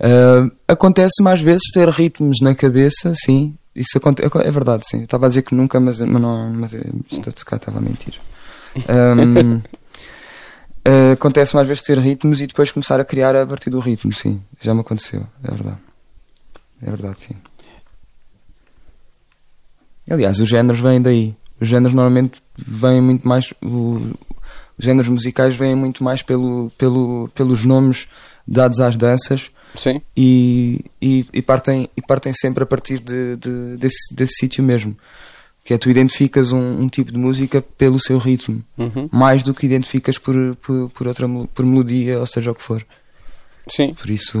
Hum, 0.00 0.50
acontece 0.68 1.22
mais 1.22 1.40
vezes 1.40 1.70
ter 1.72 1.88
ritmos 1.88 2.40
na 2.40 2.54
cabeça, 2.54 3.12
sim. 3.14 3.56
Isso 3.74 3.96
aconte 3.98 4.22
é 4.22 4.50
verdade, 4.50 4.84
sim. 4.88 4.98
Eu 4.98 5.04
Estava 5.04 5.26
a 5.26 5.28
dizer 5.28 5.42
que 5.42 5.54
nunca, 5.54 5.78
mas, 5.78 6.00
mas 6.00 6.20
não, 6.20 6.50
mas 6.50 6.74
é- 6.74 6.80
estava 7.10 7.78
a 7.78 7.80
mentir. 7.80 8.20
Hum, 8.88 9.60
Uh, 10.88 11.12
acontece 11.12 11.54
mais 11.54 11.68
vezes 11.68 11.82
ter 11.82 11.98
ritmos 11.98 12.40
e 12.40 12.46
depois 12.46 12.70
começar 12.70 12.98
a 12.98 13.04
criar 13.04 13.36
a 13.36 13.46
partir 13.46 13.68
do 13.68 13.78
ritmo, 13.80 14.14
sim. 14.14 14.42
Já 14.60 14.74
me 14.74 14.80
aconteceu, 14.80 15.26
é 15.44 15.50
verdade. 15.50 15.78
É 16.82 16.90
verdade, 16.90 17.20
sim. 17.20 17.34
Aliás, 20.10 20.38
os 20.40 20.48
géneros 20.48 20.80
vêm 20.80 21.00
daí. 21.00 21.34
Os 21.60 21.68
géneros 21.68 21.92
normalmente 21.94 22.42
vêm 22.58 23.00
muito 23.00 23.26
mais. 23.28 23.52
o- 23.62 24.00
os 24.78 24.84
géneros 24.84 25.08
musicais 25.10 25.54
vêm 25.56 25.74
muito 25.74 26.02
mais 26.02 26.22
pelo, 26.22 26.70
pelo, 26.78 27.28
pelos 27.34 27.64
nomes 27.64 28.08
dados 28.48 28.80
às 28.80 28.96
danças 28.96 29.50
Sim. 29.76 30.00
e, 30.16 30.82
e, 31.02 31.26
e 31.34 31.42
partem, 31.42 31.86
e 31.94 32.00
partem 32.00 32.32
sempre 32.32 32.62
a 32.62 32.66
partir 32.66 32.98
de, 32.98 33.36
de- 33.36 33.76
desse, 33.76 34.14
desse 34.14 34.32
sítio 34.40 34.64
mesmo. 34.64 34.96
Que 35.62 35.74
é 35.74 35.78
tu 35.78 35.90
identificas 35.90 36.50
um, 36.50 36.80
um 36.80 36.88
tipo 36.88 37.12
de 37.12 37.18
música 37.18 37.60
pelo 37.76 38.00
seu 38.00 38.16
ritmo 38.16 38.64
Uhum. 38.78 39.08
mais 39.12 39.42
do 39.42 39.52
que 39.52 39.66
identificas 39.66 40.16
por, 40.16 40.34
por, 40.56 40.88
por 40.90 41.06
outra 41.06 41.28
por 41.54 41.66
melodia, 41.66 42.18
ou 42.18 42.26
seja 42.26 42.50
o 42.50 42.54
que 42.54 42.62
for. 42.62 42.82
Sim. 43.68 43.92
Por 43.92 44.08
isso, 44.08 44.38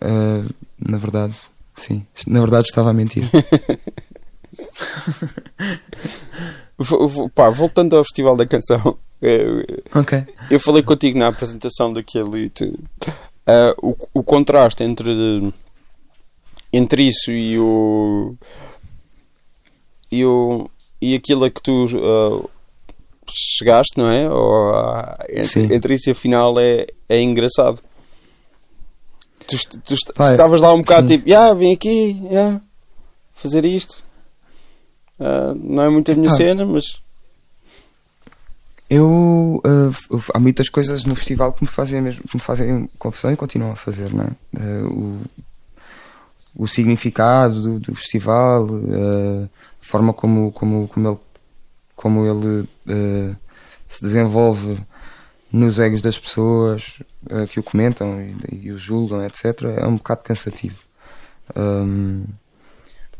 ah, 0.00 0.42
na 0.84 0.98
verdade, 0.98 1.38
sim. 1.76 2.04
Na 2.26 2.40
verdade 2.40 2.66
estava 2.66 2.90
a 2.90 2.92
mentir. 2.92 3.22
Pá, 7.34 7.48
voltando 7.50 7.96
ao 7.96 8.04
Festival 8.04 8.36
da 8.36 8.46
Canção, 8.46 8.98
eh, 9.22 9.64
ok. 9.94 10.24
eu 10.50 10.60
falei 10.60 10.82
contigo 10.82 11.18
na 11.18 11.28
apresentação 11.28 11.92
daquele. 11.92 12.52
ah, 13.46 13.74
o, 13.82 13.96
o 14.12 14.22
contraste 14.22 14.84
entre, 14.84 15.52
entre 16.72 17.04
isso 17.04 17.30
e 17.30 17.58
o. 17.58 18.34
e, 20.12 20.24
o, 20.24 20.70
e 21.00 21.14
aquilo 21.14 21.44
a 21.44 21.50
que 21.50 21.62
tu 21.62 21.86
ah, 21.96 22.48
chegaste, 23.28 23.96
não 23.96 24.10
é? 24.10 24.28
Ou, 24.30 24.74
ah, 24.74 25.18
entre, 25.30 25.74
entre 25.74 25.94
isso 25.94 26.10
e 26.10 26.12
afinal 26.12 26.58
é, 26.58 26.86
é 27.08 27.20
engraçado. 27.20 27.80
Tu, 29.46 29.56
tu 29.80 29.94
é- 30.22 30.30
estavas 30.30 30.60
lá 30.60 30.74
um 30.74 30.78
bocado 30.78 31.08
sim. 31.08 31.18
tipo, 31.18 31.32
ah, 31.34 31.54
vim 31.54 31.72
aqui, 31.72 32.20
yeah, 32.24 32.60
fazer 33.32 33.64
isto. 33.64 34.04
Ah, 35.18 35.54
não 35.54 35.82
é 35.82 35.88
muito 35.88 36.10
a 36.10 36.14
minha 36.14 36.28
Epá. 36.28 36.36
cena, 36.36 36.64
mas. 36.64 37.00
Eu 38.88 39.60
uh, 39.64 40.20
há 40.32 40.38
muitas 40.38 40.68
coisas 40.68 41.04
no 41.04 41.16
festival 41.16 41.52
que 41.52 41.64
me 41.64 41.68
fazem 41.68 42.00
mesmo 42.00 42.22
que 42.22 42.36
me 42.36 42.40
fazem 42.40 42.88
confusão 42.98 43.32
e 43.32 43.36
continuam 43.36 43.72
a 43.72 43.76
fazer, 43.76 44.14
não 44.14 44.24
é? 44.24 44.60
Uh, 44.60 45.20
o, 46.56 46.64
o 46.64 46.68
significado 46.68 47.60
do, 47.60 47.80
do 47.80 47.94
festival, 47.96 48.64
uh, 48.64 49.44
a 49.44 49.84
forma 49.84 50.12
como, 50.12 50.52
como, 50.52 50.86
como 50.86 51.08
ele, 51.08 51.18
como 51.96 52.26
ele 52.26 52.60
uh, 52.86 53.36
se 53.88 54.02
desenvolve 54.02 54.78
nos 55.50 55.80
egos 55.80 56.00
das 56.00 56.16
pessoas 56.16 57.02
uh, 57.28 57.46
que 57.48 57.58
o 57.58 57.64
comentam 57.64 58.20
e, 58.20 58.66
e 58.66 58.70
o 58.70 58.78
julgam, 58.78 59.24
etc., 59.24 59.64
é 59.78 59.86
um 59.86 59.96
bocado 59.96 60.22
cansativo. 60.22 60.78
Um, 61.56 62.24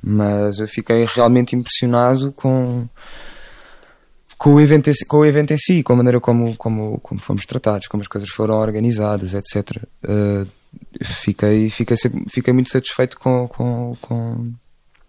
mas 0.03 0.59
eu 0.59 0.67
fiquei 0.69 1.05
realmente 1.15 1.55
impressionado 1.57 2.33
com 2.33 2.87
com 4.39 4.55
o 4.55 4.61
evento 4.61 4.91
em 4.91 4.95
si, 4.95 5.07
com 5.07 5.17
o 5.19 5.25
evento 5.25 5.53
em 5.53 5.57
si 5.57 5.83
com 5.83 5.95
a 5.95 5.97
maneira 5.97 6.21
como, 6.21 6.55
como, 6.57 7.01
como 7.01 7.21
fomos 7.21 7.47
tratados, 7.47 7.87
como 7.89 8.03
as 8.03 8.07
coisas 8.09 8.29
foram 8.29 8.57
organizadas, 8.57 9.33
etc. 9.33 9.83
Uh, 10.05 10.47
fiquei, 11.03 11.71
fiquei, 11.71 11.97
sempre- 11.97 12.25
fiquei 12.29 12.53
muito 12.53 12.69
satisfeito 12.71 13.19
com, 13.19 13.49
com, 13.49 13.97
com, 14.01 14.53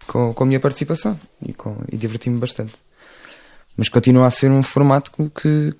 com, 0.06 0.32
com 0.32 0.44
a 0.44 0.46
minha 0.46 0.58
participação 0.58 1.18
e, 1.44 1.52
com, 1.52 1.76
e 1.92 1.96
diverti-me 1.98 2.38
bastante. 2.38 2.72
Mas 3.76 3.90
continua 3.90 4.26
a 4.26 4.30
ser 4.30 4.50
um 4.50 4.62
formato 4.62 5.12
que, 5.12 5.74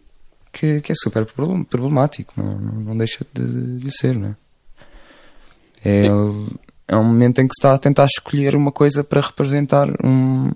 que, 0.52 0.80
que, 0.82 0.92
é 0.92 0.94
super 0.94 1.24
problem- 1.24 1.64
problemático, 1.64 2.34
não, 2.36 2.58
não, 2.58 2.72
não 2.80 2.96
deixa 2.98 3.26
de, 3.32 3.78
de 3.78 3.90
ser, 3.98 4.14
não 4.14 4.28
é? 4.28 4.36
É, 5.84 6.06
é 6.88 6.96
um 6.96 7.04
momento 7.04 7.40
em 7.40 7.46
que 7.46 7.54
se 7.54 7.58
está 7.60 7.74
a 7.74 7.78
tentar 7.78 8.06
escolher 8.06 8.56
uma 8.56 8.72
coisa 8.72 9.04
para 9.04 9.20
representar 9.20 9.88
um, 10.04 10.50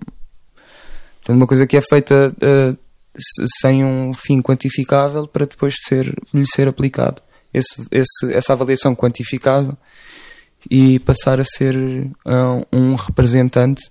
Portanto, 1.19 1.37
uma 1.37 1.47
coisa 1.47 1.67
que 1.67 1.77
é 1.77 1.81
feita 1.83 2.35
se- 3.17 3.47
sem 3.61 3.85
um 3.85 4.13
fim 4.15 4.41
quantificável 4.43 5.29
para 5.29 5.47
depois 5.47 5.75
ser, 5.87 6.13
lhe 6.35 6.47
ser 6.47 6.67
aplicado 6.67 7.23
esse, 7.55 7.87
esse- 7.93 8.33
essa 8.33 8.55
avaliação 8.55 8.95
quantificável 8.97 9.77
e 10.71 10.99
passar 11.01 11.39
a 11.39 11.45
ser 11.45 11.77
ah, 12.25 12.61
um 12.73 12.95
representante 12.95 13.83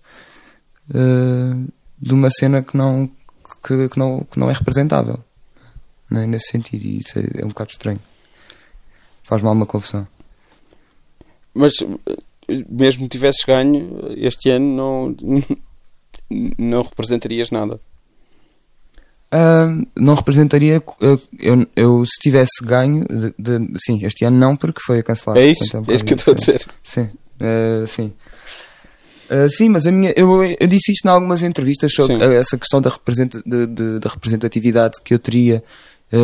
eh, 0.93 1.69
de 2.01 2.13
uma 2.13 2.29
cena 2.31 2.61
que 2.63 2.75
não, 2.75 3.07
que, 3.65 3.87
que 3.89 3.99
não, 3.99 4.21
que 4.29 4.39
não 4.39 4.49
é 4.49 4.53
representável. 4.53 5.19
Não 6.09 6.21
é? 6.21 6.27
Nesse 6.27 6.49
sentido, 6.51 6.83
e 6.83 6.97
isso 6.99 7.17
é, 7.19 7.41
é 7.41 7.45
um 7.45 7.49
bocado 7.49 7.71
estranho. 7.71 7.99
Faz 9.23 9.41
mal 9.41 9.53
uma 9.53 9.65
confusão. 9.65 10.05
Mas 11.53 11.73
mesmo 12.69 13.03
que 13.03 13.09
tivesses 13.17 13.43
ganho, 13.45 13.99
este 14.17 14.49
ano 14.49 14.75
não, 14.75 15.15
não 16.57 16.81
representarias 16.83 17.51
nada. 17.51 17.79
Ah, 19.33 19.67
não 19.97 20.13
representaria. 20.15 20.83
ah, 21.01 21.17
eu, 21.39 21.65
eu 21.75 22.05
se 22.05 22.19
tivesse 22.19 22.63
ganho, 22.65 23.05
de- 23.09 23.33
de- 23.39 23.73
sim, 23.79 24.05
este 24.05 24.25
ano 24.25 24.37
não, 24.37 24.55
porque 24.57 24.81
foi 24.85 25.01
cancelado. 25.01 25.39
É 25.39 25.47
isso? 25.47 25.59
portanto, 25.69 25.87
um 25.87 25.91
É 25.91 25.95
isso 25.95 26.03
que 26.05 26.13
eu 26.13 26.17
estou 26.17 26.33
a 26.33 26.35
dizer. 26.35 26.65
Sim, 26.83 27.09
ah, 27.39 27.85
sim. 27.87 28.11
Ah, 29.29 29.47
sim, 29.49 29.69
mas 29.69 29.87
a 29.87 29.91
minha, 29.91 30.13
eu, 30.17 30.43
eu 30.43 30.67
disse 30.67 30.91
isto 30.91 31.05
em 31.05 31.09
algumas 31.09 31.43
entrevistas 31.43 31.93
sobre 31.93 32.15
essa 32.35 32.57
questão 32.57 32.81
da, 32.81 32.89
representa, 32.89 33.41
de- 33.45 33.99
da 33.99 34.09
representatividade 34.09 34.99
que 35.03 35.13
eu 35.13 35.19
teria 35.19 35.63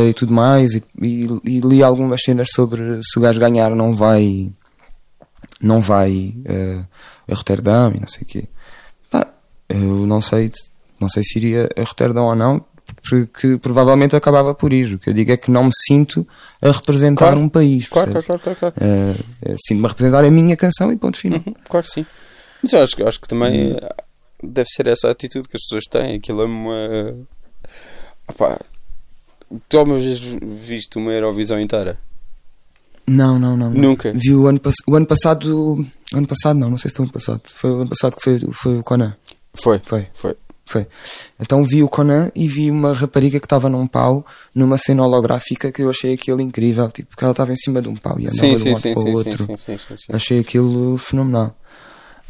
e 0.09 0.13
tudo 0.13 0.33
mais, 0.33 0.73
e, 0.75 0.83
e- 1.01 1.27
e 1.45 1.59
li 1.61 1.81
algumas 1.81 2.21
cenas 2.21 2.49
sobre 2.53 2.99
se 3.01 3.17
o 3.17 3.21
gajo 3.21 3.39
ganhar 3.39 3.69
não 3.73 3.95
vai 3.95 4.51
não 5.61 5.81
vai 5.81 6.33
ah, 6.47 6.85
a 7.31 7.35
Roterdão 7.35 7.91
e 7.95 7.99
não 7.99 8.07
sei 8.07 8.23
o 8.23 8.25
quê. 8.25 8.43
Pá, 9.11 9.27
eu 9.69 10.05
não 10.05 10.21
sei, 10.21 10.51
não 10.99 11.09
sei 11.09 11.23
se 11.23 11.37
iria 11.39 11.69
a 11.77 11.83
Roterdão 11.83 12.25
ou 12.25 12.35
não, 12.35 12.65
porque 13.09 13.57
provavelmente 13.57 14.15
acabava 14.15 14.53
por 14.55 14.71
ir. 14.71 14.95
O 14.95 14.99
que 14.99 15.09
eu 15.09 15.13
digo 15.13 15.31
é 15.31 15.37
que 15.37 15.51
não 15.51 15.65
me 15.65 15.71
sinto 15.73 16.25
a 16.61 16.71
representar 16.71 17.25
Claro. 17.27 17.39
um 17.39 17.49
país. 17.49 17.87
Claro, 17.89 18.11
claro, 18.11 18.25
claro, 18.25 18.41
claro. 18.41 18.57
claro. 18.59 18.75
Eh, 18.79 19.55
Sinto-me 19.67 19.85
a 19.85 19.89
representar 19.89 20.23
a 20.25 20.31
minha 20.31 20.55
canção 20.55 20.91
e 20.91 20.95
ponto 20.97 21.17
final. 21.17 21.41
Uhum, 21.45 21.53
claro 21.67 21.85
que 21.85 21.91
sim. 21.91 22.05
Mas 22.63 22.73
eu 22.73 22.83
acho, 22.83 22.95
que- 22.95 23.03
acho 23.03 23.19
que 23.19 23.27
também 23.27 23.73
Hum. 23.73 23.77
deve 24.43 24.67
ser 24.69 24.87
essa 24.87 25.09
a 25.09 25.11
atitude 25.11 25.47
que 25.47 25.57
as 25.57 25.63
pessoas 25.63 25.83
têm. 25.89 26.15
Aquilo 26.15 26.41
é 26.41 26.45
uma. 26.45 27.15
Opá, 28.27 28.59
tu 29.69 29.77
alguma 29.79 29.97
vez 29.99 30.19
viste 30.19 30.97
uma 30.97 31.11
Eurovisão 31.11 31.59
inteira? 31.59 31.97
Não, 33.09 33.39
não, 33.39 33.55
não. 33.55 33.69
Nunca. 33.71 34.11
Vi 34.13 34.33
o 34.35 34.47
ano, 34.47 34.59
o 34.87 34.95
ano 34.95 35.05
passado. 35.05 35.75
o 36.13 36.17
ano 36.17 36.27
passado 36.27 36.59
não, 36.59 36.69
não 36.71 36.77
sei 36.77 36.89
se 36.91 36.95
foi 36.97 37.05
o 37.05 37.07
ano 37.07 37.13
passado. 37.13 37.41
Foi 37.47 37.71
o 37.71 37.75
ano 37.81 37.89
passado 37.89 38.15
que 38.17 38.23
foi, 38.23 38.39
foi 38.51 38.79
o 38.79 38.83
Conan. 38.83 39.15
Foi, 39.55 39.79
Foi, 39.83 40.05
foi. 40.13 40.35
foi. 40.65 40.85
Então 41.39 41.63
vi 41.63 41.81
o 41.81 41.87
Conan 41.89 42.29
e 42.35 42.47
vi 42.47 42.69
uma 42.69 42.93
rapariga 42.93 43.39
que 43.39 43.45
estava 43.45 43.69
num 43.69 43.87
pau, 43.87 44.25
numa 44.53 44.77
cena 44.77 45.03
holográfica 45.03 45.71
que 45.71 45.81
eu 45.81 45.89
achei 45.89 46.13
aquilo 46.13 46.41
incrível. 46.41 46.91
Tipo, 46.91 47.15
que 47.15 47.23
ela 47.23 47.31
estava 47.31 47.51
em 47.53 47.55
cima 47.55 47.81
de 47.81 47.87
um 47.87 47.95
pau 47.95 48.19
e 48.19 48.25
andava 48.27 48.39
Sim, 48.41 48.49
de 48.49 48.55
um 48.55 48.57
sim, 48.59 48.71
lado 48.71 48.81
sim, 48.81 48.93
para 48.93 49.03
o 49.03 49.13
outro. 49.13 49.37
sim, 49.37 49.57
sim, 49.57 49.77
sim, 49.77 49.97
sim. 49.97 50.05
Achei 50.11 50.39
aquilo 50.39 50.97
fenomenal. 50.97 51.55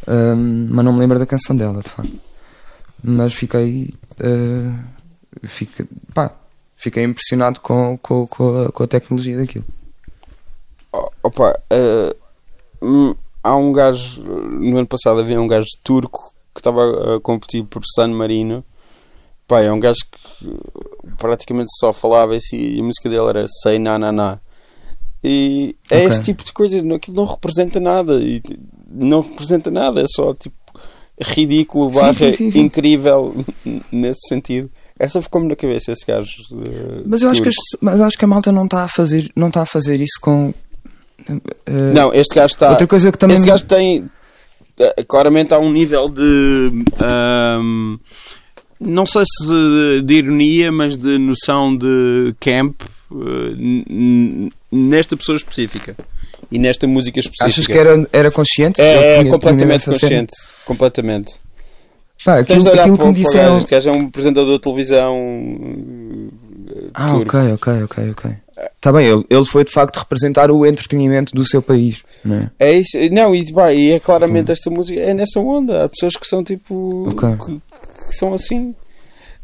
Ahm, 0.07 0.67
mas 0.69 0.85
não 0.85 0.93
me 0.93 0.99
lembro 0.99 1.17
da 1.19 1.25
canção 1.25 1.55
dela, 1.55 1.81
de 1.81 1.89
facto. 1.89 2.19
Mas 3.03 3.33
fiquei. 3.33 3.93
eh, 4.19 4.71
fiquei, 5.43 5.85
pá, 6.13 6.31
fiquei 6.75 7.03
impressionado 7.03 7.59
com, 7.61 7.97
com, 8.01 8.25
com, 8.27 8.65
a, 8.65 8.71
com 8.71 8.83
a 8.83 8.87
tecnologia 8.87 9.35
daquilo. 9.37 9.65
Opa, 11.23 11.59
eh, 11.69 12.15
hum, 12.81 13.13
há 13.43 13.55
um 13.55 13.71
gajo, 13.71 14.21
no 14.21 14.77
ano 14.77 14.87
passado 14.87 15.19
havia 15.19 15.39
um 15.41 15.47
gajo 15.47 15.67
turco 15.83 16.33
que 16.53 16.59
estava 16.59 17.15
a 17.15 17.19
competir 17.19 17.63
por 17.65 17.81
San 17.95 18.09
Marino. 18.09 18.63
Pá, 19.47 19.61
é 19.61 19.71
um 19.71 19.79
gajo 19.79 19.99
que 20.11 20.57
praticamente 21.17 21.69
só 21.79 21.93
falava 21.93 22.35
isso 22.35 22.55
e 22.55 22.79
a 22.79 22.83
música 22.83 23.09
dele 23.09 23.27
era 23.29 23.45
Sei 23.63 23.79
Na 23.79 23.97
Na 23.97 24.11
Na. 24.11 24.39
E 25.23 25.75
é 25.89 25.97
Ok. 25.97 26.07
esse 26.09 26.21
tipo 26.23 26.43
de 26.43 26.51
coisa, 26.53 26.77
aquilo 26.95 27.15
não 27.17 27.25
representa 27.25 27.79
nada. 27.79 28.19
E 28.19 28.41
não 28.89 29.21
representa 29.21 29.69
nada, 29.71 30.01
é 30.01 30.05
só 30.07 30.33
tipo 30.33 30.55
ridículo, 31.19 31.89
barra 31.89 32.13
sim, 32.13 32.31
sim, 32.33 32.51
sim. 32.51 32.59
incrível 32.59 33.33
nesse 33.91 34.19
sentido. 34.27 34.69
Essa 34.99 35.19
ficou-me 35.21 35.47
na 35.47 35.55
cabeça, 35.55 35.91
esse 35.91 36.05
gajo. 36.05 36.29
eh, 36.53 37.01
Mas 37.05 37.21
eu 37.23 37.29
acho 37.29 37.41
que, 37.41 37.49
turco. 37.49 37.61
as- 37.73 37.79
mas 37.81 38.01
acho 38.01 38.17
que 38.17 38.25
a 38.25 38.27
malta 38.27 38.51
não 38.51 38.65
está 38.65 38.83
a 38.83 38.87
fazer, 38.87 39.31
não 39.35 39.47
está 39.47 39.61
a 39.63 39.65
fazer 39.65 39.99
isso 40.01 40.19
com. 40.21 40.53
Eh, 41.65 41.71
Não, 41.93 42.13
este 42.13 42.35
gajo 42.35 42.53
está. 42.53 42.69
Outra 42.71 42.87
coisa 42.87 43.11
que 43.11 43.17
também. 43.17 43.35
Este 43.35 43.47
gajo 43.47 43.65
tem. 43.65 44.09
eh, 44.79 45.03
Claramente 45.07 45.53
há 45.53 45.59
um 45.59 45.71
nível 45.71 46.09
de. 46.09 46.83
ahm, 47.03 47.97
não 48.79 49.05
sei 49.05 49.23
se 49.25 50.01
de 50.03 50.13
ironia, 50.15 50.71
mas 50.71 50.95
de 50.97 51.17
noção 51.17 51.75
de 51.75 52.35
camp 52.39 52.81
n- 53.11 54.49
nesta 54.71 55.17
pessoa 55.17 55.35
específica 55.35 55.95
e 56.51 56.59
nesta 56.59 56.85
música 56.85 57.19
específica. 57.19 57.47
Achas 57.47 57.65
que 57.67 57.77
era, 57.77 58.07
era 58.13 58.29
consciente? 58.31 58.81
É, 58.81 59.19
tinha- 59.19 59.31
completamente 59.31 59.75
essa 59.75 59.93
cena? 59.93 59.99
consciente. 59.99 60.33
Completamente. 60.65 61.33
Pá, 62.23 62.39
aquilo 62.39 62.63
de 62.63 62.69
aquilo 62.79 62.97
que 62.97 63.05
me 63.07 63.13
disseram. 63.13 63.45
gajo. 63.53 63.57
Este 63.59 63.71
gajo 63.71 63.89
é 63.89 63.91
um 63.93 64.05
apresentador 64.07 64.53
de 64.53 64.59
televisão. 64.61 65.15
Ah, 66.93 67.15
ok, 67.15 67.39
ok, 67.53 67.83
ok, 67.83 68.11
ok. 68.11 68.31
Está 68.75 68.91
bem, 68.91 69.05
ele, 69.07 69.23
ele 69.29 69.45
foi 69.45 69.63
de 69.63 69.71
facto 69.71 69.97
representar 69.97 70.49
o 70.51 70.65
entretenimento 70.65 71.33
do 71.35 71.45
seu 71.45 71.61
país, 71.61 72.03
não 72.25 72.35
é? 72.37 72.51
É 72.59 72.73
isso, 72.73 72.97
não, 73.11 73.35
e, 73.35 73.51
pá, 73.53 73.71
e 73.73 73.91
é 73.91 73.99
claramente 73.99 74.51
esta 74.51 74.69
música, 74.69 74.99
é 74.99 75.13
nessa 75.13 75.39
onda. 75.39 75.83
Há 75.85 75.89
pessoas 75.89 76.15
que 76.15 76.27
são 76.27 76.43
tipo. 76.43 77.07
Ok. 77.09 77.29
Que, 77.45 77.61
que 78.07 78.15
são 78.15 78.33
assim. 78.33 78.73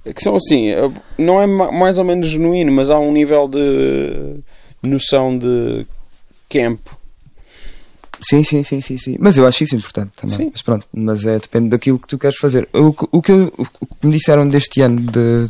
Que 0.03 0.21
são 0.21 0.35
assim. 0.35 0.69
eh, 0.69 0.91
Não 1.17 1.41
é 1.41 1.45
ma- 1.47 1.71
mais 1.71 1.97
ou 1.97 2.03
menos 2.05 2.27
genuíno, 2.27 2.71
mas 2.71 2.89
há 2.89 2.97
um 2.99 3.11
nível 3.13 3.47
de 3.47 4.35
noção 4.81 5.37
de 5.37 5.85
campo. 6.49 6.97
Sim, 8.19 8.43
sim, 8.43 8.63
sim, 8.63 8.79
sim, 8.79 8.97
sim. 8.97 9.15
Mas 9.19 9.37
eu 9.37 9.45
acho 9.45 9.63
isso 9.63 9.75
importante 9.75 10.11
também. 10.15 10.35
Sim. 10.35 10.49
Mas 10.51 10.61
pronto, 10.61 10.85
mas 10.93 11.25
é, 11.25 11.37
depende 11.39 11.69
daquilo 11.69 11.99
que 11.99 12.07
tu 12.07 12.17
queres 12.17 12.37
fazer. 12.37 12.67
O, 12.73 12.93
que- 12.93 13.07
o, 13.11 13.21
que, 13.21 13.31
eu- 13.31 13.53
o 13.57 13.95
que 13.95 14.07
me 14.07 14.13
disseram 14.15 14.47
deste 14.47 14.81
ano, 14.81 15.01
de, 15.01 15.49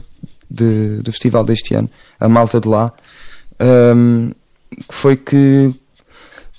de- 0.50 1.02
do 1.04 1.12
festival 1.12 1.44
deste 1.44 1.76
ano, 1.76 1.90
a 2.20 2.28
malta 2.28 2.60
de 2.60 2.68
lá, 2.68 2.92
hum, 3.64 4.32
que 4.88 4.94
foi 4.94 5.16
que, 5.16 5.74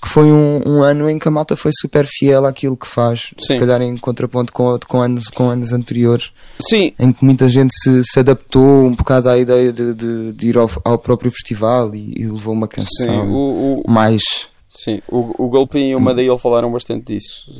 que 0.01 0.07
foi 0.09 0.31
um, 0.31 0.61
um 0.65 0.83
ano 0.83 1.09
em 1.09 1.19
que 1.19 1.27
a 1.27 1.31
malta 1.31 1.55
foi 1.55 1.71
super 1.73 2.05
fiel 2.07 2.45
àquilo 2.45 2.77
que 2.77 2.87
faz, 2.87 3.33
Sim. 3.39 3.53
se 3.53 3.59
calhar 3.59 3.81
em 3.81 3.97
contraponto 3.97 4.51
com, 4.51 4.77
com, 4.87 5.01
anos, 5.01 5.25
com 5.29 5.49
anos 5.49 5.73
anteriores, 5.73 6.31
Sim, 6.59 6.93
em 6.99 7.11
que 7.11 7.23
muita 7.25 7.49
gente 7.49 7.73
se, 7.75 8.03
se 8.03 8.19
adaptou 8.19 8.85
um 8.85 8.95
bocado 8.95 9.29
à 9.29 9.37
ideia 9.37 9.71
de, 9.71 9.93
de, 9.93 10.33
de 10.33 10.49
ir 10.49 10.57
ao, 10.57 10.69
ao 10.83 10.97
próprio 10.97 11.31
festival 11.31 11.93
e, 11.93 12.13
e 12.17 12.27
levou 12.27 12.53
uma 12.53 12.67
sim. 12.67 12.73
canção 12.75 13.31
O, 13.31 13.83
o, 13.85 13.91
mais. 13.91 14.21
sim, 14.69 15.01
o, 15.07 15.45
o 15.45 15.49
Golpin 15.49 15.89
e 15.89 15.95
o 15.95 15.99
Madeira 16.01 16.37
falaram 16.37 16.71
bastante 16.71 17.13
disso. 17.13 17.51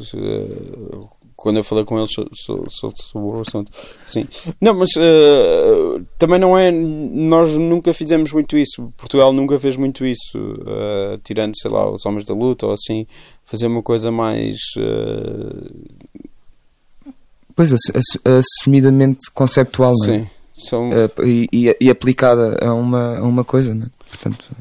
Quando 1.46 1.58
eu 1.58 1.64
falei 1.64 1.86
com 1.86 1.96
eles 2.00 2.12
so- 2.12 2.28
so- 2.34 2.64
so- 2.68 2.94
sobre 3.12 3.38
o 3.38 3.42
assunto. 3.42 3.72
Sim. 4.08 4.28
Não, 4.60 4.74
mas 4.74 4.90
eh, 4.98 6.02
também 6.18 6.40
não 6.40 6.58
é. 6.58 6.72
Nós 6.72 7.56
nunca 7.56 7.94
fizemos 7.94 8.32
muito 8.32 8.58
isso. 8.58 8.92
Portugal 8.98 9.32
nunca 9.32 9.60
fez 9.60 9.76
muito 9.76 10.04
isso. 10.04 10.40
eh, 10.66 11.20
tirando, 11.24 11.54
sei 11.62 11.70
lá, 11.70 11.88
os 11.88 12.04
Homens 12.04 12.26
da 12.26 12.34
Luta 12.34 12.66
ou 12.66 12.74
assim. 12.74 13.06
Fazer 13.44 13.68
uma 13.68 13.84
coisa 13.84 14.12
mais. 14.12 14.58
eh, 14.76 15.72
Pois, 17.56 17.72
ass- 17.72 17.92
ass- 17.96 18.20
assumidamente 18.26 19.30
conceptual, 19.32 19.94
não 20.00 20.06
é? 20.16 20.20
sim. 20.22 20.28
São, 20.58 20.90
e, 21.24 21.48
e- 21.54 21.78
e 21.80 21.90
aplicada 21.92 22.58
a 22.66 22.74
uma, 22.74 23.18
a 23.20 23.22
uma 23.24 23.44
coisa, 23.44 23.76
não 23.76 23.86
é? 23.86 23.90
Portanto, 24.10 24.52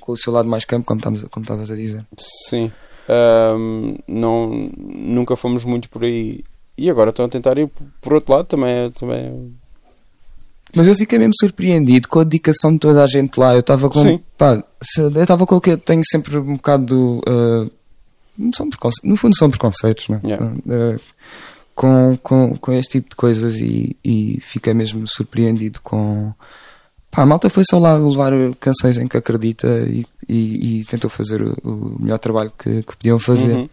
com 0.00 0.12
o 0.12 0.16
seu 0.16 0.32
lado 0.32 0.48
mais 0.48 0.64
campo, 0.64 0.86
como 0.86 1.00
estavas 1.42 1.70
a 1.70 1.76
dizer. 1.76 2.06
Sim. 2.48 2.72
Ahm, 3.08 3.96
não, 4.06 4.70
nunca 4.76 5.34
fomos 5.36 5.64
muito 5.64 5.88
por 5.88 6.04
aí. 6.04 6.44
E 6.76 6.88
agora 6.90 7.10
estão 7.10 7.24
a 7.24 7.28
tentar 7.28 7.58
ir 7.58 7.68
por 8.00 8.12
outro 8.12 8.32
lado 8.32 8.46
também. 8.46 8.70
é- 8.70 8.90
também 8.90 9.18
é- 9.18 9.32
Mas 10.76 10.86
eu 10.86 10.94
fiquei 10.94 11.18
mesmo 11.18 11.32
surpreendido 11.40 12.06
com 12.08 12.20
a 12.20 12.24
dedicação 12.24 12.72
de 12.74 12.78
toda 12.78 13.02
a 13.02 13.06
gente 13.06 13.38
lá. 13.40 13.54
Eu 13.54 13.60
estava 13.60 13.88
com. 13.88 14.18
Pá, 14.36 14.62
eu 14.98 15.22
estava 15.22 15.46
com 15.46 15.56
o 15.56 15.60
que 15.60 15.70
eu 15.70 15.78
tenho 15.78 16.02
sempre 16.04 16.36
um 16.36 16.56
bocado 16.56 16.84
do. 16.86 17.20
ah, 17.26 17.66
são 18.54 18.68
no 19.02 19.16
fundo 19.16 19.34
são 19.36 19.50
preconceitos, 19.50 20.08
não 20.08 20.20
é? 20.22 20.26
Yeah. 20.28 20.54
Ah, 20.70 20.96
com, 21.74 22.16
com, 22.22 22.56
com 22.56 22.72
este 22.72 22.98
tipo 23.00 23.10
de 23.10 23.16
coisas 23.16 23.54
e, 23.56 23.96
e 24.04 24.38
fiquei 24.40 24.74
mesmo 24.74 25.04
surpreendido 25.08 25.80
com. 25.82 26.32
Pá, 27.10 27.22
a 27.22 27.26
malta 27.26 27.48
foi 27.48 27.64
só 27.64 27.78
lá 27.78 27.96
levar 27.96 28.32
canções 28.60 28.98
em 28.98 29.08
que 29.08 29.16
acredita 29.16 29.66
e, 29.88 30.04
e, 30.28 30.80
e 30.80 30.84
tentou 30.84 31.08
fazer 31.08 31.42
o, 31.42 31.56
o 31.64 31.96
melhor 32.00 32.18
trabalho 32.18 32.52
que, 32.56 32.82
que 32.82 32.96
podiam 32.96 33.18
fazer. 33.18 33.54
Uhum. 33.54 33.68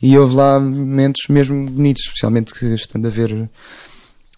E 0.00 0.18
houve 0.18 0.34
lá 0.34 0.58
momentos 0.58 1.22
mesmo 1.28 1.66
bonitos, 1.70 2.02
especialmente 2.04 2.52
que 2.52 2.66
estando 2.74 3.06
a 3.06 3.10
ver, 3.10 3.48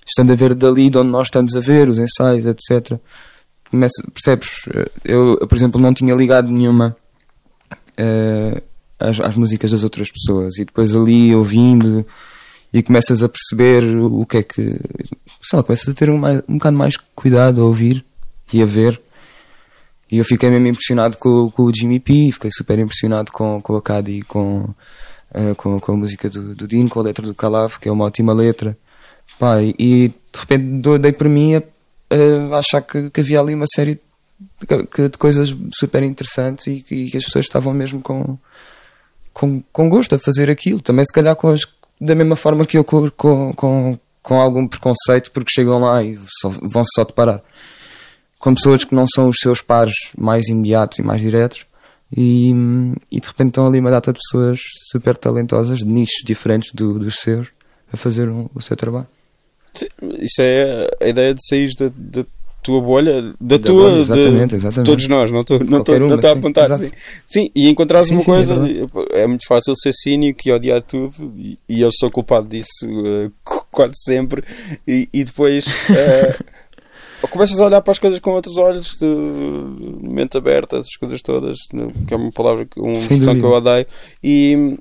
estando 0.07 0.33
a 0.33 0.37
ver 0.37 0.55
dali 0.55 0.91
de 0.91 0.99
onde 0.99 1.11
nós 1.11 1.29
estamos 1.29 1.57
a 1.57 1.61
ver, 1.61 1.89
os 1.89 1.99
ensaios, 1.99 2.47
etc. 2.47 3.01
Começa, 3.71 4.03
percebes? 4.13 4.69
Eu, 5.05 5.39
por 5.49 5.57
exemplo, 5.57 5.81
não 5.81 5.93
tinha 5.93 6.15
ligado 6.15 6.53
nenhuma 6.53 6.97
eh, 7.97 8.63
às, 8.99 9.19
às 9.19 9.37
músicas 9.37 9.73
das 9.73 9.83
outras 9.83 10.09
pessoas 10.11 10.59
e 10.59 10.65
depois 10.65 10.95
ali 10.95 11.35
ouvindo 11.35 12.07
e 12.73 12.81
começas 12.83 13.23
a 13.25 13.29
perceber 13.29 13.83
o 13.97 14.25
que 14.25 14.37
é 14.37 14.43
que. 14.45 14.79
Sei 15.43 15.57
lá, 15.57 15.65
começas 15.65 15.89
a 15.89 15.95
ter 15.95 16.11
um, 16.11 16.19
mais, 16.19 16.43
um 16.49 16.59
bocado 16.59 16.77
mais 16.77 16.97
cuidado 17.15 17.61
a 17.61 17.65
ouvir 17.65 18.06
e 18.53 18.63
a 18.63 18.67
ver. 18.67 19.01
E 20.11 20.19
eu 20.19 20.25
fiquei 20.25 20.49
mesmo 20.51 20.69
impressionado 20.69 21.17
com, 21.17 21.51
com 21.51 21.65
o 21.65 21.73
Jimmy 21.75 21.99
P, 21.99 22.31
fiquei 22.33 22.51
super 22.53 22.79
impressionado 22.79 23.33
com, 23.33 23.61
com 23.61 23.77
a 23.77 23.83
Cady 23.83 24.19
e 24.19 24.23
com, 24.23 24.73
eh, 25.35 25.55
com, 25.57 25.81
com 25.81 25.93
a 25.93 25.97
música 25.97 26.31
do, 26.31 26.55
do 26.55 26.69
Dino, 26.69 26.89
com 26.89 27.01
a 27.01 27.03
letra 27.03 27.27
do 27.27 27.35
Calaf, 27.35 27.79
que 27.79 27.89
é 27.89 27.93
uma 27.93 28.05
ótima 28.05 28.33
letra. 28.33 28.79
Pá, 29.39 29.61
e, 29.61 29.75
e 29.79 30.09
de 30.09 30.39
repente 30.39 30.99
dei 31.01 31.13
para 31.13 31.29
mim 31.29 31.57
a, 31.57 31.63
a 32.55 32.59
achar 32.59 32.83
que, 32.83 33.11
que 33.11 33.21
havia 33.21 33.41
ali 33.41 33.53
uma 33.53 33.67
série 33.67 34.01
de, 34.61 35.09
de 35.09 35.19
coisas 35.19 35.53
super 35.77 36.05
interessantes 36.05 36.69
e, 36.69 36.85
e 36.89 37.11
que 37.11 37.17
as 37.17 37.25
pessoas 37.25 37.47
estavam 37.47 37.75
mesmo 37.75 38.01
com, 38.01 38.39
com, 39.33 39.61
com 39.73 39.89
gosto 39.89 40.15
a 40.15 40.19
fazer 40.21 40.49
aquilo. 40.49 40.81
Também, 40.81 41.05
se 41.05 41.13
calhar, 41.13 41.35
com 41.35 41.49
as, 41.49 41.63
da 42.01 42.15
mesma 42.15 42.37
forma 42.37 42.65
que 42.65 42.79
eu 42.79 42.85
com, 42.85 43.11
com, 43.11 43.99
com, 44.23 44.41
algum 44.41 44.69
preconceito, 44.69 45.33
porque 45.33 45.51
chegam 45.53 45.81
lá 45.81 46.01
e 46.01 46.17
só- 46.41 46.53
vão-se 46.63 46.93
só 46.95 47.03
deparar 47.03 47.43
com 48.39 48.55
pessoas 48.55 48.85
que 48.85 48.95
não 48.95 49.07
são 49.07 49.29
os 49.29 49.39
seus 49.41 49.61
pares 49.63 49.95
mais 50.17 50.49
imediatos 50.49 50.99
e 50.99 51.03
mais 51.03 51.21
diretos. 51.21 51.65
E, 52.17 52.51
e 53.11 53.19
de 53.21 53.27
repente 53.27 53.49
estão 53.49 53.67
ali 53.67 53.81
uma 53.81 53.91
data 53.91 54.13
de 54.13 54.19
pessoas 54.21 54.61
super 54.91 55.17
talentosas, 55.17 55.81
de 55.81 55.87
nichos 55.87 56.23
diferentes 56.25 56.73
do- 56.73 56.99
dos 57.01 57.17
seus, 57.17 57.49
a 57.93 57.97
fazer 57.97 58.29
o- 58.29 58.49
o 58.55 58.63
seu 58.63 58.77
trabalho. 58.77 59.09
Isso 60.21 60.41
é 60.41 60.87
a 61.03 61.09
ideia 61.09 61.35
de 61.35 61.45
sair 61.47 61.69
da, 61.79 61.91
da 61.95 62.25
tua 62.63 62.81
bolha, 62.81 63.23
da, 63.41 63.57
Da 63.57 63.59
tua. 63.59 63.83
bolha, 63.91 63.95
de 63.97 64.01
exatamente, 64.01 64.55
exatamente. 64.55 64.87
Todos 64.87 65.09
nós, 65.09 65.31
não 65.33 65.41
estou 65.41 65.59
não 65.59 65.83
não 66.09 66.29
a 66.29 66.33
apontar. 66.33 66.77
Sim. 66.79 66.91
sim, 67.27 67.51
e 67.55 67.69
encontrares 67.69 68.09
Sim, 68.09 68.15
uma 68.15 68.23
é 68.23 68.25
coisa. 68.25 68.55
verdade. 68.55 68.91
É, 69.13 69.27
muito 69.27 69.47
fácil 69.47 69.75
ser 69.77 69.93
cínico 69.93 70.41
e 70.47 70.53
odiar 70.53 70.83
tudo, 70.83 71.33
e, 71.37 71.59
e 71.69 71.81
eu 71.81 71.91
sou 71.93 72.11
culpado 72.11 72.47
disso 72.49 72.69
qu- 73.45 73.67
quase 73.71 73.95
sempre. 74.05 74.43
E, 74.87 75.09
e 75.13 75.25
depois. 75.25 75.65
eh, 77.23 77.27
Começas 77.29 77.61
a 77.61 77.67
olhar 77.67 77.81
para 77.83 77.93
as 77.93 77.99
coisas 77.99 78.19
com 78.21 78.31
outros 78.33 78.57
olhos, 78.57 78.91
mente 80.01 80.37
aberta, 80.37 80.77
essas 80.77 80.97
coisas 80.97 81.21
todas, 81.23 81.59
né, 81.73 81.89
que 82.07 82.15
é 82.15 82.17
uma 82.17 82.33
palavra, 82.33 82.65
que- 82.67 82.81
uma 82.81 82.95
Sem 82.95 83.01
expressão 83.19 83.35
que 83.35 83.41
dúvida. 83.41 83.47
eu 83.47 83.53
odeio, 83.53 83.87
e 84.23 84.79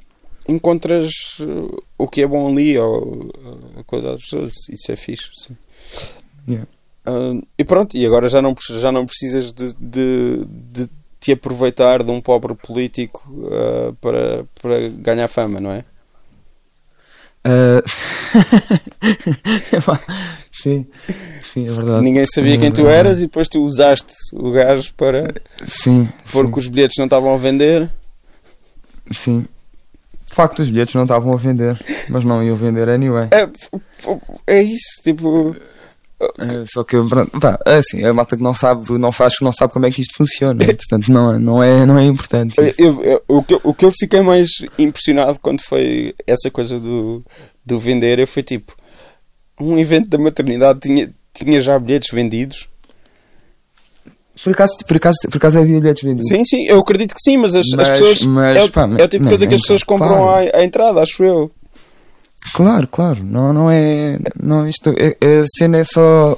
encontras 0.48 1.12
eh, 1.40 1.76
o 1.98 2.08
que 2.08 2.22
é 2.22 2.28
bom 2.28 2.48
ali, 2.52 2.78
ou 2.78 3.30
a 3.80 3.84
qualidade 3.84 4.16
das 4.16 4.24
pessoas, 4.24 4.54
isso 4.70 4.92
é 4.92 4.96
fixe. 4.96 5.30
Sim. 5.36 5.58
Yeah. 6.48 6.68
Ah, 7.06 7.34
e 7.58 7.64
pronto, 7.64 7.96
e 7.98 8.06
agora 8.06 8.28
já 8.30 8.42
não, 8.42 8.56
já 8.80 8.92
não 8.92 9.06
precisas 9.06 9.52
de, 9.54 9.74
de, 9.80 10.46
de 10.46 10.90
te 11.20 11.32
aproveitar 11.32 12.04
de 12.04 12.12
um 12.12 12.22
pobre 12.22 12.54
político 12.54 13.24
ah, 13.52 13.94
para, 14.00 14.46
para 14.62 14.90
ganhar 14.90 15.28
fama, 15.28 15.60
não 15.60 15.72
é? 15.72 15.84
Epá, 19.72 20.00
sim, 20.62 20.86
sim, 21.42 21.68
é 21.68 21.72
verdade. 21.72 22.04
Ninguém 22.04 22.26
sabia 22.26 22.56
É 22.56 22.58
quem 22.58 22.72
tu 22.72 22.88
eras 22.88 23.18
e 23.20 23.22
depois 23.24 23.48
tu 23.50 23.62
usaste 23.62 24.14
o 24.34 24.52
gajo 24.52 24.94
para 24.96 25.34
Sim, 25.64 26.08
pôr 26.32 26.52
que 26.52 26.60
os 26.60 26.68
bilhetes 26.68 26.96
não 26.98 27.06
estavam 27.06 27.34
a 27.34 27.38
vender. 27.38 27.90
sim. 29.12 29.46
De 30.28 30.34
facto, 30.34 30.60
os 30.62 30.70
bilhetes 30.70 30.96
não 30.96 31.04
estavam 31.04 31.32
a 31.32 31.38
vender, 31.38 31.80
mas 32.10 32.26
não 32.26 32.44
iam 32.44 32.56
vender 32.56 32.90
anyway. 32.90 33.28
É, 33.32 33.48
é 34.48 34.62
isso, 34.62 35.02
tipo. 35.04 35.56
Eh, 36.20 36.64
Só 36.66 36.84
que, 36.84 36.98
pronto, 37.08 37.40
pá, 37.40 37.58
é 37.66 37.76
assim, 37.76 38.04
a 38.04 38.14
malta 38.14 38.36
que 38.36 38.44
não 38.44 38.54
sabe, 38.54 38.98
não 38.98 39.12
faz, 39.14 39.36
não 39.42 39.52
sabe 39.54 39.72
como 39.72 39.86
é 39.86 39.92
que 39.92 40.02
isto 40.02 40.16
funciona. 40.18 40.60
Portanto, 40.66 41.10
não, 41.12 41.34
é- 41.36 41.40
não, 41.40 41.64
é, 41.64 41.86
não 41.86 41.98
é 42.00 42.04
importante. 42.06 42.56
Eu- 42.78 43.02
eu- 43.04 43.22
o, 43.30 43.44
que, 43.44 43.54
eu- 43.54 43.62
o 43.64 43.74
que 43.74 43.86
eu 43.86 43.92
fiquei 43.98 44.22
mais 44.22 44.50
impressionado 44.80 45.40
quando 45.40 45.62
foi 45.62 46.14
essa 46.28 46.50
coisa 46.52 46.80
do, 46.82 47.24
do 47.66 47.80
vender, 47.80 48.20
eu 48.20 48.28
fui 48.28 48.44
tipo: 48.44 48.76
um 49.60 49.78
evento 49.78 50.10
da 50.10 50.18
maternidade 50.18 50.80
tinha, 50.80 51.10
tinha 51.34 51.62
já 51.62 51.78
bilhetes 51.80 52.10
vendidos. 52.14 52.68
Por 54.44 54.52
acaso, 54.54 54.74
por 54.86 54.98
acaso, 54.98 55.16
por 55.30 55.38
acaso 55.38 55.60
havia 55.60 55.80
bilhetes 55.80 56.04
vendidos. 56.04 56.28
Sim, 56.28 56.44
sim, 56.44 56.64
eu 56.66 56.80
acredito 56.80 57.16
que 57.16 57.22
sim, 57.22 57.38
mas 57.38 57.56
as, 57.56 57.66
as 57.68 57.74
Mas- 57.76 57.90
pessoas. 57.90 58.22
mas, 58.24 58.58
é, 58.58 58.64
o, 58.64 58.72
pá, 58.72 58.82
é 58.98 59.04
o 59.04 59.08
tipo 59.08 59.24
de 59.24 59.30
coisa 59.30 59.48
que 59.48 59.54
as 59.54 59.60
então, 59.60 59.76
pessoas 59.76 59.84
compram 59.84 60.10
claro. 60.10 60.50
à, 60.54 60.60
à 60.60 60.64
entrada, 60.64 61.02
acho 61.02 61.24
eu. 61.24 61.50
Claro, 62.54 62.88
claro. 62.88 63.24
Não, 63.24 63.52
não 63.54 63.72
é. 63.72 64.20
Não, 64.42 64.68
isto, 64.68 64.94
é, 64.98 65.16
é- 65.20 65.40
a 65.40 65.46
cena 65.58 65.78
é 65.78 65.84
só. 65.84 66.38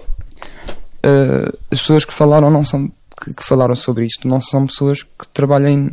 eh, 1.03 1.51
as 1.71 1.81
pessoas 1.81 2.05
que 2.05 2.13
falaram 2.13 2.49
não 2.49 2.63
são. 2.63 2.89
Que, 3.21 3.33
que 3.33 3.43
falaram 3.43 3.73
sobre 3.73 4.05
isto 4.05 4.27
não 4.27 4.39
são 4.39 4.67
pessoas 4.67 5.01
que 5.01 5.27
trabalhem 5.33 5.89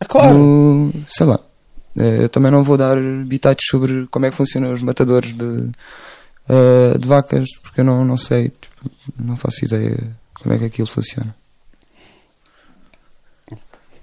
É 0.00 0.04
claro. 0.04 0.38
no. 0.38 0.92
sei 1.08 1.26
lá. 1.26 1.38
Eh, 1.98 2.20
eu 2.22 2.28
também 2.28 2.50
não 2.52 2.62
vou 2.62 2.76
dar 2.78 2.96
bitites 3.26 3.66
sobre 3.68 4.06
como 4.12 4.24
é 4.26 4.30
que 4.30 4.36
funcionam 4.36 4.72
os 4.72 4.80
matadores 4.80 5.32
de, 5.34 5.70
eh, 6.48 6.98
de 6.98 7.06
vacas, 7.08 7.46
porque 7.62 7.80
eu 7.80 7.84
não, 7.84 8.04
não 8.04 8.16
sei. 8.16 8.48
tipo, 8.50 8.90
não 9.18 9.36
faço 9.36 9.64
ideia 9.64 9.96
como 10.40 10.54
é 10.54 10.58
que 10.58 10.64
aquilo 10.64 10.86
funciona. 10.86 11.34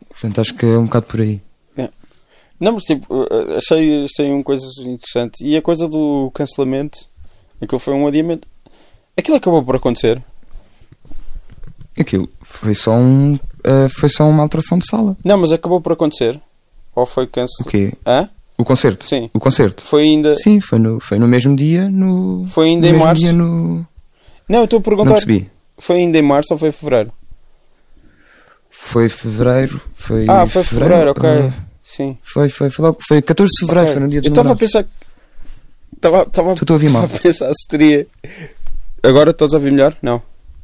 Portanto, 0.09 0.41
acho 0.41 0.53
que 0.55 0.65
é 0.65 0.77
um 0.77 0.85
bocado 0.85 1.05
por 1.05 1.21
aí. 1.21 1.41
Não, 2.59 2.73
mas 2.73 2.83
tipo, 2.83 3.07
eh, 3.31 3.57
achei, 3.57 4.03
achei 4.03 4.29
uma 4.29 4.43
coisa 4.43 4.65
interessante. 4.81 5.41
E 5.41 5.55
a 5.55 5.61
coisa 5.61 5.87
do 5.87 6.29
cancelamento, 6.33 6.99
aquilo 7.61 7.79
foi 7.79 7.93
um 7.93 8.05
adiamento. 8.05 8.45
Aquilo 9.15 9.37
acabou 9.37 9.63
por 9.63 9.77
acontecer. 9.77 10.21
Aquilo 11.97 12.29
foi 12.41 12.75
só 12.75 12.95
um. 12.97 13.39
eh, 13.63 13.87
foi 13.97 14.09
só 14.09 14.27
uma 14.27 14.43
alteração 14.43 14.77
de 14.77 14.85
sala. 14.87 15.15
Não, 15.23 15.37
mas 15.37 15.53
acabou 15.53 15.79
por 15.79 15.93
acontecer. 15.93 16.37
Ou 16.93 17.05
foi 17.05 17.23
O 17.23 17.27
cancelado? 17.27 17.69
quê? 17.71 17.93
Hã? 18.05 18.29
O 18.59 18.65
concerto? 18.65 19.05
Sim. 19.05 19.29
O 19.33 19.39
concerto? 19.39 19.81
Foi 19.81 20.03
ainda. 20.03 20.35
Sim, 20.35 20.59
foi 20.59 20.77
no, 20.77 20.99
foi 20.99 21.17
no 21.17 21.27
mesmo 21.29 21.55
dia, 21.55 21.89
no. 21.89 22.45
Foi 22.45 22.67
ainda 22.67 22.89
no 22.89 22.95
em 22.95 22.99
março. 22.99 23.21
Dia 23.21 23.31
no... 23.33 23.87
Não, 24.49 24.59
eu 24.59 24.63
estou 24.65 24.77
a 24.77 24.79
Não 24.79 24.83
perguntar. 24.83 25.09
percebi. 25.11 25.49
Foi 25.77 25.95
ainda 25.95 26.17
em 26.17 26.21
março 26.21 26.53
ou 26.53 26.57
foi 26.59 26.67
em 26.69 26.71
fevereiro? 26.73 27.11
Foi 28.69 29.07
fevereiro. 29.09 29.81
Foi 29.93 30.25
Ah, 30.27 30.45
foi 30.45 30.63
fevereiro, 30.63 31.11
ok. 31.11 31.29
ah, 31.29 31.53
Sim. 31.81 32.17
foi, 32.21 32.49
foi, 32.49 32.69
foi 32.69 32.85
logo. 32.85 32.97
Foi 33.07 33.21
14 33.21 33.49
de 33.51 33.59
fevereiro, 33.59 33.83
Ok. 33.89 33.93
foi 33.93 34.03
no 34.03 34.09
dia 34.09 34.21
dos 34.21 34.27
Eu 34.27 34.31
estava 34.33 34.51
a 34.51 34.55
pensar. 34.55 34.85
Estava 35.95 36.17
a 36.17 36.73
ouvir 36.73 36.87
estava 36.87 37.07
mal. 37.07 37.15
a 37.15 37.19
pensar 37.19 37.51
se 37.53 37.67
teria. 37.67 38.07
Agora 39.03 39.31
estás 39.31 39.53
a 39.53 39.57
ouvir 39.57 39.71
melhor? 39.71 39.95
Não. 40.01 40.21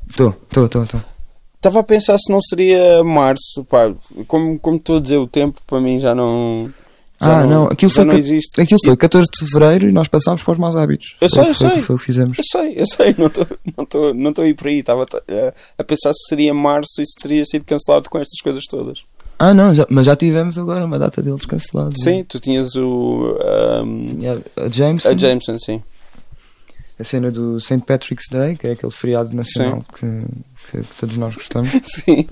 Estou, 0.10 0.30
estou, 0.30 0.66
estou, 0.66 0.84
estou. 0.84 1.02
Estava 1.56 1.80
a 1.80 1.84
pensar 1.84 2.18
se 2.18 2.32
não 2.32 2.40
seria 2.42 3.04
março, 3.04 3.64
pá. 3.70 3.94
Como, 4.28 4.60
como 4.60 4.78
estou 4.78 4.98
a 4.98 5.02
dizer, 5.02 5.18
o 5.18 5.28
tempo 5.28 5.60
para 5.66 5.80
mim 5.82 6.00
já 6.00 6.14
não. 6.14 6.70
Já 7.22 7.40
Ah, 7.42 7.46
não, 7.46 7.66
aquilo 7.66 7.92
foi 7.92 8.06
não 8.06 8.18
existe. 8.18 8.62
Aquilo 8.62 8.80
foi 8.84 8.96
14 8.98 9.28
de 9.32 9.40
fevereiro 9.46 9.90
e 9.90 9.92
nós 9.92 10.08
passámos 10.08 10.44
para 10.44 10.52
os 10.54 10.58
maus 10.60 10.76
hábitos. 10.76 11.16
Eu 11.22 11.30
Foi 11.30 11.42
sei, 11.44 11.50
eu 11.52 11.56
foi, 11.56 11.70
sei. 11.70 11.80
Foi 11.82 11.96
o 11.96 12.00
que 12.00 12.06
fizemos. 12.06 12.38
Eu 12.38 12.44
sei, 12.52 12.74
eu 12.78 12.86
sei, 12.86 13.16
não 13.18 13.28
estou 13.28 13.48
não 13.78 13.86
tô, 13.86 14.14
não 14.14 14.34
tô 14.34 14.42
a 14.42 14.48
ir 14.48 14.54
por 14.54 14.68
aí. 14.68 14.80
Estava 14.80 15.04
a, 15.04 15.54
a 15.78 15.84
pensar 15.84 16.14
se 16.14 16.28
seria 16.30 16.54
março 16.54 17.02
e 17.02 17.06
se 17.06 17.16
teria 17.22 17.44
sido 17.46 17.64
cancelado 17.66 18.10
com 18.10 18.18
estas 18.20 18.40
coisas 18.42 18.64
todas. 18.70 19.00
Ah, 19.40 19.54
não, 19.54 19.74
já- 19.76 19.86
mas 19.90 20.06
já 20.06 20.16
tivemos 20.16 20.58
agora 20.58 20.86
uma 20.86 20.98
data 21.00 21.22
deles 21.22 21.46
cancelados. 21.46 22.02
Sim, 22.02 22.24
tu 22.24 22.40
tinhas 22.40 22.76
o. 22.76 23.38
Tinha 24.10 24.42
A 24.58 24.70
Jameson, 24.70 25.10
a 25.10 25.18
Jameson, 25.18 25.58
sim. 25.60 25.84
a 26.98 27.04
cena 27.04 27.30
do 27.32 27.60
St. 27.60 27.80
Patrick's 27.86 28.28
Day, 28.32 28.56
que 28.56 28.68
é 28.68 28.72
aquele 28.72 28.92
feriado 28.94 29.36
nacional 29.36 29.84
que, 29.94 30.06
que- 30.72 30.82
que 30.88 30.96
todos 30.98 31.18
nós 31.18 31.36
gostamos. 31.36 31.70
Sim. 31.84 32.28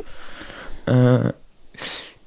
Ah, 0.88 1.34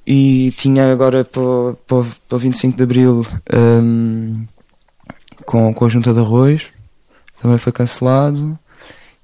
e 0.07 0.51
tinha 0.57 0.89
agora 0.91 1.25
para, 1.25 1.41
o- 1.41 1.77
para, 1.85 1.97
o- 1.97 2.05
para 2.29 2.35
o 2.35 2.39
25 2.39 2.77
de 2.77 2.83
Abril 2.83 3.25
ahm, 3.53 4.45
com, 5.45 5.73
com 5.73 5.85
a 5.85 5.89
junta 5.89 6.13
de 6.13 6.19
arroz, 6.19 6.67
também 7.41 7.57
foi 7.57 7.71
cancelado. 7.73 8.57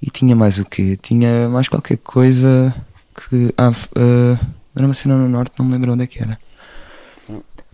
E 0.01 0.09
tinha 0.11 0.36
mais 0.36 0.59
o 0.59 0.65
quê? 0.65 0.99
Tinha 1.01 1.47
mais 1.47 1.69
qualquer 1.69 1.97
coisa 1.97 2.75
que. 3.15 3.53
Ah, 3.57 3.71
ah, 3.95 4.38
era 4.75 4.86
uma 4.86 4.93
cena 4.93 5.15
no 5.15 5.29
norte, 5.29 5.53
não 5.57 5.65
me 5.65 5.71
lembro 5.71 5.93
onde 5.93 6.03
é 6.03 6.07
que 6.07 6.21
era. 6.21 6.38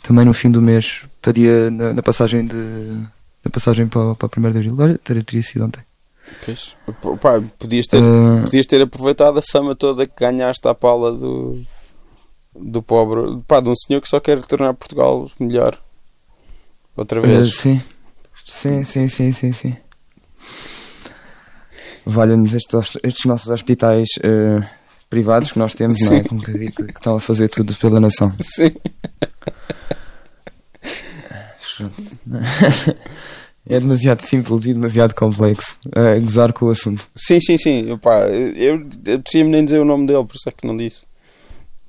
Também 0.04 0.24
no 0.26 0.34
fim 0.34 0.52
do 0.52 0.62
mês, 0.62 1.06
dia, 1.34 1.72
na, 1.72 1.92
na 1.94 2.04
passagem 2.04 2.46
de. 2.46 2.56
Na 3.44 3.50
passagem 3.52 3.88
para, 3.88 4.00
o- 4.12 4.16
para 4.16 4.28
o 4.28 4.30
1 4.48 4.52
de 4.52 4.58
Abril. 4.60 4.76
Olha, 4.78 4.98
teria, 5.00 5.24
teria 5.24 5.42
sido 5.42 5.66
ontem. 5.66 5.82
Pois. 6.46 6.76
Pá, 7.20 7.42
podias 7.58 7.88
ter, 7.88 7.98
Ah, 7.98 8.42
podias 8.44 8.66
ter 8.68 8.82
aproveitado 8.82 9.40
a 9.40 9.42
fama 9.42 9.74
toda 9.76 10.06
que 10.06 10.14
ganhaste 10.20 10.68
à 10.68 10.76
pala 10.76 11.12
do. 11.12 11.60
Do 12.60 12.82
pobre. 12.84 13.42
Pá, 13.48 13.60
de 13.60 13.70
um 13.70 13.76
senhor 13.76 14.02
que 14.02 14.10
só 14.10 14.20
quer 14.20 14.42
tornar 14.42 14.74
Portugal 14.74 15.30
melhor. 15.40 15.78
Outra 16.96 17.20
Uh, 17.20 17.24
vez. 17.24 17.56
sim. 17.58 17.82
Sim, 18.46 18.84
sim, 18.84 19.08
sim, 19.08 19.32
sim, 19.32 19.54
sim. 19.54 19.78
Valha-nos 22.06 22.54
estes, 22.56 22.98
estes 23.04 23.26
nossos 23.26 23.50
hospitais 23.50 24.08
uh, 24.20 24.66
privados 25.10 25.52
que 25.52 25.60
nós 25.60 25.74
temos, 25.76 26.00
não 26.02 26.14
é? 26.14 26.24
Que, 26.24 26.36
que- 26.42 26.72
que 26.72 26.82
estão 26.92 27.16
a 27.16 27.20
fazer 27.20 27.48
tudo 27.50 27.76
pela 27.78 28.00
nação. 28.00 28.34
Sim. 28.40 28.74
É 33.72 33.80
demasiado 33.80 34.22
simples 34.22 34.66
e 34.66 34.74
demasiado 34.74 35.14
complexo. 35.14 35.80
Uh, 35.88 36.20
gozar 36.22 36.52
com 36.54 36.66
o 36.66 36.70
assunto. 36.72 37.08
Sim, 37.16 37.40
sim, 37.40 37.56
sim. 37.56 37.98
Pá, 37.98 38.22
eu 38.28 38.84
eu 39.06 39.20
preciso 39.20 39.44
nem 39.48 39.64
dizer 39.64 39.80
o 39.80 39.86
nome 39.86 40.08
dele, 40.08 40.26
por 40.26 40.36
isso 40.36 40.50
é 40.50 40.52
que 40.52 40.66
não 40.66 40.76
disse. 40.76 41.06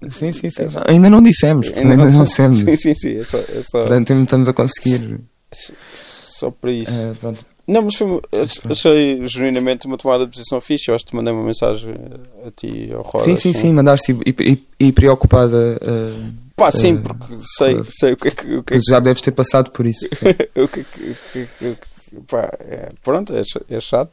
Sim, 0.08 0.32
sim, 0.32 0.48
sim. 0.50 0.62
Ainda 0.86 1.10
não 1.10 1.22
dissemos. 1.22 1.70
Ainda, 1.76 1.96
não, 1.96 2.10
sei. 2.10 2.22
dissemos. 2.24 2.58
Sim, 2.64 2.76
sim, 2.76 2.94
sim. 2.94 3.16
É 3.18 3.24
só, 3.24 3.38
é 3.38 3.62
só, 3.62 3.80
Portanto, 3.80 4.12
estamos 4.14 4.48
a 4.48 4.52
conseguir. 4.52 5.20
só 5.94 6.50
para 6.50 6.72
isso. 6.72 6.90
uh, 6.92 7.14
pronto. 7.16 7.44
Não, 7.66 7.82
mas 7.82 7.94
foi, 7.94 8.20
achei 8.68 9.28
genuinamente 9.28 9.86
uma 9.86 9.96
tomada 9.96 10.24
de 10.26 10.32
posição 10.32 10.60
fixe. 10.60 10.88
Eu 10.90 10.94
acho 10.94 11.04
que 11.04 11.10
te 11.10 11.16
mandei 11.16 11.32
uma 11.32 11.44
mensagem 11.44 11.94
a 12.46 12.50
ti 12.50 12.90
ao 12.92 13.02
Rodas. 13.02 13.24
Sim, 13.26 13.36
sim, 13.36 13.52
não 13.52 13.58
é? 13.58 13.62
sim. 13.62 13.72
Mandaste 13.72 14.12
e, 14.26 14.34
e, 14.80 14.86
e 14.88 14.92
preocupada. 14.92 15.78
Uh, 15.80 16.32
Pá, 16.56 16.72
sim, 16.72 16.96
Eh, 16.98 17.00
porque 17.02 17.34
sei, 17.58 17.74
claro. 17.74 17.86
sei 17.90 18.12
o 18.12 18.16
que 18.16 18.28
é 18.28 18.30
que. 18.32 18.54
O 18.56 18.62
que, 18.64 18.74
é 18.74 18.78
tu 18.78 18.82
já 18.88 18.98
deves 19.00 19.22
ter 19.22 19.30
passado 19.32 19.70
por 19.70 19.86
isso. 19.86 20.00
sim. 20.12 20.26
o 20.60 20.66
que, 20.68 20.80
é 20.80 20.84
que- 20.84 21.14
que- 21.32 21.46
que- 21.76 22.20
pá, 22.26 22.50
é, 22.60 22.88
pronto, 23.04 23.32
é, 23.34 23.42
é 23.68 23.80
chato 23.80 24.12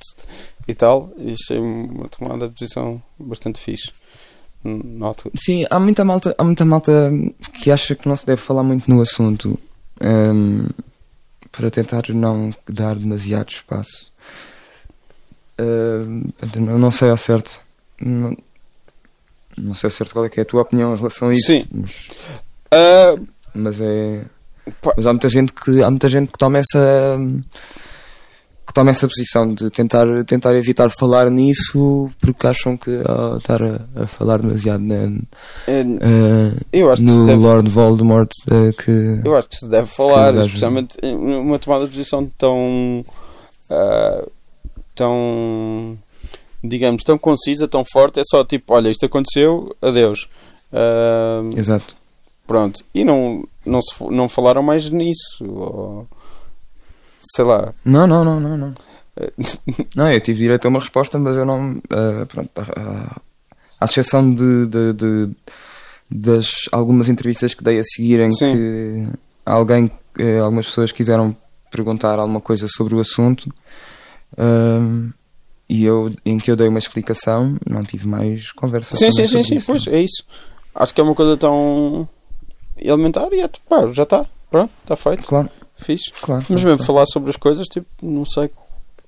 e 0.68 0.74
tal. 0.76 1.12
E 1.18 1.32
achei 1.34 1.58
uma 1.58 2.08
tomada 2.10 2.48
de 2.48 2.54
posição 2.54 3.02
bastante 3.20 3.60
fixe 3.60 3.90
na 4.68 5.08
altura. 5.08 5.34
Sim, 5.38 5.66
há 5.70 5.80
muita 5.80 6.04
malta, 6.04 6.36
há 6.38 6.44
muita 6.44 6.66
malta 6.66 7.12
que 7.62 7.72
acha 7.72 7.96
que 7.96 8.08
não 8.08 8.16
se 8.16 8.26
deve 8.26 8.42
falar 8.42 8.64
muito 8.64 8.90
no 8.90 9.02
assunto 9.02 9.60
hum, 10.02 10.68
para 11.52 11.72
tentar 11.72 12.04
não 12.10 12.54
dar 12.70 12.96
demasiado 12.96 13.50
espaço. 13.50 14.12
Hum, 15.60 16.30
portanto, 16.38 16.66
não, 16.66 16.92
sei 16.92 17.10
ao 17.10 17.18
certo. 17.18 17.60
Não, 18.00 18.38
não 19.58 19.74
sei 19.74 19.88
ao 19.88 19.92
certo 19.92 20.14
qual 20.14 20.26
é, 20.26 20.30
é 20.36 20.42
a 20.42 20.46
tua 20.46 20.62
opinião 20.62 20.94
em 20.94 20.98
relação 20.98 21.30
a 21.30 21.34
isso. 21.34 21.48
Sim. 21.48 21.66
Mas, 21.72 22.10
Ah, 22.72 23.16
mas 23.54 23.82
é. 23.82 24.26
Mas 24.96 25.08
há 25.08 25.14
muita 25.14 25.30
gente 25.30 25.54
que 25.54 25.82
há 25.82 25.90
muita 25.90 26.10
gente 26.10 26.32
que 26.32 26.38
toma 26.38 26.58
essa 26.58 27.18
que 28.68 28.74
toma 28.74 28.92
essa 28.92 29.08
posição 29.08 29.54
de 29.54 29.70
tentar, 29.70 30.06
tentar 30.26 30.54
evitar 30.56 30.90
falar 30.90 31.32
nisso 31.32 32.10
porque 32.20 32.46
acham 32.46 32.76
que 32.76 33.02
ao 33.06 33.38
estar 33.38 33.64
a, 33.64 34.04
a 34.04 34.08
falar 34.08 34.40
demasiado 34.40 34.84
na, 34.84 34.96
é, 35.68 35.82
eh, 35.82 36.54
eu 36.74 36.92
acho 36.92 37.02
que 37.02 37.08
no 37.08 37.26
deve, 37.26 37.42
Lord 37.42 37.70
Voldemort 37.70 38.30
eh, 38.52 38.72
que 38.74 39.22
eu 39.24 39.36
acho 39.36 39.50
que 39.50 39.56
se 39.56 39.68
deve 39.68 39.88
falar, 39.88 40.36
especialmente 40.36 40.98
em 41.02 41.16
uma 41.16 41.58
tomada 41.58 41.86
de 41.86 41.92
posição 41.92 42.30
tão. 42.38 43.04
ah, 43.70 44.26
tão. 44.94 45.98
digamos, 46.62 47.04
tão 47.04 47.18
concisa, 47.18 47.68
tão 47.68 47.86
forte. 47.86 48.20
É 48.20 48.24
só 48.26 48.44
tipo: 48.44 48.74
olha, 48.74 48.90
isto 48.90 49.06
aconteceu, 49.06 49.76
adeus. 49.82 50.28
Exato 51.56 51.96
Pronto, 52.48 52.82
e 52.96 53.04
não, 53.04 53.44
não, 53.66 53.82
se, 53.82 54.02
não 54.06 54.30
falaram 54.30 54.64
mais 54.64 54.90
nisso. 54.90 55.44
Ou, 55.46 56.08
sei 57.36 57.46
lá. 57.46 57.74
não 57.86 58.06
não 58.08 58.24
não 58.24 58.40
não 58.40 58.58
não 58.58 58.74
Eh, 59.20 59.32
não 59.96 60.12
eu 60.12 60.22
tive 60.22 60.40
direito 60.40 60.66
a 60.66 60.70
uma 60.70 60.80
resposta 60.80 61.18
mas 61.18 61.36
eu 61.36 61.46
não 61.46 61.82
eh, 61.90 62.26
pronto 62.26 62.50
a- 62.56 63.22
à 63.80 63.86
exceção 63.86 64.34
de, 64.34 64.68
de- 64.68 64.94
de- 64.94 65.36
das 66.10 66.52
algumas 66.72 67.10
entrevistas 67.10 67.54
que 67.54 67.64
dei 67.64 67.80
a 67.80 67.84
seguir 67.84 68.20
em 68.20 68.32
Sim. 68.32 68.52
que 68.54 69.08
alguém 69.46 69.92
eh, 70.20 70.40
algumas 70.40 70.66
pessoas 70.68 70.92
quiseram 70.92 71.36
perguntar 71.72 72.18
alguma 72.20 72.40
coisa 72.40 72.68
sobre 72.70 72.94
o 72.96 73.00
assunto 73.00 73.52
ehm, 74.38 75.10
e 75.70 75.84
eu 75.84 76.14
em 76.26 76.38
que 76.38 76.50
eu 76.50 76.56
dei 76.56 76.68
uma 76.68 76.80
explicação 76.80 77.58
não 77.68 77.84
tive 77.84 78.08
mais 78.08 78.52
conversa 78.52 78.96
sim, 78.96 79.12
sim, 79.12 79.26
sim, 79.28 79.44
sim, 79.44 79.58
pois, 79.66 79.86
é 79.88 80.00
isso. 80.00 80.24
Acho 80.74 80.94
que 80.94 81.02
é 81.02 81.04
uma 81.04 81.16
coisa 81.16 81.36
tão 81.36 82.08
elementar 82.78 83.28
e 83.34 83.42
é, 83.42 83.50
pá, 83.68 83.86
já 83.88 84.04
está. 84.04 84.26
Pronto, 84.50 84.72
está 84.84 84.96
feito. 84.96 85.24
claro 85.24 85.50
Fixe. 85.78 86.12
claro 86.22 86.46
Mas 86.50 86.62
claro, 86.62 86.70
mesmo 86.78 86.86
falar 86.86 87.06
sobre 87.06 87.30
as 87.30 87.36
coisas, 87.38 87.68
tipo, 87.68 87.88
não 88.02 88.26
sei 88.26 88.50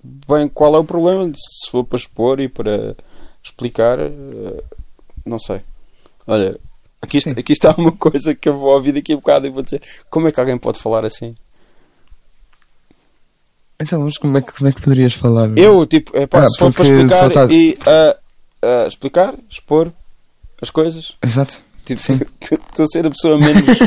bem 0.03 0.47
qual 0.47 0.75
é 0.75 0.79
o 0.79 0.83
problema. 0.83 1.29
Se 1.35 1.69
for 1.69 1.83
para 1.83 1.97
expor 1.97 2.39
e 2.39 2.47
para 2.47 2.95
explicar, 3.43 3.99
eh, 3.99 4.63
não 5.25 5.37
sei. 5.39 5.61
Olha, 6.27 6.57
aqui, 7.01 7.17
está- 7.17 7.31
aqui 7.31 7.51
está 7.53 7.73
uma 7.77 7.91
coisa 7.91 8.33
que 8.35 8.47
eu 8.47 8.57
vou 8.57 8.73
ouvir 8.73 8.91
daqui 8.93 9.11
a 9.13 9.15
bocado 9.17 9.47
e 9.47 9.49
vou 9.49 9.63
dizer: 9.63 9.81
como 10.09 10.27
é 10.27 10.31
que 10.31 10.39
alguém 10.39 10.57
pode 10.57 10.79
falar 10.79 11.03
assim? 11.05 11.35
então 13.81 14.01
mas 14.01 14.17
como 14.17 14.37
é 14.37 14.41
que 14.41 14.51
como 14.53 14.69
é 14.69 14.73
que 14.73 14.81
poderias 14.81 15.13
falar 15.13 15.57
Eu, 15.57 15.85
tipo, 15.85 16.15
é 16.17 16.27
pá, 16.27 16.43
Ah, 16.43 16.49
se 16.49 16.57
for 16.59 16.73
para 16.73 16.83
explicar 16.83 17.29
tá- 17.31 17.45
e 17.49 17.77
ah, 17.87 18.17
ah, 18.61 18.87
explicar, 18.87 19.35
expor 19.49 19.91
as 20.61 20.69
coisas, 20.69 21.17
exato 21.23 21.63
tipo, 21.95 22.25
estou 22.41 22.85
a 22.85 22.87
ser 22.87 23.05
a 23.05 23.09
pessoa 23.09 23.37
menos 23.37 23.79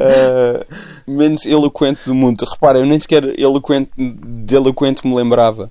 ah, 0.00 0.66
menos 1.06 1.46
eloquente 1.46 2.00
do 2.04 2.14
mundo. 2.14 2.44
Repara, 2.44 2.78
eu 2.78 2.86
nem 2.86 2.98
sequer 3.00 3.38
eloquente, 3.38 3.90
de 3.96 4.54
eloquente 4.54 5.06
me 5.06 5.14
lembrava. 5.14 5.70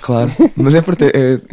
Claro, 0.00 0.30
mas 0.56 0.74
é 0.74 0.82
porque 0.82 1.10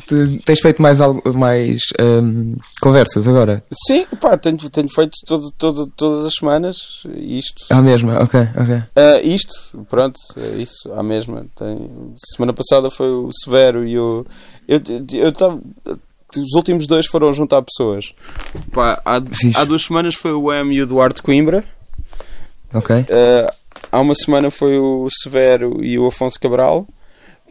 tu 0.08 0.40
tens 0.40 0.60
feito 0.60 0.82
mais, 0.82 1.00
algo, 1.00 1.22
mais 1.34 1.82
ehm, 2.00 2.56
conversas 2.82 3.28
agora. 3.28 3.64
Sim, 3.88 4.06
pá, 4.20 4.38
tenho, 4.38 4.58
tenho 4.58 4.90
feito 4.90 5.14
todo, 5.26 5.52
todo, 5.52 5.88
todas 5.96 6.26
as 6.26 6.34
semanas 6.34 7.04
isto. 7.16 7.66
À 7.70 7.82
mesma, 7.82 8.22
ok, 8.22 8.40
ok. 8.42 8.84
Ah, 8.96 9.22
isto, 9.22 9.86
pronto, 9.90 10.20
é 10.38 10.62
isso, 10.62 10.92
à 10.94 11.04
mesma. 11.04 11.46
Tem, 11.56 11.90
semana 12.36 12.54
passada 12.54 12.90
foi 12.90 13.10
o 13.10 13.30
Severo 13.34 13.86
e 13.86 13.98
o. 13.98 14.26
Eu 14.68 14.82
eu 15.14 15.30
estava. 15.30 15.60
Os 16.40 16.54
últimos 16.54 16.88
dois 16.88 17.06
foram 17.06 17.34
juntar 17.34 17.62
pessoas. 17.62 18.14
Pá, 18.72 19.02
há, 19.06 19.16
há 19.56 19.64
duas 19.66 19.84
semanas 19.84 20.16
foi 20.16 20.32
o 20.34 20.52
M 20.52 20.74
e 20.74 20.82
o 20.82 20.88
Duarte 20.88 21.22
Coimbra. 21.22 21.64
Ok. 22.74 23.06
Ah, 23.10 23.54
há 23.92 24.00
uma 24.00 24.16
semana 24.16 24.50
foi 24.50 24.78
o 24.80 25.08
Severo 25.10 25.84
e 25.84 25.98
o 26.00 26.08
Afonso 26.08 26.40
Cabral. 26.40 26.88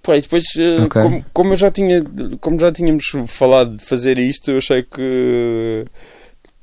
Pá, 0.03 0.17
e 0.17 0.21
depois, 0.21 0.45
ah, 0.59 0.85
Ok. 0.85 1.03
como, 1.03 1.25
como 1.33 1.53
eu 1.53 1.57
já 1.57 1.71
tinha, 1.71 2.03
como 2.41 2.59
já 2.59 2.73
tínhamos 2.73 3.05
falado 3.29 3.77
de 3.77 3.85
fazer 3.85 4.19
isto, 4.19 4.51
eu 4.51 4.59
achei 4.59 4.83
que 4.83 5.87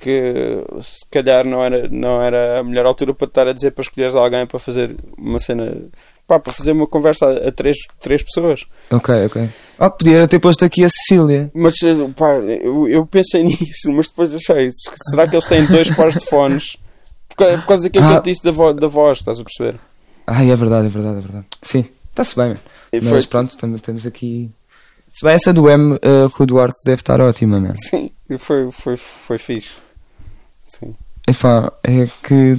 que 0.01 0.33
se 0.81 1.05
calhar 1.11 1.45
não 1.45 1.61
era, 1.61 1.89
não 1.89 2.21
era 2.21 2.59
a 2.59 2.63
melhor 2.63 2.85
altura 2.85 3.13
para 3.13 3.27
estar 3.27 3.47
a 3.49 3.51
dizer 3.53 3.71
para 3.71 3.81
escolheres 3.81 4.15
alguém 4.15 4.45
para 4.45 4.57
fazer 4.57 4.95
uma 5.17 5.39
cena 5.39 5.75
pá, 6.29 6.39
para 6.39 6.53
fazer 6.53 6.71
uma 6.73 6.85
conversa 6.87 7.25
a, 7.25 7.47
a 7.47 7.51
três, 7.51 7.75
três 7.99 8.21
pessoas. 8.23 8.61
Ok, 8.91 9.25
ok. 9.25 9.49
Ah, 9.79 9.89
podia 9.89 10.27
ter 10.27 10.39
posto 10.39 10.63
aqui 10.63 10.83
a 10.83 10.89
Cecília. 10.89 11.49
Mas 11.55 11.73
eh, 11.83 11.95
pá, 12.15 12.33
eu, 12.35 12.87
eu 12.87 13.05
pensei 13.05 13.41
nisso, 13.43 13.91
mas 13.91 14.07
depois 14.07 14.33
achei, 14.35 14.69
se- 14.69 14.91
será 15.09 15.27
que 15.27 15.35
eles 15.35 15.45
têm 15.47 15.65
dois 15.65 15.89
pares 15.89 16.15
de 16.15 16.25
fones? 16.25 16.77
Por 17.27 17.35
causa, 17.35 17.57
por 17.57 17.67
causa 17.67 17.83
daquilo 17.83 18.05
que 18.05 18.11
Ah. 18.13 18.15
eu 18.17 18.21
te 18.21 18.29
disse 18.29 18.43
da, 18.43 18.51
vo- 18.51 18.73
da 18.73 18.87
voz, 18.87 19.17
estás 19.19 19.39
a 19.39 19.43
perceber? 19.43 19.79
Ai, 20.27 20.51
é 20.51 20.55
verdade, 20.55 20.85
é 20.87 20.89
verdade, 20.89 21.17
é 21.17 21.21
verdade. 21.21 21.45
Sim, 21.63 21.85
está-se 22.09 22.35
bem. 22.35 22.55
E 22.93 23.01
Mas 23.01 23.09
foi- 23.09 23.23
pronto, 23.27 23.57
temos 23.81 24.05
aqui 24.05 24.49
Se 25.11 25.25
bem 25.25 25.33
essa 25.33 25.51
do 25.51 25.67
M 25.69 25.93
uh, 25.95 26.29
com 26.35 26.43
o 26.43 26.45
Duarte 26.45 26.79
deve 26.85 27.01
estar 27.01 27.19
ótima, 27.19 27.59
mano. 27.59 27.73
Sim, 27.75 28.11
foi, 28.37 28.69
foi, 28.71 28.95
foi 28.95 29.37
fixe. 29.39 29.71
Sim. 30.67 30.93
Epá, 31.27 31.71
é 31.83 32.07
que 32.23 32.57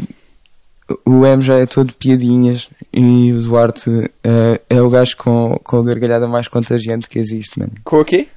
o 1.05 1.24
M 1.26 1.43
já 1.43 1.59
é 1.59 1.66
todo 1.66 1.93
piadinhas 1.95 2.70
e 2.93 3.32
o 3.32 3.43
Duarte 3.43 3.91
uh, 3.91 4.61
é 4.68 4.80
o 4.82 4.91
gajo 4.91 5.16
com, 5.16 5.59
com 5.62 5.78
a 5.78 5.82
gargalhada 5.82 6.26
mais 6.28 6.49
contagiante 6.49 7.09
que 7.09 7.18
existe, 7.18 7.59
mano. 7.59 7.72
Com 7.84 8.01
o 8.01 8.05
quê? 8.05 8.28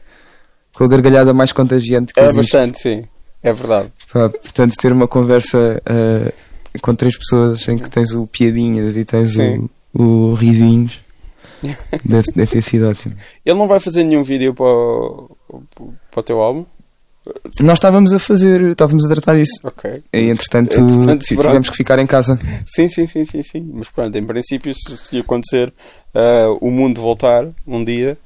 Com 0.73 0.83
a 0.83 0.87
gargalhada 0.87 1.33
mais 1.33 1.51
contagiante 1.51 2.13
que 2.13 2.19
É 2.19 2.23
existe. 2.25 2.51
bastante, 2.51 2.79
sim. 2.79 3.05
É 3.41 3.51
verdade. 3.51 3.91
Pá, 4.11 4.29
portanto, 4.29 4.75
ter 4.79 4.91
uma 4.91 5.07
conversa 5.07 5.81
uh, 5.89 6.79
com 6.81 6.95
três 6.95 7.17
pessoas 7.17 7.67
em 7.67 7.77
que 7.77 7.89
tens 7.89 8.11
o 8.13 8.25
piadinhas 8.25 8.95
e 8.95 9.03
tens 9.05 9.33
Sim. 9.33 9.69
o, 9.93 10.01
o 10.03 10.33
risinhos 10.33 10.99
deve, 12.05 12.31
deve 12.35 12.47
ter 12.47 12.61
sido 12.61 12.89
ótimo. 12.89 13.15
Ele 13.45 13.57
não 13.57 13.67
vai 13.67 13.79
fazer 13.79 14.03
nenhum 14.03 14.23
vídeo 14.23 14.53
para 14.53 14.65
o, 14.65 15.37
para 16.11 16.19
o 16.19 16.23
teu 16.23 16.41
álbum? 16.41 16.65
Nós 17.61 17.75
estávamos 17.75 18.13
a 18.13 18.19
fazer, 18.19 18.71
estávamos 18.71 19.05
a 19.05 19.07
tratar 19.07 19.35
disso. 19.35 19.59
Ok. 19.63 20.03
E 20.11 20.29
entretanto, 20.29 20.79
Entretanto, 20.79 21.25
sim, 21.25 21.37
tivemos 21.37 21.69
que 21.69 21.77
ficar 21.77 21.99
em 21.99 22.07
casa. 22.07 22.37
Sim, 22.65 22.89
sim, 22.89 23.05
sim, 23.05 23.25
sim, 23.25 23.41
sim. 23.41 23.71
Mas 23.73 23.89
pronto, 23.89 24.17
em 24.17 24.25
princípio, 24.25 24.73
se, 24.73 24.97
se 24.97 25.17
acontecer 25.19 25.73
ah, 26.13 26.55
o 26.59 26.69
mundo 26.69 27.01
voltar 27.01 27.47
um 27.65 27.83
dia. 27.83 28.17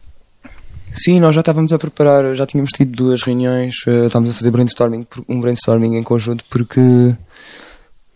Sim, 0.94 1.20
nós 1.20 1.36
já 1.36 1.42
estávamos 1.42 1.72
a 1.74 1.78
preparar, 1.78 2.34
já 2.34 2.46
tínhamos 2.46 2.72
tido 2.72 2.92
duas 2.92 3.22
reuniões, 3.22 3.76
eh, 3.86 4.08
estávamos 4.08 4.32
a 4.32 4.34
fazer 4.34 4.50
brainstorming, 4.50 5.06
um 5.30 5.40
brainstorming 5.40 5.96
em 5.96 6.02
conjunto, 6.02 6.44
porque 6.50 6.82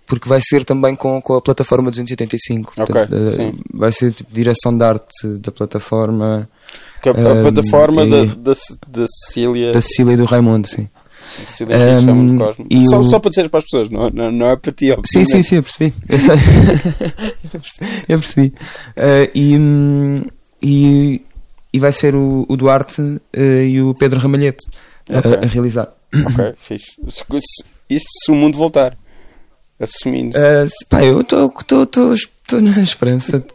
porque 0.08 0.28
vai 0.28 0.42
ser 0.42 0.66
também 0.66 0.96
com, 0.96 1.22
com 1.22 1.36
a 1.36 1.42
plataforma 1.42 1.90
285. 1.90 2.74
Ok, 2.76 2.86
Portanto, 2.86 3.16
eh, 3.16 3.32
sim. 3.32 3.60
vai 3.74 3.92
ser 3.92 4.12
tipo 4.12 4.34
direção 4.34 4.76
de 4.76 4.84
arte 4.84 5.28
da 5.40 5.52
plataforma 5.52 6.50
a, 7.10 7.12
a 7.12 7.40
Ah, 7.40 7.42
plataforma 7.44 8.06
da, 8.06 8.18
e- 8.24 8.28
da, 8.28 8.54
da 8.88 9.06
Cecília. 9.08 9.72
da 9.72 9.82
Cecília 9.82 10.14
e 10.14 10.18
do 10.18 10.26
Raimundo, 10.26 10.68
sim. 10.68 10.88
Cecília 11.46 11.78
Um, 12.02 12.38
Cosmo. 12.38 12.66
Só, 12.90 13.00
o- 13.00 13.04
só 13.06 13.20
para 13.20 13.30
dizer 13.30 13.50
para 13.50 13.60
as 13.60 13.64
pessoas, 13.64 13.90
não, 13.90 14.10
não, 14.10 14.32
não 14.32 14.48
é 14.48 14.56
para 14.56 14.72
ti, 14.72 14.88
Sim, 15.06 15.24
sim, 15.24 15.38
obviamente. 15.38 15.44
sim, 15.48 15.56
eu 15.56 15.64
percebi. 15.64 15.94
Eu, 16.10 16.20
sei. 16.20 16.36
Eu 18.10 18.20
percebi. 18.20 18.54
Eh, 18.96 19.32
e, 19.34 19.56
e, 20.62 21.22
e 21.74 21.80
vai 21.80 21.92
ser 21.92 22.16
o, 22.16 22.46
o 22.50 22.58
Duarte 22.58 23.02
eh, 23.34 23.66
e 23.66 23.82
o 23.82 23.94
Pedro 23.94 24.20
Ramalhete 24.20 24.66
a- 25.10 25.20
Ok. 25.20 25.40
a, 25.44 25.48
realizar. 25.48 25.90
Ok, 26.26 26.54
fixe. 26.58 26.92
Isto 27.90 28.10
se 28.26 28.32
o 28.32 28.36
mundo 28.36 28.58
voltar. 28.58 28.98
Assumindo. 29.80 30.38
Uh, 30.38 30.68
se- 30.68 30.86
pá, 30.88 31.02
eu 31.04 31.22
estou 31.22 31.52
na 32.62 32.82
esperança, 32.84 33.40
de- 33.40 33.46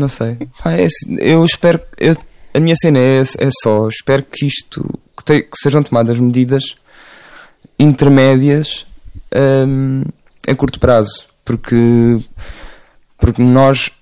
não 0.00 0.08
sei. 0.08 0.36
Pá, 0.62 0.72
é 0.72 0.84
assim, 0.86 1.16
eu 1.20 1.44
espero. 1.44 1.80
Eu, 1.98 2.16
a 2.56 2.60
minha 2.60 2.74
cena 2.76 2.98
é, 2.98 3.20
é 3.20 3.50
só: 3.62 3.88
espero 3.88 4.22
que 4.24 4.46
isto. 4.46 4.82
que, 5.16 5.24
te- 5.24 5.42
que 5.42 5.56
sejam 5.56 5.82
tomadas 5.82 6.18
medidas 6.18 6.62
intermédias 7.78 8.86
um, 9.66 10.02
a 10.48 10.54
curto 10.54 10.80
prazo. 10.80 11.26
Porque, 11.44 12.18
porque 13.18 13.40
nós, 13.40 13.92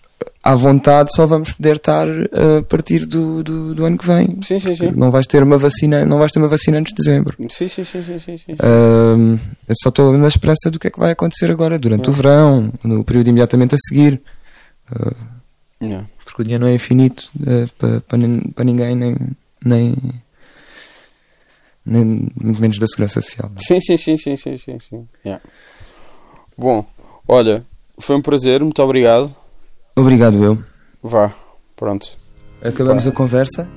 à 0.43 0.55
vontade, 0.55 1.15
só 1.15 1.27
vamos 1.27 1.53
poder 1.53 1.77
estar 1.77 2.09
a 2.09 2.63
partir 2.67 3.05
do, 3.05 3.43
do, 3.43 3.75
do 3.75 3.85
ano 3.85 3.99
que 3.99 4.07
vem. 4.07 4.39
Sim, 4.43 4.59
sim, 4.59 4.75
sim. 4.75 4.93
Não 4.97 5.11
vais 5.11 5.27
ter 5.27 5.43
uma 5.43 5.59
vacina, 5.59 6.07
não 6.07 6.19
vais 6.19 6.33
ter 6.33 6.39
uma 6.39 6.49
vacina 6.49 6.79
antes 6.79 6.95
de 6.95 7.03
dezembro. 7.03 7.37
Sim, 7.51 7.69
sim, 7.69 7.85
sim, 7.85 8.03
sim, 8.03 8.19
sim, 8.19 8.39
sim. 8.39 8.57
Ahm, 8.63 9.37
eu 9.69 9.75
só 9.83 9.91
estou 9.91 10.17
na 10.17 10.29
esperança 10.29 10.71
do 10.71 10.79
que 10.79 10.87
é 10.87 10.91
que 10.91 10.99
vai 10.99 11.11
acontecer 11.13 11.51
agora 11.51 11.79
durante 11.79 12.09
o 12.09 12.13
verão, 12.13 12.73
no 12.83 13.05
período 13.05 13.29
imediatamente 13.29 13.75
a 13.75 13.79
seguir, 13.79 14.21
Yeah. 15.83 16.07
Porque 16.35 16.43
o 16.43 16.45
dinheiro 16.47 16.65
não 16.65 16.71
é 16.73 16.75
infinito 16.75 17.31
eh, 17.47 17.67
para 17.79 18.01
pa, 18.01 18.17
nin- 18.17 18.41
pa 18.57 18.65
ninguém, 18.65 18.97
nem, 18.97 19.17
nem, 19.65 19.95
nem 21.87 22.05
muito 22.41 22.61
menos 22.61 22.77
da 22.81 22.89
segurança 22.89 23.21
social. 23.21 23.49
não 23.51 23.57
é? 23.57 23.61
Sim, 23.61 23.81
sim, 23.81 23.97
sim, 23.97 24.17
sim, 24.17 24.37
sim, 24.37 24.59
sim, 24.59 24.79
sim. 24.81 25.09
Yeah. 25.25 25.41
Bom, 26.59 26.85
olha, 27.29 27.65
foi 28.01 28.17
um 28.17 28.21
prazer, 28.23 28.61
muito 28.65 28.83
obrigado. 28.83 29.33
Obrigado, 29.95 30.43
eu. 30.43 30.61
Vá, 31.01 31.33
pronto. 31.77 32.09
Acabamos 32.61 33.07
a 33.07 33.13
conversa. 33.13 33.69